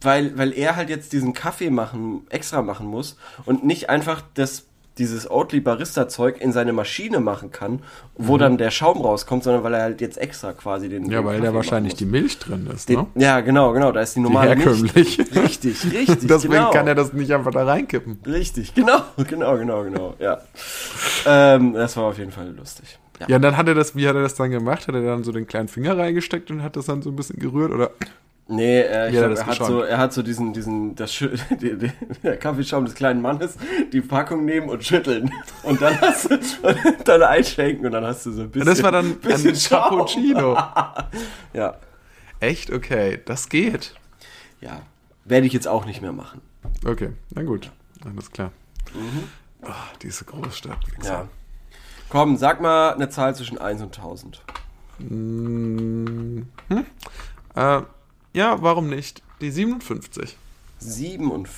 weil, 0.00 0.36
weil 0.38 0.52
er 0.52 0.76
halt 0.76 0.88
jetzt 0.88 1.12
diesen 1.12 1.34
Kaffee 1.34 1.70
machen, 1.70 2.26
extra 2.30 2.62
machen 2.62 2.86
muss 2.86 3.18
und 3.44 3.64
nicht 3.64 3.90
einfach 3.90 4.22
das 4.34 4.66
dieses 4.98 5.30
Oatly 5.30 5.60
Barista 5.60 6.08
Zeug 6.08 6.40
in 6.40 6.52
seine 6.52 6.72
Maschine 6.72 7.20
machen 7.20 7.50
kann, 7.50 7.80
wo 8.14 8.36
dann 8.36 8.58
der 8.58 8.70
Schaum 8.70 9.00
rauskommt, 9.00 9.42
sondern 9.42 9.62
weil 9.64 9.74
er 9.74 9.82
halt 9.82 10.00
jetzt 10.00 10.18
extra 10.18 10.52
quasi 10.52 10.88
den 10.88 11.04
Mhm. 11.04 11.10
Ja, 11.10 11.18
den 11.20 11.26
weil 11.26 11.36
Kaffee 11.36 11.46
da 11.46 11.54
wahrscheinlich 11.54 11.94
die 11.94 12.04
Milch 12.04 12.38
drin 12.38 12.66
ist, 12.72 12.88
muss. 12.90 12.98
ne? 12.98 13.06
Den, 13.14 13.22
ja, 13.22 13.40
genau, 13.40 13.72
genau, 13.72 13.90
da 13.92 14.00
ist 14.02 14.16
die 14.16 14.20
normale 14.20 14.50
herkömmlich. 14.56 14.94
Milch. 14.94 15.18
Richtig, 15.34 15.84
richtig. 15.92 16.28
Deswegen 16.28 16.52
genau. 16.54 16.70
kann 16.70 16.86
er 16.86 16.94
das 16.94 17.12
nicht 17.12 17.32
einfach 17.32 17.52
da 17.52 17.64
reinkippen. 17.64 18.18
Richtig, 18.26 18.74
genau, 18.74 19.00
genau, 19.28 19.56
genau, 19.56 19.82
genau, 19.84 20.14
ja. 20.18 20.38
ähm, 21.26 21.72
das 21.72 21.96
war 21.96 22.04
auf 22.04 22.18
jeden 22.18 22.30
Fall 22.32 22.50
lustig. 22.50 22.98
Ja. 23.20 23.26
Ja, 23.28 23.36
und 23.36 23.42
dann 23.42 23.56
hat 23.56 23.68
er 23.68 23.74
das, 23.74 23.94
wie 23.94 24.06
hat 24.08 24.16
er 24.16 24.22
das 24.22 24.34
dann 24.34 24.50
gemacht? 24.50 24.88
Hat 24.88 24.94
er 24.94 25.02
dann 25.02 25.22
so 25.22 25.30
den 25.32 25.46
kleinen 25.46 25.68
Finger 25.68 25.96
reingesteckt 25.96 26.50
und 26.50 26.62
hat 26.62 26.76
das 26.76 26.86
dann 26.86 27.02
so 27.02 27.10
ein 27.10 27.16
bisschen 27.16 27.38
gerührt? 27.38 27.70
Oder? 27.72 27.90
Nee, 28.48 28.80
äh, 28.80 29.08
ich 29.08 29.14
er 29.14 29.28
glaub, 29.28 29.38
er, 29.38 29.46
hat 29.46 29.56
so, 29.56 29.82
er 29.82 29.98
hat 29.98 30.12
so 30.12 30.22
diesen, 30.22 30.52
diesen, 30.52 30.94
das 30.94 31.14
Schü 31.14 31.30
die, 31.50 31.78
die, 31.78 31.92
der 32.22 32.36
Kaffeeschaum 32.36 32.84
des 32.84 32.94
kleinen 32.94 33.22
Mannes, 33.22 33.56
die 33.92 34.00
Packung 34.00 34.44
nehmen 34.44 34.68
und 34.68 34.84
schütteln. 34.84 35.32
Und 35.62 35.80
dann 35.80 36.00
hast 36.00 36.30
du, 36.30 36.34
und 36.34 36.78
dann 37.08 37.22
einschenken 37.22 37.86
und 37.86 37.92
dann 37.92 38.04
hast 38.04 38.26
du 38.26 38.32
so 38.32 38.42
ein 38.42 38.50
bisschen. 38.50 38.66
das 38.66 38.82
war 38.82 38.92
dann 38.92 39.16
bisschen 39.20 39.50
ein 39.50 39.56
Schaum. 39.56 39.90
Cappuccino. 39.90 40.58
Ja, 41.54 41.76
Echt? 42.40 42.72
Okay, 42.72 43.20
das 43.24 43.48
geht. 43.48 43.94
ja. 44.60 44.82
Werde 45.24 45.46
ich 45.46 45.52
jetzt 45.52 45.68
auch 45.68 45.84
nicht 45.84 46.02
mehr 46.02 46.12
machen. 46.12 46.40
Okay, 46.84 47.10
na 47.30 47.44
gut. 47.44 47.70
Alles 48.04 48.32
klar. 48.32 48.50
Oh, 49.62 49.68
diese 50.02 50.24
Großstadt. 50.24 50.78
Mhm. 50.98 51.04
Ja. 51.04 51.28
Komm, 52.08 52.36
sag 52.36 52.60
mal 52.60 52.94
eine 52.94 53.08
Zahl 53.08 53.36
zwischen 53.36 53.58
1 53.58 53.80
und 53.82 53.96
1000. 53.96 54.42
Mm, 54.98 56.42
hm? 56.68 56.86
Äh, 57.54 57.82
ja, 58.32 58.62
warum 58.62 58.88
nicht? 58.88 59.22
Die 59.40 59.50
57. 59.50 60.36
57. 60.78 61.50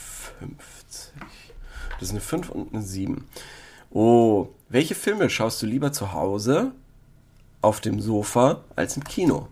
Das 1.99 2.09
ist 2.09 2.11
eine 2.11 2.21
5 2.21 2.51
und 2.51 2.75
eine 2.75 2.83
7. 2.83 3.27
Oh, 3.91 4.49
welche 4.69 4.95
Filme 4.95 5.31
schaust 5.31 5.63
du 5.63 5.67
lieber 5.67 5.93
zu 5.93 6.13
Hause 6.13 6.73
auf 7.61 7.81
dem 7.81 8.01
Sofa 8.01 8.65
als 8.77 8.97
im 8.97 9.05
Kino? 9.05 9.49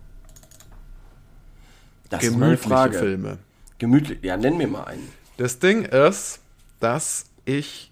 Das 2.09 2.23
ist 2.23 2.31
meine 2.31 2.57
Gemütliche 2.57 2.69
Frage. 2.69 2.99
Filme. 2.99 3.37
Gemütlich. 3.79 4.19
Ja, 4.21 4.37
nenn 4.37 4.57
mir 4.57 4.67
mal 4.67 4.83
einen. 4.83 5.07
Das 5.37 5.59
Ding 5.59 5.83
ist, 5.85 6.41
dass 6.79 7.25
ich 7.45 7.91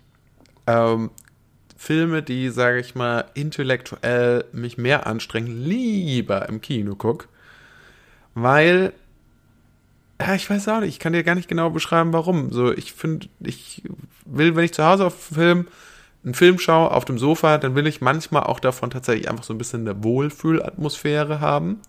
ähm, 0.67 1.09
Filme, 1.75 2.21
die, 2.21 2.49
sage 2.49 2.79
ich 2.79 2.93
mal, 2.93 3.25
intellektuell 3.33 4.45
mich 4.51 4.77
mehr 4.77 5.07
anstrengen, 5.07 5.63
lieber 5.63 6.47
im 6.47 6.61
Kino 6.61 6.95
gucke. 6.95 7.27
Weil, 8.35 8.93
ja, 10.21 10.35
ich 10.35 10.49
weiß 10.49 10.67
auch 10.69 10.79
nicht, 10.81 10.89
ich 10.89 10.99
kann 10.99 11.13
dir 11.13 11.23
gar 11.23 11.35
nicht 11.35 11.47
genau 11.47 11.69
beschreiben, 11.69 12.13
warum. 12.13 12.51
So, 12.51 12.71
ich 12.71 12.93
finde, 12.93 13.27
ich 13.39 13.83
will, 14.25 14.55
wenn 14.55 14.63
ich 14.63 14.73
zu 14.73 14.85
Hause 14.85 15.05
auf 15.07 15.15
Film, 15.15 15.67
einen 16.23 16.33
Film 16.35 16.59
schaue, 16.59 16.91
auf 16.91 17.05
dem 17.05 17.17
Sofa, 17.17 17.57
dann 17.57 17.75
will 17.75 17.87
ich 17.87 18.01
manchmal 18.01 18.43
auch 18.43 18.59
davon 18.59 18.91
tatsächlich 18.91 19.29
einfach 19.29 19.43
so 19.43 19.53
ein 19.53 19.57
bisschen 19.57 19.87
eine 19.87 20.03
Wohlfühlatmosphäre 20.03 21.39
haben. 21.39 21.79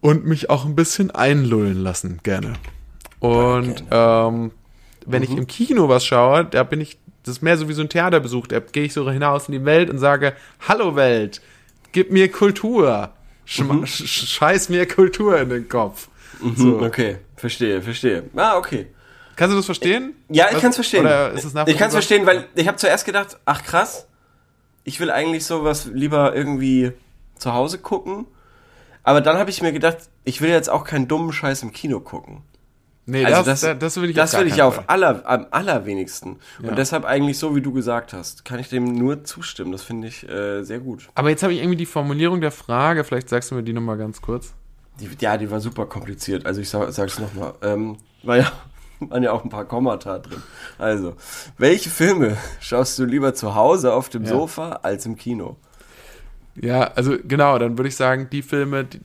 Und 0.00 0.24
mich 0.26 0.50
auch 0.50 0.64
ein 0.64 0.76
bisschen 0.76 1.10
einlullen 1.10 1.82
lassen, 1.82 2.20
gerne. 2.22 2.54
Und 3.18 3.84
ähm, 3.90 4.52
wenn 5.06 5.22
ich 5.22 5.30
im 5.30 5.46
Kino 5.46 5.88
was 5.88 6.04
schaue, 6.04 6.44
da 6.44 6.62
bin 6.62 6.80
ich, 6.80 6.98
das 7.24 7.36
ist 7.36 7.42
mehr 7.42 7.56
so 7.56 7.68
wie 7.68 7.72
so 7.72 7.82
ein 7.82 7.88
Theaterbesuch, 7.88 8.46
da 8.46 8.60
gehe 8.60 8.84
ich 8.84 8.92
so 8.92 9.08
hinaus 9.10 9.48
in 9.48 9.52
die 9.52 9.64
Welt 9.64 9.90
und 9.90 9.98
sage, 9.98 10.34
hallo 10.68 10.96
Welt, 10.96 11.40
gib 11.92 12.10
mir 12.10 12.30
Kultur. 12.30 13.10
Schm 13.44 13.86
sch 13.86 14.06
scheiß 14.06 14.68
mir 14.68 14.86
Kultur 14.86 15.38
in 15.40 15.50
den 15.50 15.68
Kopf. 15.68 16.08
So. 16.56 16.80
Okay, 16.80 17.18
verstehe, 17.36 17.82
verstehe. 17.82 18.24
Ah, 18.36 18.56
okay. 18.56 18.88
Kannst 19.36 19.52
du 19.52 19.56
das 19.56 19.66
verstehen? 19.66 20.14
Ja, 20.28 20.46
ich 20.50 20.58
kann 20.58 20.70
es 20.70 20.76
verstehen. 20.76 21.00
Oder 21.00 21.32
ist 21.32 21.44
es 21.44 21.54
ich 21.66 21.76
kann 21.78 21.88
es 21.88 21.94
verstehen, 21.94 22.26
weil 22.26 22.46
ich 22.54 22.68
habe 22.68 22.76
zuerst 22.76 23.04
gedacht, 23.04 23.38
ach 23.44 23.62
krass, 23.62 24.06
ich 24.84 25.00
will 25.00 25.10
eigentlich 25.10 25.46
sowas 25.46 25.86
lieber 25.92 26.34
irgendwie 26.34 26.92
zu 27.36 27.52
Hause 27.54 27.78
gucken. 27.78 28.26
Aber 29.02 29.20
dann 29.20 29.38
habe 29.38 29.50
ich 29.50 29.62
mir 29.62 29.72
gedacht, 29.72 29.98
ich 30.24 30.40
will 30.40 30.50
jetzt 30.50 30.68
auch 30.68 30.84
keinen 30.84 31.08
dummen 31.08 31.32
Scheiß 31.32 31.62
im 31.62 31.72
Kino 31.72 32.00
gucken. 32.00 32.42
Nee, 33.04 33.24
Also 33.24 33.42
das, 33.42 33.62
das, 33.62 33.78
das 33.78 33.96
will 34.00 34.10
ich 34.10 34.20
auf 34.20 34.30
das 34.30 34.38
will 34.38 34.46
ich 34.46 34.58
keinen 34.58 34.66
auf 34.66 34.88
aller, 34.88 35.22
am 35.28 35.46
allerwenigsten. 35.50 36.36
Ja. 36.62 36.68
Und 36.68 36.78
deshalb 36.78 37.04
eigentlich 37.04 37.36
so, 37.36 37.56
wie 37.56 37.60
du 37.60 37.72
gesagt 37.72 38.12
hast, 38.12 38.44
kann 38.44 38.60
ich 38.60 38.68
dem 38.68 38.84
nur 38.84 39.24
zustimmen. 39.24 39.72
Das 39.72 39.82
finde 39.82 40.06
ich 40.06 40.28
äh, 40.28 40.62
sehr 40.62 40.78
gut. 40.78 41.08
Aber 41.16 41.30
jetzt 41.30 41.42
habe 41.42 41.52
ich 41.52 41.58
irgendwie 41.58 41.76
die 41.76 41.86
Formulierung 41.86 42.40
der 42.40 42.52
Frage, 42.52 43.02
vielleicht 43.02 43.28
sagst 43.28 43.50
du 43.50 43.56
mir 43.56 43.64
die 43.64 43.72
nochmal 43.72 43.98
ganz 43.98 44.22
kurz. 44.22 44.54
Die, 45.00 45.08
ja, 45.20 45.36
die 45.36 45.50
war 45.50 45.60
super 45.60 45.86
kompliziert. 45.86 46.46
Also 46.46 46.60
ich 46.60 46.68
sag, 46.68 46.92
sag's 46.92 47.18
nochmal. 47.18 47.54
Ähm, 47.62 47.96
war 48.22 48.36
ja, 48.36 48.52
waren 49.00 49.22
ja 49.22 49.32
auch 49.32 49.42
ein 49.44 49.50
paar 49.50 49.64
Kommata 49.64 50.18
drin. 50.18 50.42
Also, 50.78 51.14
welche 51.58 51.90
Filme 51.90 52.36
schaust 52.60 52.98
du 52.98 53.04
lieber 53.04 53.34
zu 53.34 53.54
Hause 53.54 53.92
auf 53.94 54.08
dem 54.08 54.24
Ja. 54.24 54.30
Sofa 54.30 54.80
als 54.82 55.06
im 55.06 55.16
Kino? 55.16 55.56
Ja, 56.54 56.82
also 56.94 57.16
genau, 57.26 57.58
dann 57.58 57.78
würde 57.78 57.88
ich 57.88 57.96
sagen, 57.96 58.28
die 58.30 58.42
Filme, 58.42 58.84
die, 58.84 59.00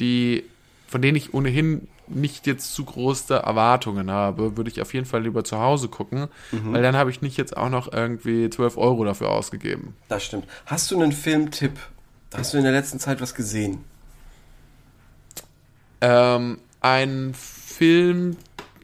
die 0.00 0.44
von 0.88 1.02
denen 1.02 1.16
ich 1.16 1.34
ohnehin 1.34 1.88
nicht 2.08 2.46
jetzt 2.46 2.72
zu 2.72 2.84
große 2.84 3.34
Erwartungen 3.34 4.10
habe, 4.12 4.56
würde 4.56 4.70
ich 4.70 4.80
auf 4.80 4.94
jeden 4.94 5.06
Fall 5.06 5.22
lieber 5.24 5.42
zu 5.44 5.58
Hause 5.58 5.88
gucken, 5.88 6.28
Mhm. 6.52 6.72
weil 6.72 6.82
dann 6.82 6.94
habe 6.96 7.10
ich 7.10 7.20
nicht 7.20 7.36
jetzt 7.36 7.56
auch 7.56 7.68
noch 7.68 7.92
irgendwie 7.92 8.48
12 8.48 8.76
Euro 8.78 9.04
dafür 9.04 9.30
ausgegeben. 9.30 9.94
Das 10.08 10.24
stimmt. 10.24 10.46
Hast 10.66 10.90
du 10.90 11.00
einen 11.02 11.10
Filmtipp? 11.12 11.72
Hast 12.34 12.54
du 12.54 12.58
in 12.58 12.64
der 12.64 12.72
letzten 12.72 13.00
Zeit 13.00 13.20
was 13.20 13.34
gesehen? 13.34 13.84
Ähm, 16.00 16.58
ein 16.80 17.34
Film, 17.34 18.36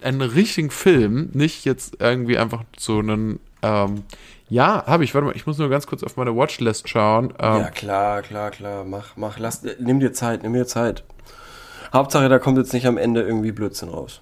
einen 0.02 0.20
richtigen 0.22 0.70
Film, 0.70 1.30
nicht 1.32 1.64
jetzt 1.64 1.96
irgendwie 2.00 2.38
einfach 2.38 2.64
so 2.78 2.98
einen, 2.98 3.38
ähm, 3.62 4.02
ja, 4.48 4.84
habe 4.86 5.04
ich, 5.04 5.14
warte 5.14 5.26
mal, 5.26 5.36
ich 5.36 5.46
muss 5.46 5.58
nur 5.58 5.68
ganz 5.70 5.86
kurz 5.86 6.02
auf 6.02 6.16
meine 6.16 6.34
Watchlist 6.36 6.88
schauen. 6.88 7.32
Ähm, 7.38 7.60
Ja, 7.60 7.70
klar, 7.70 8.22
klar, 8.22 8.50
klar. 8.50 8.84
Mach, 8.84 9.16
mach, 9.16 9.38
lass, 9.38 9.64
äh, 9.64 9.76
nimm 9.78 10.00
dir 10.00 10.12
Zeit, 10.12 10.42
nimm 10.42 10.52
dir 10.52 10.66
Zeit. 10.66 11.04
Hauptsache, 11.92 12.28
da 12.28 12.38
kommt 12.38 12.58
jetzt 12.58 12.72
nicht 12.72 12.86
am 12.86 12.96
Ende 12.98 13.22
irgendwie 13.22 13.52
Blödsinn 13.52 13.88
raus. 13.90 14.20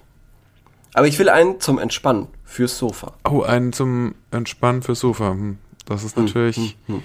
Aber 0.93 1.07
ich 1.07 1.17
will 1.19 1.29
einen 1.29 1.59
zum 1.61 1.79
Entspannen 1.79 2.27
fürs 2.43 2.77
Sofa. 2.77 3.13
Oh, 3.23 3.41
einen 3.43 3.71
zum 3.71 4.13
Entspannen 4.31 4.81
fürs 4.81 4.99
Sofa. 4.99 5.31
Hm, 5.31 5.57
Das 5.85 6.03
ist 6.03 6.17
natürlich. 6.17 6.77
hm. 6.87 7.01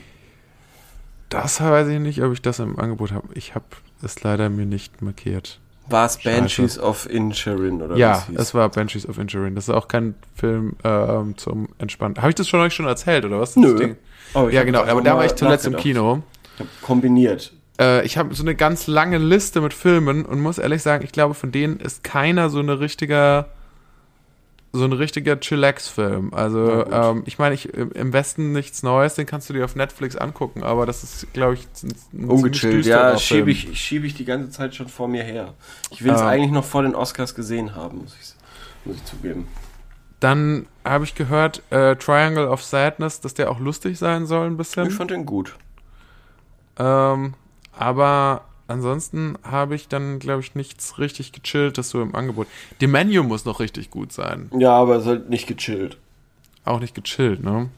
Das 1.29 1.61
weiß 1.61 1.89
ich 1.89 1.99
nicht, 2.01 2.23
ob 2.23 2.33
ich 2.33 2.43
das 2.43 2.59
im 2.61 2.79
Angebot 2.79 3.13
habe. 3.13 3.29
Ich 3.35 3.55
habe 3.55 3.65
es 4.03 4.23
leider 4.23 4.49
mir 4.49 4.67
nicht 4.67 5.03
markiert. 5.03 5.61
War 5.89 6.07
es. 6.07 6.19
Banshees 6.19 6.79
of 6.79 7.09
Inisherin 7.09 7.83
oder 7.83 7.97
ja, 7.97 8.13
was 8.13 8.27
hieß? 8.27 8.39
es 8.39 8.55
war 8.55 8.69
Banshees 8.69 9.09
of 9.09 9.19
Inisherin. 9.19 9.55
Das 9.55 9.69
ist 9.69 9.75
auch 9.75 9.89
kein 9.89 10.15
Film 10.35 10.75
ähm, 10.85 11.37
zum 11.37 11.69
Entspannen. 11.79 12.17
Habe 12.19 12.31
ich 12.31 12.35
das 12.35 12.49
schon 12.49 12.61
euch 12.61 12.75
schon 12.75 12.87
erzählt 12.87 13.25
oder 13.25 13.41
was? 13.41 13.57
Nö. 13.57 13.95
Oh, 14.35 14.49
Ja, 14.49 14.65
genau. 14.65 14.83
Aber 14.85 15.01
da 15.03 15.17
war 15.17 15.25
ich 15.25 15.35
zuletzt 15.35 15.67
im. 15.67 15.77
Kino. 15.77 16.23
Ich 16.55 16.61
hab 16.61 16.83
kombiniert. 16.83 17.53
Äh, 17.81 18.05
ich 18.07 18.17
habe 18.19 18.35
so 18.35 18.43
eine 18.43 18.55
ganz 18.55 18.87
lange 18.87 19.19
Liste 19.19 19.61
mit 19.61 19.75
Filmen 19.75 20.25
und 20.25 20.41
muss 20.41 20.59
ehrlich 20.59 20.83
sagen, 20.83 21.05
ich 21.05 21.13
glaube, 21.13 21.35
von 21.35 21.53
denen 21.53 21.79
ist 21.79 22.03
keiner 22.03 22.49
so 22.51 22.59
eine 22.59 22.81
richtiger, 22.81 23.49
so 24.77 24.85
ein 24.85 24.93
richtiger 24.93 25.39
Chillax-Film. 25.41 26.33
Also, 26.35 26.85
Na 26.89 27.11
ähm, 27.11 27.23
ich 27.27 27.39
meine, 27.39 27.55
ich, 27.55 27.73
im 27.75 28.13
Westen 28.13 28.53
nichts 28.53 28.83
Neues, 28.83 29.15
den 29.15 29.27
kannst 29.27 29.49
du 29.49 29.55
dir 29.55 29.65
auf 29.65 29.77
Netflix 29.77 30.17
angucken, 30.17 30.63
aber 30.63 30.87
das 30.87 31.03
ist, 31.03 31.33
glaube 31.33 31.55
ich, 31.55 31.67
ein, 32.13 32.29
Ungechillt, 32.29 32.87
ja, 32.87 33.17
schiebe 33.19 33.51
ich, 33.51 33.79
schiebe 33.81 34.07
ich 34.07 34.15
die 34.15 34.25
ganze 34.25 34.51
Zeit 34.51 34.75
schon 34.75 34.89
vor 34.89 35.09
mir 35.09 35.23
her. 35.25 35.55
Ich 35.91 36.05
will 36.05 36.13
es 36.13 36.21
Ähm. 36.21 36.27
eigentlich 36.27 36.53
noch 36.53 36.65
vor 36.65 36.83
den 36.83 36.95
Oscars 36.95 37.35
gesehen 37.35 37.75
haben, 37.75 37.99
muss 37.99 38.17
ich, 38.21 38.35
muss 38.85 38.97
ich 38.97 39.05
zugeben. 39.05 39.49
Dann 40.21 40.67
habe 40.85 41.05
ich 41.05 41.15
gehört, 41.15 41.63
äh, 41.71 41.95
Triangle 41.97 42.49
of 42.49 42.63
Sadness, 42.65 43.21
dass 43.21 43.35
der 43.35 43.51
auch 43.51 43.61
lustig 43.61 43.99
sein 43.99 44.27
soll, 44.27 44.47
ein 44.47 44.53
Ich 44.53 44.59
bisschen. 44.59 44.91
fand 44.91 45.11
den 45.11 45.27
gut. 45.27 45.57
Ähm, 46.79 47.35
aber 47.73 48.45
ansonsten 48.69 49.37
habe 49.43 49.75
ich 49.75 49.89
dann, 49.89 50.19
glaube 50.19 50.41
ich, 50.41 50.55
nichts 50.55 50.99
richtig 50.99 51.33
gechilltes 51.33 51.91
so 51.91 52.03
im 52.03 52.15
Angebot. 52.15 52.47
Die 52.81 52.87
Menu 52.87 53.23
muss 53.23 53.45
noch 53.45 53.61
richtig 53.61 53.91
gut 53.91 54.13
sein. 54.13 54.51
Ja, 54.59 54.73
aber 54.73 54.97
es 54.97 55.03
ist 55.03 55.09
halt 55.09 55.31
nicht 55.31 55.47
gechillt. 55.47 55.99
auch 56.65 56.81
nicht 56.81 56.95
gechillt, 56.95 57.43
ne? 57.43 57.69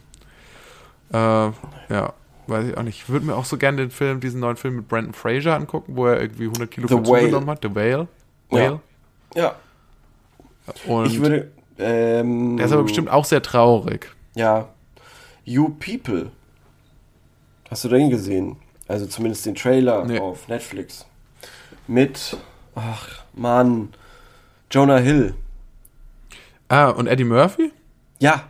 Äh, 1.12 1.16
ja, 1.16 2.12
weiß 2.46 2.68
ich 2.68 2.77
auch 2.77 2.83
nicht. 2.83 3.03
Ich 3.03 3.09
würde 3.09 3.27
mir 3.27 3.35
auch 3.37 3.44
so 3.44 3.57
gerne 3.57 3.79
den 3.79 3.90
Film, 3.90 4.20
diesen 4.20 4.40
neuen 4.40 4.57
Film 4.57 4.77
mit 4.77 4.88
Brandon 4.88 5.14
Fraser 5.14 5.55
angucken, 5.57 5.96
wo 5.96 6.07
er 6.07 6.20
irgendwie 6.20 6.44
100 6.44 6.70
Kilo 6.70 6.88
zugenommen 6.88 7.48
hat. 7.51 7.62
The 7.62 7.74
Whale. 7.74 8.09
Ja. 8.51 8.59
Whale. 8.59 8.81
Ja, 9.35 9.55
Und 10.87 11.07
ich 11.07 11.20
würde. 11.20 11.51
Ähm, 11.79 12.57
der 12.57 12.66
ist 12.66 12.72
aber 12.72 12.83
bestimmt 12.83 13.09
auch 13.09 13.24
sehr 13.24 13.40
traurig. 13.42 14.11
Ja. 14.35 14.68
You 15.44 15.68
People. 15.68 16.31
Hast 17.70 17.85
du 17.85 17.88
den 17.88 18.11
gesehen? 18.11 18.57
Also 18.88 19.07
zumindest 19.07 19.44
den 19.46 19.55
Trailer 19.55 20.05
Nee. 20.05 20.18
auf 20.18 20.48
Netflix. 20.48 21.07
Mit. 21.87 22.37
Ach, 22.74 23.09
Mann. 23.35 23.90
Jonah 24.70 24.98
Hill. 24.98 25.35
Ah, 26.68 26.88
und 26.90 27.07
Eddie 27.07 27.24
Murphy? 27.24 27.72
Ja. 28.18 28.44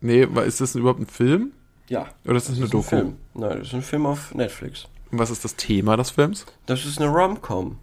Nee, 0.00 0.22
ist 0.46 0.60
das 0.60 0.74
überhaupt 0.74 1.00
ein 1.00 1.06
Film? 1.06 1.52
Ja. 1.88 2.06
Oder 2.26 2.36
ist 2.36 2.48
das, 2.48 2.56
eine 2.56 2.66
Das 2.66 2.68
ist 2.68 2.74
ein 2.74 2.82
Doku? 2.82 2.82
Film. 2.88 3.16
Nein, 3.34 3.58
das 3.58 3.68
ist 3.68 3.74
ein 3.74 3.82
Film 3.82 4.06
auf 4.06 4.34
Netflix. 4.34 4.86
Und 5.10 5.18
was 5.18 5.30
ist 5.30 5.44
das 5.44 5.56
Thema 5.56 5.96
des 5.96 6.10
Films? 6.10 6.44
Das 6.66 6.84
ist 6.84 7.00
eine 7.00 7.10
Rom-Com. 7.10 7.78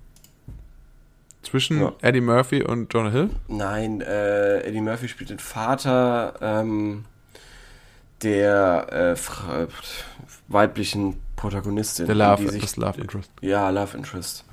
Zwischen 1.44 1.82
Ja. 1.82 1.94
Eddie 2.02 2.22
Murphy 2.22 2.62
und 2.64 2.94
Jonah 2.94 3.10
Hill? 3.10 3.30
Nein, 3.48 4.02
äh, 4.02 4.60
Eddie 4.62 4.82
Murphy 4.82 5.08
spielt 5.08 5.32
den 5.32 5.40
Vater. 5.40 6.36
Ähm, 6.42 7.06
der 8.24 8.88
äh, 8.92 9.16
fra- 9.16 9.68
weiblichen 10.48 11.16
Protagonistin. 11.36 12.06
Der 12.06 12.16
Love, 12.16 12.44
die 12.44 12.50
sich, 12.50 12.62
das 12.62 12.78
Love 12.78 13.00
Interest. 13.02 13.30
Ja, 13.42 13.70
Love 13.70 13.98
Interest. 13.98 14.44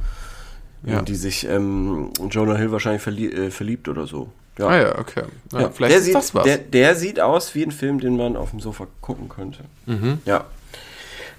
Ja. 0.85 1.01
In 1.01 1.05
die 1.05 1.17
sich 1.17 1.47
ähm, 1.49 2.11
Jonah 2.31 2.57
Hill 2.57 2.71
wahrscheinlich 2.71 3.03
verlie 3.03 3.31
äh, 3.31 3.51
verliebt 3.51 3.89
oder 3.89 4.07
so. 4.07 4.31
Ja. 4.59 4.67
Ah 4.69 4.77
ja, 4.81 4.99
okay. 4.99 5.23
Ja, 5.53 5.61
Ja, 5.61 5.71
Vielleicht 5.71 5.93
der 5.93 5.99
ist 5.99 6.05
sieht, 6.07 6.15
das 6.15 6.35
was. 6.35 6.45
Der, 6.45 6.59
der 6.59 6.95
sieht 6.97 7.21
aus 7.21 7.55
wie 7.55 7.63
ein 7.65 7.71
Film, 7.73 8.01
den 8.01 8.17
man 8.17 8.37
auf 8.37 8.51
dem 8.51 8.61
Sofa 8.61 8.87
gucken 9.01 9.29
könnte. 9.29 9.61
Mhm. 9.87 10.19
Ja. 10.25 10.45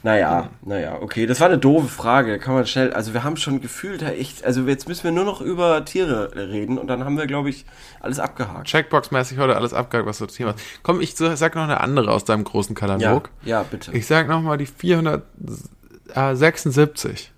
Naja, 0.02 0.50
naja, 0.62 0.98
okay. 1.02 1.26
Das 1.26 1.42
war 1.42 1.48
eine 1.48 1.58
doofe 1.58 1.90
Frage. 1.90 2.40
Kann 2.40 2.54
man 2.54 2.66
schnell, 2.66 2.94
also 2.94 3.14
wir 3.14 3.26
haben 3.26 3.36
schon 3.36 3.60
gefühlt 3.60 4.02
ja 4.02 4.08
echt, 4.10 4.46
also 4.46 4.66
jetzt 4.66 4.88
müssen 4.88 5.04
wir 5.04 5.12
nur 5.12 5.26
noch 5.26 5.42
über 5.42 5.84
Tiere 5.84 6.34
reden 6.36 6.78
und 6.78 6.88
dann 6.88 7.04
haben 7.04 7.18
wir, 7.18 7.28
glaube 7.28 7.50
ich, 7.50 7.66
alles 8.00 8.18
abgehakt. 8.20 8.66
Checkbox-mäßig 8.68 9.38
heute 9.40 9.58
alles 9.58 9.74
abgehakt, 9.74 10.08
was 10.08 10.20
du 10.20 10.26
das 10.28 10.36
Thema 10.36 10.54
hast. 10.54 10.64
Komm, 10.84 11.02
ich 11.02 11.16
sag 11.18 11.56
noch 11.56 11.64
eine 11.64 11.82
andere 11.82 12.12
aus 12.12 12.24
deinem 12.24 12.46
großen 12.46 12.76
Ja, 12.76 12.80
Katalog. 12.80 13.30
ja, 13.44 13.64
bitte. 13.64 13.92
Ich 13.92 14.08
sag 14.08 14.30
noch 14.30 14.42
mal 14.42 14.58
die 14.58 14.68
476. 14.68 17.32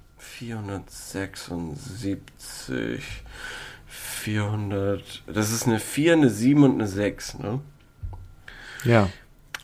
476, 1.55 3.03
400, 3.87 5.23
das 5.27 5.51
ist 5.51 5.67
eine 5.67 5.79
4, 5.79 6.13
eine 6.13 6.29
7 6.29 6.63
und 6.63 6.73
eine 6.75 6.87
6, 6.87 7.39
ne? 7.39 7.59
Ja. 8.83 9.09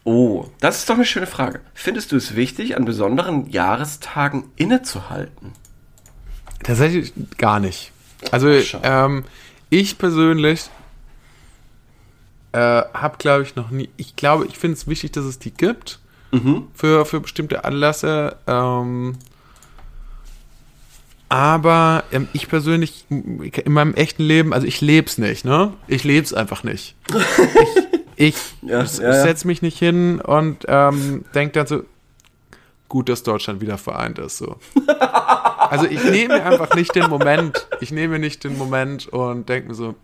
Oh, 0.09 0.45
das 0.61 0.77
ist 0.77 0.89
doch 0.89 0.95
eine 0.95 1.03
schöne 1.03 1.27
Frage. 1.27 1.59
Findest 1.73 2.13
du 2.13 2.15
es 2.15 2.33
wichtig, 2.33 2.77
an 2.77 2.85
besonderen 2.85 3.49
Jahrestagen 3.49 4.45
innezuhalten? 4.55 5.51
Tatsächlich 6.63 7.11
gar 7.37 7.59
nicht. 7.59 7.91
Also 8.31 8.61
schade. 8.61 8.87
ähm, 8.87 9.25
ich 9.69 9.97
persönlich 9.97 10.69
äh, 12.53 12.57
habe, 12.93 13.17
glaube 13.17 13.43
ich, 13.43 13.57
noch 13.57 13.69
nie. 13.69 13.89
Ich 13.97 14.15
glaube, 14.15 14.45
ich 14.45 14.57
finde 14.57 14.77
es 14.77 14.87
wichtig, 14.87 15.11
dass 15.11 15.25
es 15.25 15.39
die 15.39 15.51
gibt 15.51 15.99
Mhm. 16.31 16.67
für, 16.73 17.05
für 17.05 17.19
bestimmte 17.19 17.65
Anlässe. 17.65 18.37
Ähm, 18.47 19.17
aber 21.27 22.05
ähm, 22.13 22.29
ich 22.31 22.47
persönlich 22.47 23.05
in 23.09 23.51
meinem 23.73 23.93
echten 23.93 24.23
Leben, 24.23 24.53
also 24.53 24.65
ich 24.65 24.79
lebe 24.79 25.07
es 25.07 25.17
nicht, 25.17 25.43
ne? 25.43 25.73
Ich 25.87 26.05
lebe 26.05 26.23
es 26.25 26.33
einfach 26.33 26.63
nicht. 26.63 26.95
ich 27.13 27.86
ich 28.17 28.35
Ja, 28.61 28.83
ja, 28.83 29.01
ja. 29.01 29.13
setz 29.23 29.45
mich 29.45 29.61
nicht 29.61 29.79
hin 29.79 30.19
und 30.19 30.65
ähm, 30.67 31.23
denke 31.33 31.53
dann 31.53 31.67
so, 31.67 31.83
gut, 32.89 33.07
dass 33.09 33.23
Deutschland 33.23 33.61
wieder 33.61 33.77
vereint 33.77 34.19
ist. 34.19 34.37
So. 34.37 34.57
Also 35.69 35.85
ich 35.85 36.01
nehme 36.01 36.41
einfach 36.45 36.75
nicht 36.75 36.95
den 36.95 37.09
Moment, 37.09 37.67
ich 37.81 37.91
nehme 37.91 38.19
nicht 38.19 38.45
den 38.45 38.57
Moment 38.57 39.07
und 39.07 39.49
denke 39.49 39.67
mir 39.67 39.73
so, 39.75 39.95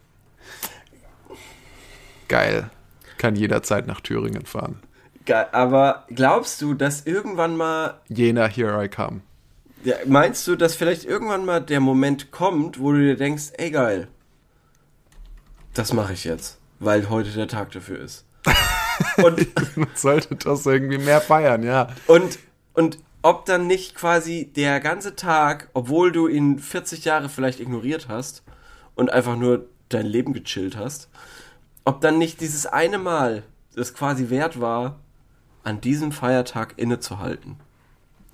geil, 2.27 2.69
kann 3.17 3.37
jederzeit 3.37 3.87
nach 3.87 4.01
Thüringen 4.01 4.45
fahren. 4.45 4.81
Geil, 5.25 5.47
aber 5.53 6.05
glaubst 6.09 6.61
du, 6.61 6.73
dass 6.73 7.05
irgendwann 7.05 7.55
mal, 7.55 8.01
Jena, 8.09 8.47
here 8.47 8.83
I 8.83 8.89
come. 8.89 9.21
ja, 9.85 9.95
meinst 10.05 10.45
du, 10.47 10.57
dass 10.57 10.75
vielleicht 10.75 11.05
irgendwann 11.05 11.45
mal 11.45 11.61
der 11.61 11.79
Moment 11.79 12.31
kommt, 12.31 12.77
wo 12.79 12.91
du 12.91 12.99
dir 12.99 13.15
denkst, 13.15 13.51
ey 13.57 13.71
geil, 13.71 14.09
das 15.73 15.93
mache 15.93 16.11
ich 16.11 16.25
jetzt, 16.25 16.59
weil 16.79 17.09
heute 17.09 17.29
der 17.31 17.47
Tag 17.47 17.71
dafür 17.71 17.99
ist. 17.99 18.25
Und, 19.23 19.77
Man 19.77 19.89
sollte 19.95 20.35
das 20.35 20.65
irgendwie 20.65 20.97
mehr 20.97 21.21
feiern, 21.21 21.63
ja. 21.63 21.87
und, 22.07 22.39
und 22.73 22.99
ob 23.21 23.45
dann 23.45 23.67
nicht 23.67 23.95
quasi 23.95 24.51
der 24.55 24.79
ganze 24.79 25.15
Tag, 25.15 25.69
obwohl 25.73 26.11
du 26.11 26.27
ihn 26.27 26.59
40 26.59 27.05
Jahre 27.05 27.29
vielleicht 27.29 27.59
ignoriert 27.59 28.07
hast 28.09 28.43
und 28.95 29.11
einfach 29.11 29.35
nur 29.35 29.65
dein 29.89 30.05
Leben 30.05 30.33
gechillt 30.33 30.77
hast, 30.77 31.09
ob 31.85 32.01
dann 32.01 32.17
nicht 32.17 32.41
dieses 32.41 32.65
eine 32.65 32.97
Mal 32.97 33.43
das 33.75 33.93
quasi 33.93 34.29
wert 34.29 34.59
war, 34.59 34.99
an 35.63 35.81
diesem 35.81 36.11
Feiertag 36.11 36.73
innezuhalten. 36.77 37.57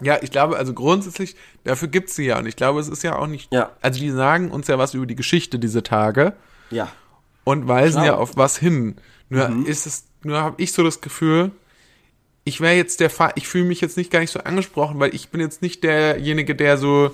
Ja, 0.02 0.18
ich 0.22 0.32
glaube, 0.32 0.58
also 0.58 0.74
grundsätzlich, 0.74 1.36
dafür 1.66 1.90
gibt's 1.90 2.16
sie 2.16 2.26
ja. 2.26 2.40
Und 2.40 2.46
ich 2.48 2.56
glaube, 2.56 2.80
es 2.80 2.88
ist 2.88 3.04
ja 3.04 3.16
auch 3.16 3.28
nicht. 3.28 3.52
Ja. 3.54 3.72
Also 3.82 4.00
die 4.00 4.12
sagen 4.12 4.50
uns 4.52 4.68
ja 4.68 4.78
was 4.78 4.94
über 4.94 5.06
die 5.06 5.16
Geschichte 5.16 5.60
dieser 5.60 5.84
Tage 5.84 6.34
Ja. 6.70 6.88
Und 7.44 7.68
weisen 7.68 8.02
Klar. 8.02 8.06
ja 8.06 8.16
auf 8.18 8.38
was 8.38 8.58
hin. 8.58 8.96
Nur 9.30 9.68
ist 9.68 9.86
es, 9.86 10.06
nur 10.24 10.42
habe 10.42 10.62
ich 10.62 10.74
so 10.74 10.84
das 10.84 11.02
Gefühl, 11.02 11.52
ich 12.44 12.62
wäre 12.62 12.76
jetzt 12.76 13.00
der 13.00 13.10
Fall, 13.10 13.32
ich 13.36 13.48
fühle 13.48 13.66
mich 13.66 13.82
jetzt 13.82 13.98
nicht 13.98 14.12
gar 14.12 14.20
nicht 14.22 14.32
so 14.32 14.40
angesprochen, 14.40 15.00
weil 15.00 15.14
ich 15.14 15.30
bin 15.30 15.40
jetzt 15.42 15.62
nicht 15.62 15.84
derjenige, 15.84 16.56
der 16.56 16.78
so, 16.78 17.12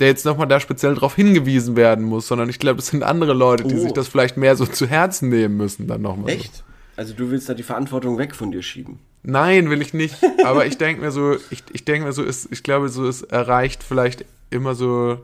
der 0.00 0.08
jetzt 0.08 0.24
nochmal 0.24 0.48
da 0.48 0.58
speziell 0.60 0.94
drauf 0.94 1.14
hingewiesen 1.14 1.76
werden 1.76 2.04
muss, 2.04 2.26
sondern 2.26 2.48
ich 2.48 2.58
glaube, 2.58 2.80
es 2.80 2.88
sind 2.88 3.02
andere 3.02 3.32
Leute, 3.32 3.64
die 3.64 3.74
Oh. 3.76 3.78
sich 3.78 3.92
das 3.92 4.08
vielleicht 4.08 4.36
mehr 4.36 4.56
so 4.56 4.66
zu 4.66 4.86
Herzen 4.86 5.28
nehmen 5.28 5.56
müssen 5.56 5.86
dann 5.86 6.02
nochmal. 6.02 6.32
So. 6.32 6.36
Echt? 6.38 6.64
Also 6.96 7.14
du 7.14 7.30
willst 7.30 7.48
da 7.48 7.54
die 7.54 7.62
Verantwortung 7.62 8.18
weg 8.18 8.34
von 8.34 8.50
dir 8.50 8.62
schieben. 8.62 8.98
Nein, 9.22 9.70
will 9.70 9.82
ich 9.82 9.94
nicht. 9.94 10.16
Aber 10.44 10.66
ich 10.66 10.78
denke 10.78 11.00
mir 11.02 11.12
so, 11.12 11.36
ich, 11.50 11.62
ich 11.72 11.84
denke 11.84 12.06
mir 12.06 12.12
so, 12.12 12.24
ist, 12.24 12.48
ich 12.50 12.62
glaube, 12.64 12.88
so 12.88 13.06
es 13.06 13.22
erreicht 13.22 13.82
vielleicht 13.84 14.24
immer 14.50 14.74
so 14.74 15.18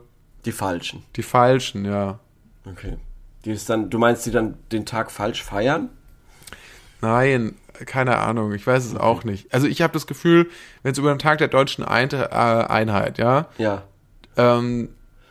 Die 0.45 0.51
Falschen. 0.53 1.03
die 1.17 1.23
Falschen, 1.23 1.83
ja. 1.83 2.19
Okay. 2.65 2.95
Die 3.45 3.51
ist 3.51 3.69
dann, 3.69 3.89
du 3.89 3.99
meinst, 3.99 4.25
die 4.25 4.31
dann 4.31 4.55
den 4.71 4.85
Tag 4.85 5.11
falsch 5.11 5.43
feiern? 5.43 5.89
Nein, 7.01 7.55
keine 7.85 8.17
Ahnung, 8.17 8.53
ich 8.53 8.65
weiß 8.65 8.85
es 8.85 8.95
auch 8.95 9.23
nicht. 9.23 9.53
Also 9.53 9.67
ich 9.67 9.81
habe 9.81 9.93
das 9.93 10.07
Gefühl, 10.07 10.49
wenn 10.81 10.91
es 10.93 10.97
über 10.97 11.13
den 11.13 11.19
Tag 11.19 11.37
der 11.37 11.47
deutschen 11.49 11.83
Einte, 11.83 12.29
äh, 12.31 12.35
Einheit, 12.35 13.17
ja, 13.17 13.47
Ja. 13.57 13.83
ähm, 14.37 14.89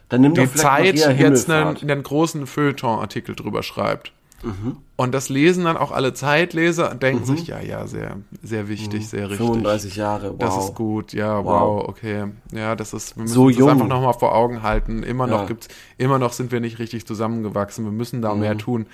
Dann 0.08 0.20
nimm 0.20 0.34
die 0.34 0.50
Zeit 0.52 0.94
jetzt 0.94 1.50
einen, 1.50 1.76
einen 1.90 2.02
großen 2.02 2.46
Feuilleton-Artikel 2.46 3.34
drüber 3.34 3.62
schreibt. 3.62 4.12
Mhm. 4.44 4.76
Und 4.96 5.12
das 5.12 5.28
lesen 5.28 5.64
dann 5.64 5.76
auch 5.76 5.90
alle 5.90 6.14
Zeitleser 6.14 6.90
und 6.90 7.02
denken 7.02 7.24
sich, 7.24 7.46
ja, 7.48 7.60
ja, 7.60 7.86
sehr, 7.86 8.18
sehr 8.42 8.68
wichtig, 8.68 9.08
sehr 9.08 9.28
richtig. 9.30 9.38
35 9.46 9.96
Jahre, 9.96 10.30
wow. 10.30 10.38
Das 10.38 10.56
ist 10.66 10.74
gut, 10.74 11.12
ja, 11.12 11.44
wow, 11.44 11.78
Wow. 11.82 11.88
okay. 11.88 12.26
Ja, 12.52 12.76
das 12.76 12.92
ist, 12.92 13.16
wir 13.16 13.22
müssen 13.22 13.34
So 13.34 13.44
uns 13.46 13.56
jung. 13.56 13.66
das 13.68 13.72
einfach 13.74 13.88
nochmal 13.88 14.14
vor 14.14 14.34
Augen 14.34 14.62
halten. 14.62 15.02
Immer 15.02 15.26
noch 15.26 15.40
Ja. 15.40 15.46
gibt's, 15.46 15.68
immer 15.98 16.18
noch 16.18 16.32
sind 16.32 16.52
wir 16.52 16.60
nicht 16.60 16.78
richtig 16.78 17.06
zusammengewachsen. 17.06 17.84
Wir 17.84 17.92
müssen 17.92 18.22
da 18.22 18.34
Mhm. 18.34 18.40
mehr 18.40 18.56
tun. 18.58 18.86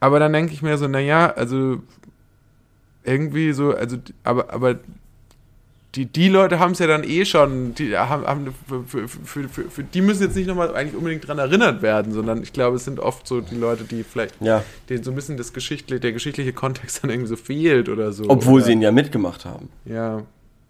Aber 0.00 0.18
dann 0.18 0.32
denke 0.32 0.52
ich 0.52 0.62
mir 0.62 0.76
so, 0.76 0.88
naja, 0.88 1.30
also 1.30 1.78
irgendwie 3.04 3.52
so, 3.52 3.74
also, 3.74 3.96
aber, 4.24 4.52
aber 4.52 4.76
die, 5.96 6.06
die 6.06 6.28
Leute 6.28 6.58
haben 6.60 6.72
es 6.72 6.78
ja 6.78 6.86
dann 6.86 7.02
eh 7.02 7.24
schon, 7.24 7.74
die 7.74 7.96
haben, 7.96 8.24
haben 8.24 8.54
für, 8.86 9.08
für, 9.08 9.48
für, 9.48 9.70
für, 9.70 9.82
die 9.82 10.00
müssen 10.00 10.22
jetzt 10.22 10.36
nicht 10.36 10.46
nochmal 10.46 10.74
eigentlich 10.74 10.94
unbedingt 10.96 11.26
dran 11.26 11.38
erinnert 11.38 11.82
werden, 11.82 12.12
sondern 12.12 12.42
ich 12.42 12.52
glaube, 12.52 12.76
es 12.76 12.84
sind 12.84 13.00
oft 13.00 13.26
so 13.26 13.40
die 13.40 13.56
Leute, 13.56 13.84
die 13.84 14.04
vielleicht, 14.04 14.34
Ja. 14.40 14.62
denen 14.88 15.02
so 15.02 15.10
ein 15.10 15.16
bisschen 15.16 15.36
das 15.36 15.52
geschichtliche, 15.52 15.98
der 16.00 16.12
geschichtliche 16.12 16.52
Kontext 16.52 17.02
dann 17.02 17.10
irgendwie 17.10 17.28
so 17.28 17.36
fehlt 17.36 17.88
oder 17.88 18.12
so. 18.12 18.24
Obwohl 18.28 18.56
oder, 18.56 18.64
sie 18.66 18.72
ihn 18.72 18.82
ja 18.82 18.92
mitgemacht 18.92 19.44
haben. 19.44 19.68
ja, 19.84 20.22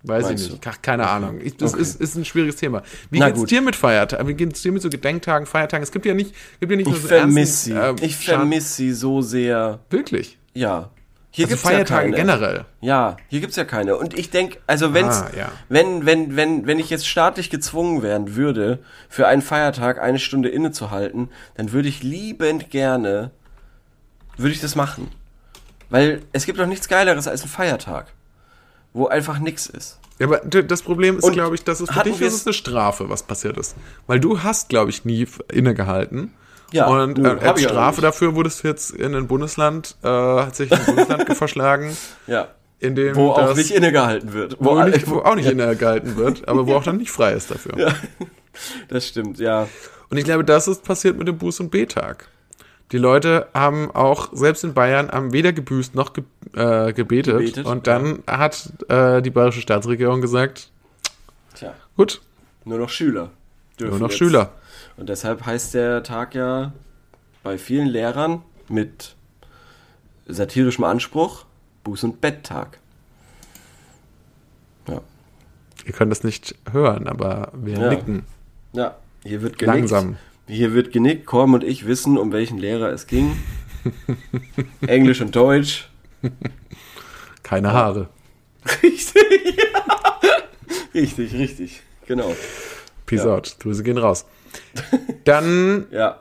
weiß 0.05 0.25
Meinst 0.25 0.45
ich 0.47 0.51
nicht. 0.53 0.65
du? 0.65 0.71
Keine 0.81 1.07
Ahnung. 1.07 1.41
Ich, 1.45 1.59
das 1.59 1.75
Okay. 1.75 1.83
ist, 1.83 2.01
ist 2.01 2.15
ein 2.17 2.25
schwieriges 2.25 2.57
Thema. 2.57 2.83
Wie 3.11 3.19
Na 3.19 3.27
geht's 3.27 3.41
gut. 3.41 3.51
dir 3.51 3.61
mit 3.61 3.77
Feiertagen? 3.77 4.27
Wie 4.27 4.33
geht's 4.33 4.63
dir 4.63 4.73
mit 4.73 4.81
so 4.81 4.89
Gedenktagen, 4.89 5.47
Feiertagen? 5.47 5.83
Es 5.83 5.93
gibt 5.93 6.07
ja 6.07 6.15
nicht, 6.15 6.35
gibt 6.61 6.71
ja 6.73 6.77
nicht 6.79 6.87
Ich 6.87 6.93
nur 6.95 7.03
so 7.03 7.09
vermisse 7.09 7.65
sie. 7.65 7.73
ernsten, 7.73 8.03
äh, 8.05 8.07
ich 8.07 8.17
vermisse 8.17 8.73
sie 8.75 8.93
so 8.95 9.21
sehr. 9.21 9.81
Wirklich. 9.91 10.39
Ja. 10.55 10.89
Hier 11.33 11.45
Also 11.47 11.55
gibt's 11.55 11.63
Feiertage 11.69 12.07
ja 12.11 12.13
keine. 12.13 12.17
generell. 12.17 12.65
Ja, 12.81 13.17
hier 13.29 13.41
gibt's 13.41 13.55
ja 13.57 13.65
keine. 13.65 13.97
Und 13.97 14.19
ich 14.19 14.31
denke, 14.31 14.59
also 14.67 14.95
wenn's, 14.95 15.23
Ah, 15.23 15.31
ja. 15.37 15.53
wenn, 15.69 16.05
wenn, 16.05 16.35
wenn, 16.35 16.67
wenn 16.67 16.79
ich 16.81 16.91
jetzt 16.91 17.07
staatlich 17.07 17.51
gezwungen 17.51 18.03
werden 18.03 18.35
würde, 18.35 18.81
für 19.09 19.29
einen 19.29 19.41
Feiertag 19.43 20.01
eine 20.01 20.19
Stunde 20.19 20.49
innezuhalten, 20.49 21.29
dann 21.55 21.71
würde 21.73 21.89
ich 21.89 22.03
liebend 22.03 22.71
gerne, 22.71 23.31
würde 24.37 24.53
ich 24.53 24.61
das 24.61 24.75
machen. 24.75 25.09
Weil 25.89 26.23
es 26.33 26.47
gibt 26.47 26.59
doch 26.59 26.67
nichts 26.67 26.89
Geileres 26.89 27.29
als 27.29 27.43
ein 27.45 27.49
Feiertag, 27.49 28.07
wo 28.93 29.07
einfach 29.07 29.39
nix 29.39 29.67
ist. 29.67 29.99
Ja, 30.19 30.27
aber 30.27 30.39
das 30.41 30.83
Problem 30.83 31.17
ist, 31.19 31.31
glaube 31.33 31.55
ich, 31.55 31.65
dass 31.65 31.81
es 31.81 31.91
für 31.91 32.03
dich 32.03 32.21
ist 32.21 32.35
es- 32.35 32.41
es 32.41 32.47
eine 32.47 32.53
Strafe, 32.55 33.09
was 33.09 33.23
passiert 33.23 33.57
ist. 33.57 33.75
Weil 34.07 34.21
du 34.21 34.43
hast, 34.43 34.69
glaube 34.69 34.91
ich, 34.91 35.05
nie 35.05 35.27
innegehalten. 35.51 36.35
Ja, 36.73 36.87
und 36.87 37.19
äh, 37.19 37.29
als 37.29 37.43
auch 37.65 37.71
Strafe 37.71 38.01
dafür 38.01 38.35
wurdest 38.35 38.63
du 38.65 38.69
jetzt 38.69 38.91
in 38.93 39.15
ein 39.15 39.27
Bundesland, 39.27 39.97
äh, 40.03 40.09
hat 40.09 40.55
sich 40.57 40.73
ein 40.73 40.85
Bundesland 40.87 41.25
verschlagen, 41.37 41.97
Ja. 42.27 42.49
in 42.79 42.95
dem 42.95 43.17
Wo 43.17 43.31
auch 43.33 43.39
das, 43.39 43.57
nicht 43.57 43.71
innegehalten 43.73 44.33
wird. 44.33 44.57
wo, 44.61 44.77
alle- 44.77 44.93
nicht, 44.93 45.09
wo 45.11 45.19
auch 45.19 45.35
nicht 45.35 45.49
innegehalten 45.51 46.17
wird, 46.17 46.47
aber 46.49 46.67
wo 46.67 46.75
auch 46.77 46.85
dann 46.85 46.97
nicht 46.99 47.11
frei 47.11 47.33
ist 47.33 47.51
dafür. 47.51 47.73
Ja. 47.79 47.95
Das 48.89 49.07
stimmt, 49.07 49.39
ja. 49.39 49.69
Und 50.11 50.17
ich 50.17 50.25
glaube, 50.25 50.45
das 50.45 50.67
ist 50.69 50.83
passiert 50.85 51.17
mit 51.17 51.29
dem 51.29 51.39
Buß- 51.39 51.61
und 51.61 51.71
B-Tag. 51.71 52.27
Die 52.93 52.99
Leute 52.99 53.47
haben 53.55 53.91
auch, 53.93 54.31
selbst 54.33 54.65
in 54.65 54.75
Bayern, 54.75 55.09
haben 55.11 55.33
weder 55.33 55.53
gebüßt 55.53 55.95
noch 55.95 56.13
ge 56.13 56.25
äh, 56.57 56.93
gebetet. 56.93 57.39
Gebetet, 57.39 57.65
Und 57.67 57.87
dann 57.87 58.19
hat 58.27 58.73
äh, 58.89 59.23
die 59.23 59.31
bayerische 59.31 59.61
Staatsregierung 59.61 60.21
gesagt, 60.21 60.71
Tja, 61.55 61.73
gut, 61.97 62.21
nur 62.65 62.79
noch 62.79 62.89
Schüler. 62.89 63.31
nur 63.79 63.91
noch 64.01 64.09
jetzt. 64.09 64.19
Schüler. 64.19 64.51
Und 65.01 65.09
deshalb 65.09 65.47
heißt 65.47 65.73
der 65.73 66.03
Tag 66.03 66.35
ja 66.35 66.73
bei 67.43 67.57
vielen 67.57 67.89
Lehrern 67.89 68.43
mit 68.69 69.17
satirischem 70.29 70.85
Anspruch 70.85 71.47
Buß- 71.87 72.05
und 72.05 72.21
Betttag. 72.21 72.79
Ja. 74.87 75.01
Ihr 75.87 75.93
könnt 75.95 76.13
es 76.13 76.23
nicht 76.23 76.55
hören, 76.71 77.09
aber 77.09 77.51
wir 77.55 77.79
Ja. 77.79 77.89
nicken. 77.89 78.27
Ja, 78.75 78.95
hier 79.25 79.41
wird 79.41 79.59
genickt. 79.59 79.79
Langsam. 79.79 80.19
Hier 80.47 80.75
wird 80.75 80.93
genickt. 80.93 81.25
Korm 81.25 81.55
und 81.55 81.65
ich 81.65 81.87
wissen, 81.87 82.19
um 82.19 82.31
welchen 82.33 82.59
Lehrer 82.59 82.91
es 82.93 83.07
ging. 83.07 83.35
Englisch 84.87 85.23
und 85.23 85.35
Deutsch. 85.35 85.89
keine 87.43 87.73
Haare. 87.73 88.11
Richtig, 88.83 89.57
ja. 89.57 90.21
Richtig, 90.95 91.33
richtig. 91.33 91.81
Genau. 92.07 92.35
Peace 93.07 93.25
Ja. 93.25 93.35
out. 93.37 93.57
Grüße 93.61 93.83
gehen 93.83 93.97
raus. 93.97 94.27
Dann 95.25 95.87
Ja. 95.91 96.19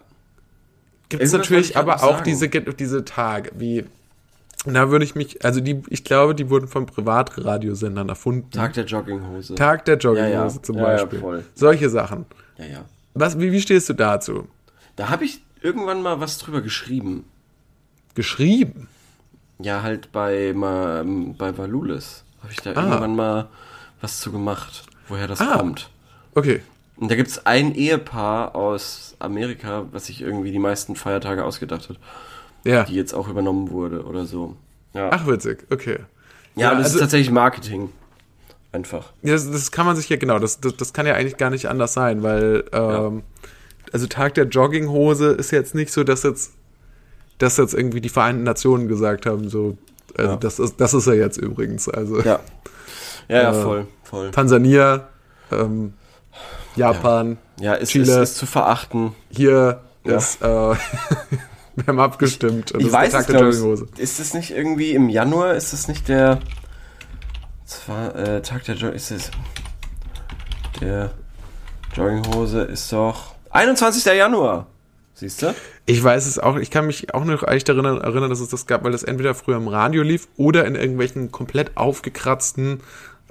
gibt 1.10 1.24
es 1.24 1.32
natürlich 1.32 1.78
aber 1.78 1.96
auch 2.04 2.18
sagen. 2.18 2.24
diese, 2.26 2.50
diese 2.50 3.06
Tage, 3.06 3.52
wie, 3.58 3.86
da 4.66 4.90
würde 4.90 5.06
ich 5.06 5.16
mich, 5.16 5.44
also 5.46 5.62
die, 5.62 5.82
ich 5.90 6.04
glaube, 6.04 6.36
die 6.36 6.50
wurden 6.50 6.68
von 6.68 6.86
Privatradiosendern 6.86 8.10
erfunden. 8.10 8.52
Tag 8.52 8.74
der 8.74 8.86
Jogginghose. 8.86 9.56
Tag 9.56 9.86
der 9.86 9.98
Jogginghose 9.98 10.34
Ja, 10.34 10.46
ja. 10.48 10.62
zum 10.64 10.76
Beispiel. 10.78 11.44
Solche 11.56 11.90
Sachen. 11.90 12.26
Ja, 12.58 12.66
ja. 12.66 12.86
Was, 13.14 13.40
wie, 13.40 13.52
wie 13.52 13.62
stehst 13.62 13.90
du 13.90 13.94
dazu? 13.94 14.48
Da 14.96 15.10
habe 15.10 15.24
ich 15.26 15.42
irgendwann 15.62 16.02
mal 16.02 16.20
was 16.20 16.38
drüber 16.38 16.62
geschrieben. 16.62 17.24
Geschrieben? 18.16 18.88
Ja, 19.60 19.82
halt 19.82 20.12
bei, 20.12 20.54
ma, 20.56 21.04
bei 21.06 21.58
Valulis. 21.58 22.24
Habe 22.42 22.52
ich 22.54 22.62
da 22.62 22.72
irgendwann 22.74 23.16
mal 23.16 23.48
was 24.02 24.20
zu 24.22 24.32
gemacht, 24.32 24.86
woher 25.10 25.28
das 25.28 25.42
Ah. 25.42 25.58
kommt. 25.58 25.90
Okay. 26.36 26.62
Und 27.00 27.10
da 27.10 27.16
gibt 27.16 27.30
es 27.30 27.46
ein 27.46 27.74
Ehepaar 27.76 28.56
aus 28.56 29.16
Amerika, 29.20 29.86
was 29.92 30.08
sich 30.08 30.22
irgendwie 30.22 30.52
die 30.52 30.60
meisten 30.60 30.96
Feiertage 30.96 31.44
ausgedacht 31.46 31.90
hat, 31.90 31.98
Ja. 32.66 32.84
die 32.84 32.96
jetzt 32.96 33.14
auch 33.14 33.30
übernommen 33.30 33.72
wurde 33.72 34.04
oder 34.04 34.26
so. 34.26 34.56
Ja, 34.94 35.10
Ach, 35.12 35.26
witzig. 35.28 35.66
Okay. 35.72 36.00
ja, 36.56 36.72
das 36.76 36.86
also- 36.86 36.96
ist 36.98 37.02
tatsächlich 37.02 37.32
Marketing. 37.32 37.90
Einfach. 38.72 39.14
Ja, 39.24 39.34
das, 39.34 39.50
das 39.50 39.72
kann 39.72 39.88
man 39.88 39.96
sich 39.96 40.10
ja, 40.10 40.18
genau, 40.18 40.38
das, 40.38 40.60
das, 40.60 40.76
das 40.78 40.94
kann 40.94 41.08
ja 41.08 41.16
eigentlich 41.16 41.38
gar 41.38 41.50
nicht 41.50 41.66
anders 41.68 41.94
sein, 41.94 42.22
weil, 42.22 42.66
ähm, 42.72 43.24
also 43.92 44.06
Tag 44.06 44.36
der 44.36 44.46
Jogginghose 44.46 45.30
ist 45.32 45.50
jetzt 45.50 45.74
nicht 45.74 45.92
so, 45.92 46.04
dass 46.04 46.22
jetzt, 46.22 46.52
dass 47.40 47.58
jetzt 47.58 47.74
irgendwie 47.74 48.00
die 48.00 48.10
Vereinten 48.10 48.44
Nationen 48.44 48.88
gesagt 48.88 49.26
haben, 49.26 49.50
so, 49.50 49.76
also 50.16 50.32
Ja. 50.34 50.38
das 50.38 50.60
ist, 50.60 50.80
das 50.80 50.94
ist 50.94 51.08
er 51.08 51.16
jetzt 51.16 51.38
übrigens, 51.38 51.90
also 51.90 52.20
Ja. 52.22 52.40
Ja, 53.28 53.42
ja, 53.42 53.50
Äh, 53.52 53.64
voll, 53.64 53.88
voll. 54.04 54.30
Tansania, 54.32 55.08
ähm, 55.52 55.94
Japan, 56.80 57.38
Ja, 57.60 57.74
ist, 57.74 57.84
ist, 57.84 57.90
Chile. 57.92 58.22
ist 58.24 58.36
zu 58.38 58.46
verachten. 58.46 59.14
hier 59.30 59.82
Ja. 60.06 60.18
ist, 60.18 60.42
äh, 60.42 60.46
wir 61.76 61.86
haben 61.88 62.00
abgestimmt 62.00 62.72
und 62.72 62.82
Ich 62.82 62.92
weiß 62.92 63.14
ist 63.14 63.30
es. 63.30 63.34
Jogginghose. 63.34 63.88
Ist 63.98 64.20
es 64.20 64.34
nicht 64.34 64.52
irgendwie 64.52 64.92
im 64.92 65.10
Januar? 65.10 65.54
Ist 65.56 65.74
es 65.74 65.88
nicht 65.88 66.08
der 66.08 66.40
zwar 67.66 68.16
äh, 68.16 68.42
Tag 68.42 68.64
der 68.66 68.76
Jogging 68.76 68.96
ist 68.96 69.12
es 69.12 69.30
der 70.82 71.12
Jogginghose 71.96 72.62
ist 72.62 72.92
doch 72.92 73.36
21. 73.52 74.06
Januar. 74.14 74.68
Siehst 75.16 75.42
du? 75.42 75.54
Ich 75.86 76.02
weiß 76.04 76.28
es 76.28 76.40
auch, 76.40 76.56
ich 76.56 76.72
kann 76.72 76.86
mich 76.86 77.14
auch 77.14 77.26
noch 77.26 77.46
echt 77.46 77.68
erinnern, 77.68 78.00
erinnern, 78.00 78.30
dass 78.30 78.40
es 78.40 78.50
das 78.50 78.68
gab, 78.68 78.84
weil 78.86 78.92
das 78.94 79.04
entweder 79.04 79.36
früher 79.36 79.58
im 79.58 79.68
Radio 79.68 80.02
lief 80.04 80.30
oder 80.38 80.66
in 80.66 80.76
irgendwelchen 80.76 81.32
komplett 81.32 81.76
aufgekratzten, 81.76 82.80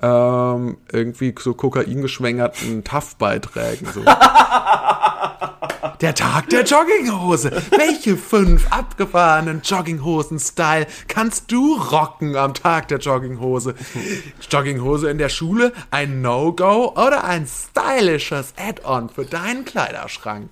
ähm, 0.02 0.78
irgendwie 0.92 1.34
so 1.38 1.54
kokaingeschwängerten 1.54 2.84
TAF-Beiträgen. 2.84 3.88
So. 3.92 4.02
Der 6.00 6.14
Tag 6.14 6.48
der 6.50 6.62
Jogginghose. 6.62 7.50
Welche 7.76 8.16
fünf 8.16 8.70
abgefahrenen 8.70 9.62
Jogginghosen-Style 9.64 10.86
kannst 11.08 11.50
du 11.50 11.74
rocken 11.76 12.36
am 12.36 12.54
Tag 12.54 12.86
der 12.86 12.98
Jogginghose? 12.98 13.74
Jogginghose 14.48 15.10
in 15.10 15.18
der 15.18 15.28
Schule, 15.28 15.72
ein 15.90 16.22
No-Go 16.22 16.92
oder 16.92 17.24
ein 17.24 17.48
stylisches 17.48 18.54
Add-on 18.56 19.08
für 19.08 19.24
deinen 19.24 19.64
Kleiderschrank? 19.64 20.50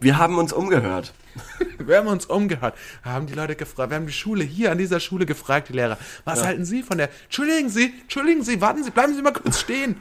Wir 0.00 0.18
haben 0.18 0.38
uns 0.38 0.52
umgehört. 0.52 1.12
Wir 1.78 1.98
haben 1.98 2.08
uns 2.08 2.26
umgehört, 2.26 2.74
haben 3.04 3.26
die 3.26 3.34
Leute 3.34 3.54
gefragt, 3.54 3.90
wir 3.90 3.96
haben 3.96 4.06
die 4.06 4.12
Schule 4.12 4.42
hier 4.42 4.72
an 4.72 4.78
dieser 4.78 4.98
Schule 4.98 5.24
gefragt, 5.24 5.68
die 5.68 5.74
Lehrer, 5.74 5.96
was 6.24 6.44
halten 6.44 6.64
Sie 6.64 6.82
von 6.82 6.98
der? 6.98 7.08
Entschuldigen 7.24 7.70
Sie, 7.70 7.94
Entschuldigen 8.02 8.42
Sie, 8.42 8.60
warten 8.60 8.82
Sie, 8.82 8.90
bleiben 8.90 9.14
Sie 9.14 9.22
mal 9.22 9.32
kurz 9.32 9.60
stehen. 9.60 9.96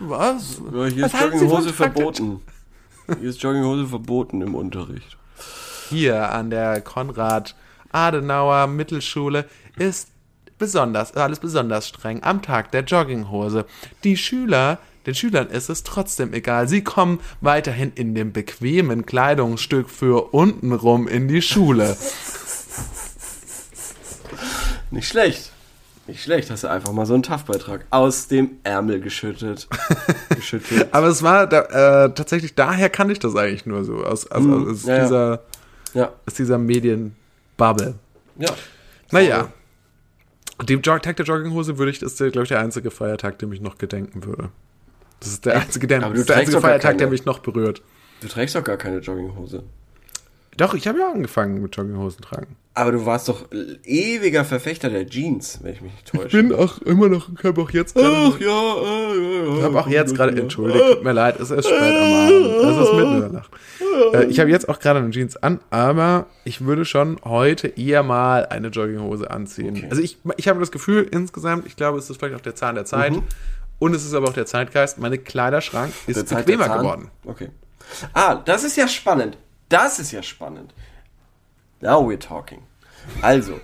Was? 0.00 0.60
Ja, 0.72 0.86
hier 0.86 1.02
was 1.04 1.12
ist 1.12 1.20
Jogginghose 1.20 1.72
verboten. 1.72 2.40
Hier 3.18 3.30
ist 3.30 3.42
Jogginghose 3.42 3.88
verboten 3.88 4.40
im 4.42 4.54
Unterricht. 4.54 5.18
Hier 5.88 6.30
an 6.30 6.50
der 6.50 6.80
Konrad-Adenauer 6.80 8.68
Mittelschule 8.68 9.46
ist 9.76 10.08
besonders, 10.58 11.16
alles 11.16 11.40
besonders 11.40 11.88
streng 11.88 12.22
am 12.22 12.42
Tag 12.42 12.70
der 12.70 12.84
Jogginghose. 12.84 13.66
Die 14.04 14.16
Schüler, 14.16 14.78
den 15.06 15.14
Schülern 15.14 15.48
ist 15.48 15.70
es 15.70 15.82
trotzdem 15.82 16.32
egal. 16.34 16.68
Sie 16.68 16.82
kommen 16.84 17.20
weiterhin 17.40 17.92
in 17.94 18.14
dem 18.14 18.32
bequemen 18.32 19.06
Kleidungsstück 19.06 19.88
für 19.88 20.32
untenrum 20.34 21.08
in 21.08 21.28
die 21.28 21.42
Schule. 21.42 21.96
Nicht 24.90 25.08
schlecht. 25.08 25.52
Nicht 26.06 26.22
schlecht, 26.24 26.50
hast 26.50 26.64
du 26.64 26.68
einfach 26.68 26.92
mal 26.92 27.06
so 27.06 27.14
einen 27.14 27.22
TAF-Beitrag 27.22 27.84
aus 27.90 28.26
dem 28.26 28.56
Ärmel 28.64 29.00
geschüttet. 29.00 29.68
geschüttet. 30.34 30.88
Aber 30.92 31.06
es 31.06 31.22
war 31.22 31.46
da, 31.46 32.06
äh, 32.06 32.14
tatsächlich, 32.14 32.54
daher 32.54 32.90
kannte 32.90 33.12
ich 33.12 33.20
das 33.20 33.36
eigentlich 33.36 33.64
nur 33.66 33.84
so, 33.84 34.04
aus, 34.04 34.26
aus, 34.30 34.42
Mhm, 34.42 34.70
aus, 34.70 34.84
ja, 34.86 35.02
dieser, 35.04 35.42
Ja. 35.94 36.12
aus 36.26 36.34
dieser 36.34 36.58
Medienbubble. 36.58 37.94
Ja. 38.38 38.48
Naja. 39.12 39.52
Dem 40.64 40.80
Jog 40.82 41.02
Tag 41.02 41.16
der 41.16 41.26
Jogginghose 41.26 41.78
würde 41.78 41.90
ich, 41.92 42.02
ist, 42.02 42.18
glaube 42.18 42.42
ich, 42.42 42.48
der 42.48 42.58
einzige 42.60 42.90
Feiertag, 42.90 43.38
dem 43.38 43.52
ich 43.52 43.60
noch 43.60 43.78
gedenken 43.78 44.24
würde. 44.24 44.50
Das 45.20 45.28
ist 45.28 45.44
der 45.46 45.60
einzige, 45.60 45.86
der, 45.86 46.02
Aber 46.02 46.14
du 46.14 46.24
der 46.24 46.36
einzige 46.36 46.60
Feiertag, 46.60 46.98
der 46.98 47.06
keine. 47.06 47.10
mich 47.10 47.24
noch 47.24 47.38
berührt. 47.40 47.82
Du 48.20 48.28
trägst 48.28 48.54
doch 48.54 48.64
gar 48.64 48.76
keine 48.76 48.98
Jogginghose. 48.98 49.62
Doch, 50.56 50.74
ich 50.74 50.86
habe 50.86 50.98
ja 50.98 51.10
angefangen 51.10 51.62
mit 51.62 51.74
Jogginghosen 51.74 52.20
tragen. 52.22 52.56
Aber 52.74 52.92
du 52.92 53.06
warst 53.06 53.28
doch 53.28 53.46
ewiger 53.84 54.44
Verfechter 54.44 54.90
der 54.90 55.06
Jeans, 55.06 55.60
wenn 55.62 55.72
ich 55.72 55.80
mich 55.80 55.92
nicht 55.92 56.08
täusche. 56.08 56.26
Ich 56.26 56.32
bin 56.32 56.52
auch 56.52 56.78
immer 56.82 57.08
noch, 57.08 57.30
ich 57.36 57.44
habe 57.44 57.62
auch 57.62 57.70
jetzt 57.70 57.96
Ach 57.96 58.00
gerade, 58.00 58.44
ja, 58.44 58.74
äh, 58.74 59.46
ja, 59.46 59.56
ich 59.56 59.62
habe 59.62 59.80
auch 59.80 59.88
jetzt 59.88 60.14
gerade, 60.14 60.38
entschuldigt, 60.40 60.84
tut 60.86 61.04
mir 61.04 61.12
leid, 61.12 61.40
es 61.40 61.50
ist 61.50 61.66
spät 61.66 61.78
am 61.78 62.12
Abend, 62.12 62.46
es 62.46 62.88
ist 62.88 62.94
mitten 62.94 63.14
in 63.14 63.20
der 63.20 63.28
Nacht. 63.30 63.50
Äh, 64.12 64.24
ich 64.26 64.38
habe 64.38 64.50
jetzt 64.50 64.68
auch 64.68 64.78
gerade 64.78 65.00
eine 65.00 65.10
Jeans 65.10 65.36
an, 65.36 65.60
aber 65.70 66.26
ich 66.44 66.64
würde 66.64 66.84
schon 66.84 67.18
heute 67.24 67.68
eher 67.68 68.02
mal 68.02 68.46
eine 68.46 68.68
Jogginghose 68.68 69.30
anziehen. 69.30 69.76
Okay. 69.76 69.86
Also 69.90 70.02
ich, 70.02 70.18
ich 70.36 70.48
habe 70.48 70.60
das 70.60 70.70
Gefühl 70.70 71.08
insgesamt, 71.10 71.66
ich 71.66 71.76
glaube, 71.76 71.98
es 71.98 72.10
ist 72.10 72.18
vielleicht 72.18 72.36
auch 72.36 72.40
der 72.40 72.54
Zahn 72.54 72.74
der 72.74 72.84
Zeit 72.84 73.14
und 73.80 73.94
es 73.94 74.04
ist 74.04 74.14
aber 74.14 74.28
auch 74.28 74.32
der 74.32 74.46
Zeitgeist, 74.46 74.98
meine 74.98 75.18
Kleiderschrank 75.18 75.92
ist 76.06 76.16
Der 76.16 76.26
Zeit 76.26 76.46
bequemer 76.46 76.78
geworden. 76.78 77.10
Okay. 77.24 77.50
Ah, 78.14 78.36
das 78.36 78.62
ist 78.62 78.76
ja 78.76 78.86
spannend. 78.86 79.36
Das 79.68 79.98
ist 79.98 80.12
ja 80.12 80.22
spannend. 80.22 80.72
Now 81.80 82.08
we're 82.08 82.20
talking. 82.20 82.62
Also, 83.22 83.58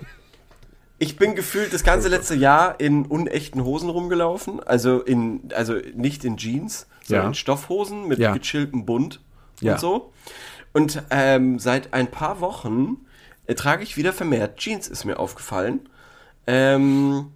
ich 0.99 1.15
bin 1.15 1.35
gefühlt 1.35 1.71
das 1.73 1.83
ganze 1.83 2.07
letzte 2.09 2.35
Jahr 2.35 2.79
in 2.79 3.05
unechten 3.05 3.63
Hosen 3.63 3.89
rumgelaufen. 3.89 4.61
Also 4.65 4.99
in, 5.01 5.49
also 5.55 5.75
nicht 5.95 6.25
in 6.25 6.35
Jeans, 6.37 6.87
sondern 7.05 7.25
Ja. 7.25 7.29
in 7.29 7.35
Stoffhosen 7.35 8.07
mit 8.07 8.19
Ja. 8.19 8.33
gechilltem 8.33 8.85
Bund 8.85 9.21
Ja. 9.61 9.73
und 9.73 9.79
so. 9.79 10.13
Und 10.73 11.03
ähm, 11.11 11.59
seit 11.59 11.93
ein 11.93 12.09
paar 12.11 12.39
Wochen 12.41 13.05
äh, 13.45 13.55
trage 13.55 13.83
ich 13.83 13.95
wieder 13.95 14.11
vermehrt 14.11 14.57
Jeans, 14.57 14.87
ist 14.87 15.05
mir 15.05 15.19
aufgefallen. 15.19 15.87
Ähm, 16.47 17.31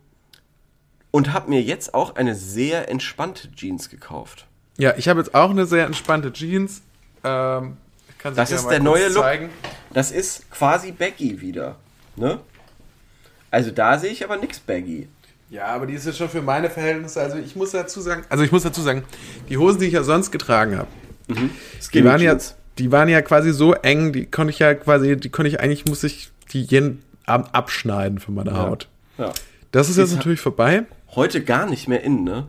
und 1.12 1.34
habe 1.34 1.50
mir 1.50 1.62
jetzt 1.62 1.94
auch 1.94 2.16
eine 2.16 2.36
sehr 2.36 2.90
entspannte 2.90 3.52
Jeans 3.54 3.90
gekauft. 3.90 4.48
Ja, 4.78 4.94
ich 4.98 5.08
habe 5.08 5.20
jetzt 5.20 5.36
auch 5.36 5.50
eine 5.50 5.66
sehr 5.66 5.86
entspannte 5.86 6.32
Jeans. 6.34 6.82
Ähm, 7.24 7.78
kann 8.18 8.34
sie 8.34 8.38
Das 8.38 8.52
ist 8.52 8.68
der 8.68 8.80
neue 8.80 9.10
Look. 9.10 9.24
zeigen. 9.24 9.50
Das 9.94 10.12
ist 10.12 10.50
quasi 10.50 10.92
Baggy 10.92 11.42
wieder. 11.42 11.76
Ne? 12.16 12.40
Also 13.50 13.72
da 13.72 14.00
sehe 14.00 14.12
ich 14.12 14.24
aber 14.24 14.38
nichts 14.38 14.60
Baggy. 14.60 15.08
Ja, 15.50 15.66
aber 15.66 15.86
die 15.86 15.94
ist 15.96 16.06
jetzt 16.06 16.18
schon 16.18 16.30
für 16.30 16.42
meine 16.42 16.70
Verhältnisse. 16.70 17.20
Also 17.20 17.38
ich 17.38 17.56
muss 17.58 17.72
dazu 17.72 18.00
sagen, 18.00 18.24
also 18.30 18.44
ich 18.44 18.54
muss 18.54 18.64
dazu 18.64 18.82
sagen, 18.82 19.04
die 19.50 19.58
Hosen, 19.58 19.82
die 19.82 19.88
ich 19.88 19.94
ja 19.94 20.04
sonst 20.04 20.32
getragen 20.32 20.78
habe, 20.78 20.88
die 21.28 21.50
Skinny 21.82 22.08
waren 22.08 22.22
ja, 22.22 22.38
die 22.78 22.92
waren 22.92 23.10
ja 23.10 23.22
quasi 23.22 23.52
so 23.52 23.74
eng, 23.74 24.14
die 24.14 24.26
konnte 24.28 24.52
ich 24.52 24.60
ja 24.60 24.74
quasi, 24.74 25.18
die 25.18 25.30
konnte 25.30 25.50
ich 25.50 25.60
eigentlich, 25.60 25.86
muss 25.86 26.04
ich 26.06 26.32
die 26.54 26.62
jeden 26.64 27.04
Abend 27.26 27.54
abschneiden 27.54 28.20
für 28.20 28.32
meine 28.32 28.58
Haut. 28.58 28.88
Ja. 29.18 29.34
Das 29.72 29.90
ist 29.90 29.98
jetzt 29.98 30.10
Ist- 30.12 30.16
natürlich 30.18 30.42
vorbei. 30.42 30.84
Heute 31.16 31.44
gar 31.44 31.66
nicht 31.66 31.88
mehr 31.88 32.04
in, 32.04 32.24
ne? 32.24 32.48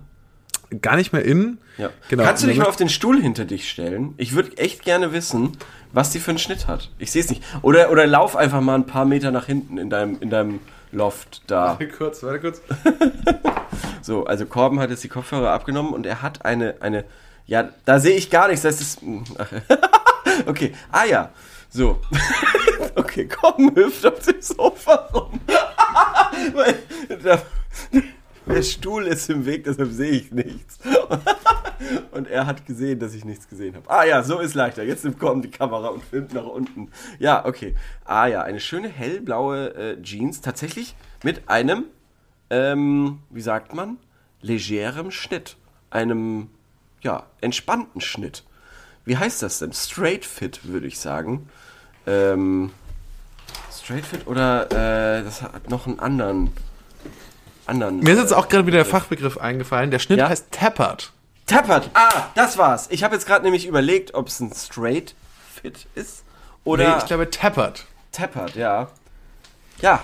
Gar 0.81 0.97
nicht 0.97 1.13
mehr 1.13 1.25
innen. 1.25 1.59
Ja. 1.77 1.91
Genau. 2.09 2.25
Kannst 2.25 2.43
du 2.43 2.47
dich 2.47 2.57
mal 2.59 2.67
auf 2.67 2.77
den 2.77 2.89
Stuhl 2.89 3.21
hinter 3.21 3.45
dich 3.45 3.69
stellen? 3.69 4.15
Ich 4.17 4.35
würde 4.35 4.57
echt 4.57 4.85
gerne 4.85 5.13
wissen, 5.13 5.57
was 5.93 6.11
die 6.11 6.19
für 6.19 6.31
einen 6.31 6.39
Schnitt 6.39 6.67
hat. 6.67 6.91
Ich 6.99 7.13
sehe 7.13 7.23
es 7.23 7.29
nicht. 7.29 7.43
Oder, 7.61 7.91
oder 7.91 8.07
lauf 8.07 8.37
einfach 8.37 8.61
mal 8.61 8.75
ein 8.77 8.87
paar 8.87 9.05
Meter 9.05 9.31
nach 9.31 9.47
hinten 9.47 9.77
in 9.79 9.91
deinem, 9.91 10.17
in 10.21 10.31
deinem 10.31 10.61
Loft 10.91 11.43
da. 11.47 11.67
Warte 11.79 11.89
kurz, 11.89 12.23
warte 12.23 12.41
kurz. 12.41 12.63
So, 14.03 14.25
also 14.27 14.47
Corben 14.47 14.81
hat 14.81 14.91
jetzt 14.91 15.05
die 15.05 15.09
Kopfhörer 15.09 15.51
abgenommen 15.53 15.93
und 15.95 16.07
er 16.07 16.23
hat 16.23 16.45
eine, 16.45 16.75
eine, 16.81 17.05
ja, 17.47 17.69
da 17.85 18.01
sehe 18.01 18.17
ich 18.17 18.31
gar 18.31 18.49
nichts, 18.49 18.63
das 18.63 18.81
ist, 18.81 18.99
ach, 19.39 19.49
okay, 20.47 20.73
ah 20.91 21.05
ja, 21.05 21.31
so, 21.71 22.01
okay, 22.97 23.29
Corben 23.29 23.75
hüpft 23.77 24.05
auf 24.05 24.19
dem 24.19 24.43
Sofa 24.43 24.95
rum, 25.15 25.41
Da, 27.23 27.43
der 28.47 28.63
Stuhl 28.63 29.07
ist 29.07 29.31
im 29.31 29.47
Weg, 29.47 29.65
deshalb 29.65 29.93
sehe 29.93 30.11
ich 30.11 30.33
nichts. 30.33 30.79
Und 32.13 32.29
er 32.29 32.47
hat 32.47 32.67
gesehen, 32.67 32.99
dass 32.99 33.15
ich 33.15 33.25
nichts 33.25 33.49
gesehen 33.49 33.75
habe. 33.75 33.89
Ah 33.91 34.05
ja, 34.05 34.23
so 34.23 34.39
ist 34.39 34.55
leichter. 34.55 34.83
Jetzt 34.83 35.07
kommt 35.19 35.45
die 35.45 35.51
Kamera 35.51 35.89
und 35.89 36.03
filmt 36.05 36.33
nach 36.33 36.45
unten. 36.45 36.91
Ja, 37.19 37.45
okay. 37.45 37.75
Ah 38.05 38.27
ja, 38.27 38.43
eine 38.43 38.61
schöne 38.61 38.89
hellblaue 38.89 39.75
äh, 39.75 40.03
Jeans. 40.03 40.41
Tatsächlich 40.41 40.95
mit 41.23 41.49
einem, 41.49 41.85
ähm, 42.51 43.21
wie 43.31 43.41
sagt 43.41 43.75
man, 43.75 43.99
legerem 44.41 45.11
Schnitt. 45.11 45.57
Einem, 45.91 46.49
ja, 47.03 47.27
entspannten 47.41 48.01
Schnitt. 48.01 48.45
Wie 49.05 49.17
heißt 49.17 49.43
das 49.43 49.59
denn? 49.59 49.73
Straight 49.73 50.25
Fit, 50.25 50.65
würde 50.65 50.87
ich 50.87 50.99
sagen. 50.99 51.49
Ähm, 52.07 52.71
Straight 53.83 54.05
Fit 54.07 54.27
oder 54.27 54.67
äh, 54.71 55.25
das 55.25 55.43
hat 55.43 55.69
noch 55.71 55.87
einen 55.87 55.99
anderen. 55.99 56.53
anderen 57.67 58.01
Mir 58.01 58.13
ist 58.15 58.21
jetzt 58.21 58.33
auch 58.35 58.49
gerade 58.49 58.67
wieder 58.67 58.79
der 58.79 58.85
Fachbegriff 58.85 59.39
eingefallen. 59.39 59.91
Der 59.91 59.99
Schnitt 59.99 60.19
Ja? 60.19 60.29
heißt 60.29 60.47
Tappert. 60.51 61.13
Tappert. 61.47 61.91
Ah, 61.95 62.27
das 62.35 62.57
war's. 62.59 62.87
Ich 62.91 63.03
habe 63.05 63.15
jetzt 63.15 63.27
gerade 63.27 63.45
nämlich 63.45 63.67
überlegt, 63.67 64.15
ob 64.15 64.29
es 64.29 64.41
ein 64.41 64.53
Straight 64.55 65.15
Fit 65.61 65.87
ist 65.95 66.23
oder 66.65 66.89
nee, 66.91 66.95
ich 66.99 67.07
glaube 67.07 67.29
Tappert. 67.31 67.87
Tappert, 68.13 68.55
ja. 68.55 68.89
Ja, 69.81 70.03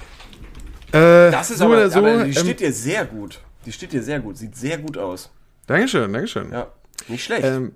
Äh, 0.93 1.31
das 1.31 1.51
ist 1.51 1.59
so 1.59 1.67
aber, 1.67 1.75
oder 1.75 1.91
so. 1.91 1.99
aber 2.01 2.25
die 2.25 2.31
ähm, 2.31 2.45
steht 2.45 2.61
dir 2.61 2.73
sehr 2.73 3.05
gut. 3.05 3.41
Die 3.67 3.73
steht 3.73 3.93
dir 3.93 4.03
sehr 4.03 4.19
gut. 4.21 4.39
Sieht 4.39 4.57
sehr 4.57 4.79
gut 4.79 4.97
aus. 4.99 5.31
Dankeschön, 5.67 6.13
Dankeschön. 6.13 6.51
Ja, 6.51 6.69
nicht 7.09 7.25
schlecht. 7.25 7.45
Ähm, 7.45 7.73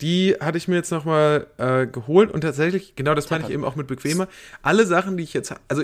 die 0.00 0.36
hatte 0.40 0.58
ich 0.58 0.68
mir 0.68 0.76
jetzt 0.76 0.90
nochmal 0.90 1.46
äh, 1.58 1.86
geholt 1.86 2.30
und 2.30 2.40
tatsächlich, 2.42 2.94
genau 2.96 3.14
das 3.14 3.30
meine 3.30 3.44
ich 3.44 3.50
eben 3.50 3.64
auch 3.64 3.76
mit 3.76 3.86
bequemer. 3.86 4.28
Alle 4.62 4.86
Sachen, 4.86 5.16
die 5.16 5.22
ich 5.24 5.32
jetzt, 5.34 5.54
also 5.68 5.82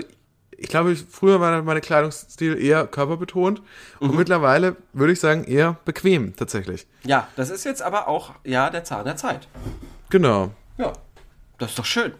ich 0.59 0.69
glaube, 0.69 0.95
früher 0.95 1.39
war 1.39 1.61
meine 1.61 1.81
Kleidungsstil 1.81 2.57
eher 2.59 2.87
körperbetont 2.87 3.61
und 3.99 4.11
Mhm. 4.11 4.17
mittlerweile 4.17 4.75
würde 4.93 5.13
ich 5.13 5.19
sagen 5.19 5.43
eher 5.43 5.77
bequem 5.85 6.35
tatsächlich. 6.35 6.87
ja, 7.03 7.27
das 7.35 7.49
ist 7.51 7.63
jetzt 7.63 7.81
aber 7.81 8.07
auch, 8.07 8.31
ja, 8.43 8.69
der 8.71 8.83
Zahn 8.83 9.05
der 9.05 9.15
Zeit. 9.17 9.47
Genau. 10.09 10.51
Ja, 10.77 10.93
das 11.59 11.71
ist 11.71 11.79
doch 11.79 11.85
schön. 11.85 12.13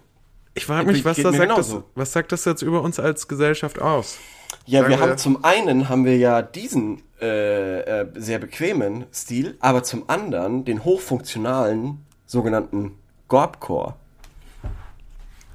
Ich 0.53 0.65
frage 0.65 0.91
mich, 0.91 1.05
was, 1.05 1.17
da 1.17 1.31
sagt 1.31 1.57
das, 1.57 1.75
was 1.95 2.11
sagt 2.13 2.31
das 2.31 2.45
jetzt 2.45 2.61
über 2.63 2.81
uns 2.81 2.99
als 2.99 3.27
Gesellschaft 3.27 3.79
aus? 3.79 4.17
Ja, 4.65 4.81
Sagen 4.81 4.91
wir 4.91 4.99
haben 4.99 5.17
zum 5.17 5.43
einen 5.43 5.89
haben 5.89 6.05
wir 6.05 6.17
ja 6.17 6.41
diesen 6.41 7.01
äh, 7.21 7.79
äh, 8.01 8.07
sehr 8.15 8.39
bequemen 8.39 9.05
Stil, 9.13 9.57
aber 9.59 9.83
zum 9.83 10.09
anderen 10.09 10.65
den 10.65 10.83
hochfunktionalen 10.83 12.05
sogenannten 12.25 12.97
Gorbcore. 13.27 13.95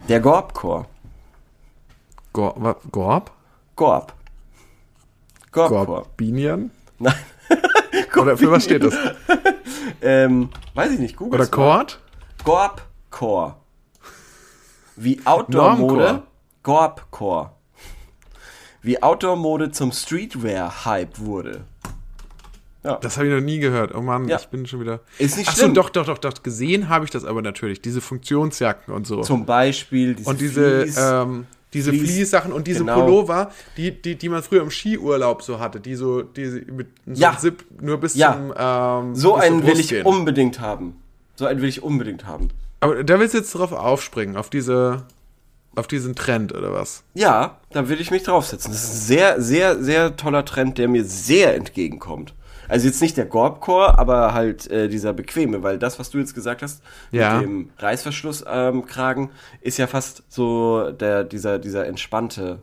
Der 0.09 0.20
Gorbcore. 0.20 0.86
Gor 2.32 2.55
wa- 2.57 2.76
Gorb? 2.90 3.30
Gorb. 3.76 4.12
Gorbcore. 5.53 5.84
Gorbinian? 5.86 6.70
Nein. 6.99 7.14
Oder 8.16 8.36
für 8.36 8.51
was 8.51 8.64
steht 8.64 8.82
das? 8.84 8.95
Ähm, 10.05 10.49
weiß 10.74 10.90
ich 10.93 10.99
nicht, 10.99 11.16
Google. 11.16 11.38
Oder 11.40 11.49
Kord? 11.49 12.01
Gorbcore. 12.45 13.55
Wie 14.97 15.20
Outdoor-Mode. 15.24 16.24
Gorbcore. 16.64 17.53
Wie 18.83 19.03
Outdoor-Mode 19.03 19.70
zum 19.70 19.93
Streetwear-Hype 19.93 21.18
wurde. 21.20 21.62
Das 22.83 23.16
habe 23.16 23.28
ich 23.28 23.33
noch 23.33 23.41
nie 23.41 23.61
gehört. 23.61 23.95
Oh 23.95 24.01
Mann, 24.01 24.26
Ja. 24.26 24.39
ich 24.41 24.47
bin 24.49 24.66
schon 24.66 24.80
wieder. 24.80 24.99
Ist 25.18 25.37
nicht 25.39 25.49
Ach 25.49 25.55
so, 25.55 25.62
schlimm. 25.62 25.74
doch, 25.74 25.89
doch, 25.89 26.05
doch, 26.05 26.18
doch. 26.18 26.43
Gesehen 26.43 26.89
habe 26.89 27.05
ich 27.05 27.12
das 27.12 27.24
aber 27.24 27.41
natürlich. 27.41 27.80
Diese 27.80 28.01
Funktionsjacken 28.01 28.93
und 28.93 29.07
so. 29.07 29.20
Zum 29.20 29.47
Beispiel 29.47 30.14
diese 30.16 30.28
und 30.28 30.41
diese, 30.41 30.80
Fleece. 30.83 30.99
ähm, 31.01 31.47
diese 31.74 31.93
Fleece, 31.93 32.03
Fleece-Sachen 32.11 32.53
und 32.53 32.66
diese 32.66 32.80
genau. 32.80 33.03
Pullover, 33.03 33.53
die, 33.76 33.93
die, 33.93 34.16
die 34.16 34.28
man 34.28 34.43
früher 34.43 34.62
im 34.62 34.70
Skiurlaub 34.72 35.43
so 35.43 35.61
hatte, 35.61 35.78
die 35.78 35.95
so, 35.95 36.22
die 36.22 36.45
mit 36.72 36.89
so 37.07 37.22
Ja. 37.22 37.30
einem 37.30 37.39
Zip 37.39 37.64
nur 37.80 37.99
bis 37.99 38.16
Ja. 38.16 38.33
zum 38.33 38.53
ähm, 38.57 39.14
So 39.14 39.35
bis 39.35 39.43
einen 39.45 39.64
will 39.64 39.78
ich 39.78 39.89
gehen. 39.91 40.05
unbedingt 40.05 40.59
haben. 40.59 40.97
So 41.37 41.47
einen 41.47 41.62
will 41.62 41.68
ich 41.68 41.85
unbedingt 41.85 42.26
haben. 42.26 42.49
Aber 42.80 43.05
da 43.05 43.20
willst 43.20 43.35
du 43.35 43.39
jetzt 43.39 43.53
drauf 43.55 43.70
aufspringen, 43.70 44.37
auf 44.37 44.51
diese, 44.51 45.05
auf 45.76 45.86
diesen 45.86 46.14
Trend 46.14 46.54
oder 46.54 46.72
was? 46.72 47.02
Ja, 47.14 47.58
da 47.70 47.88
will 47.88 48.00
ich 48.00 48.10
mich 48.10 48.22
draufsetzen. 48.24 48.72
Das 48.72 48.82
ist 48.84 48.90
ein 48.92 48.96
sehr, 49.06 49.40
sehr, 49.42 49.82
sehr 49.82 50.16
toller 50.16 50.44
Trend, 50.44 50.78
der 50.78 50.88
mir 50.88 51.04
sehr 51.04 51.54
entgegenkommt. 51.54 52.34
Also 52.68 52.86
jetzt 52.86 53.02
nicht 53.02 53.16
der 53.16 53.26
Gorbcore, 53.26 53.98
aber 53.98 54.32
halt 54.32 54.70
äh, 54.70 54.88
dieser 54.88 55.12
bequeme, 55.12 55.62
weil 55.62 55.78
das, 55.78 55.98
was 55.98 56.10
du 56.10 56.18
jetzt 56.18 56.34
gesagt 56.34 56.62
hast, 56.62 56.82
Ja. 57.10 57.34
mit 57.36 57.42
dem 57.44 57.70
Reißverschlusskragen, 57.78 58.80
ähm, 58.80 58.86
Kragen, 58.86 59.30
ist 59.60 59.78
ja 59.78 59.86
fast 59.86 60.22
so 60.28 60.90
der, 60.92 61.24
dieser, 61.24 61.58
dieser 61.58 61.86
entspannte 61.86 62.60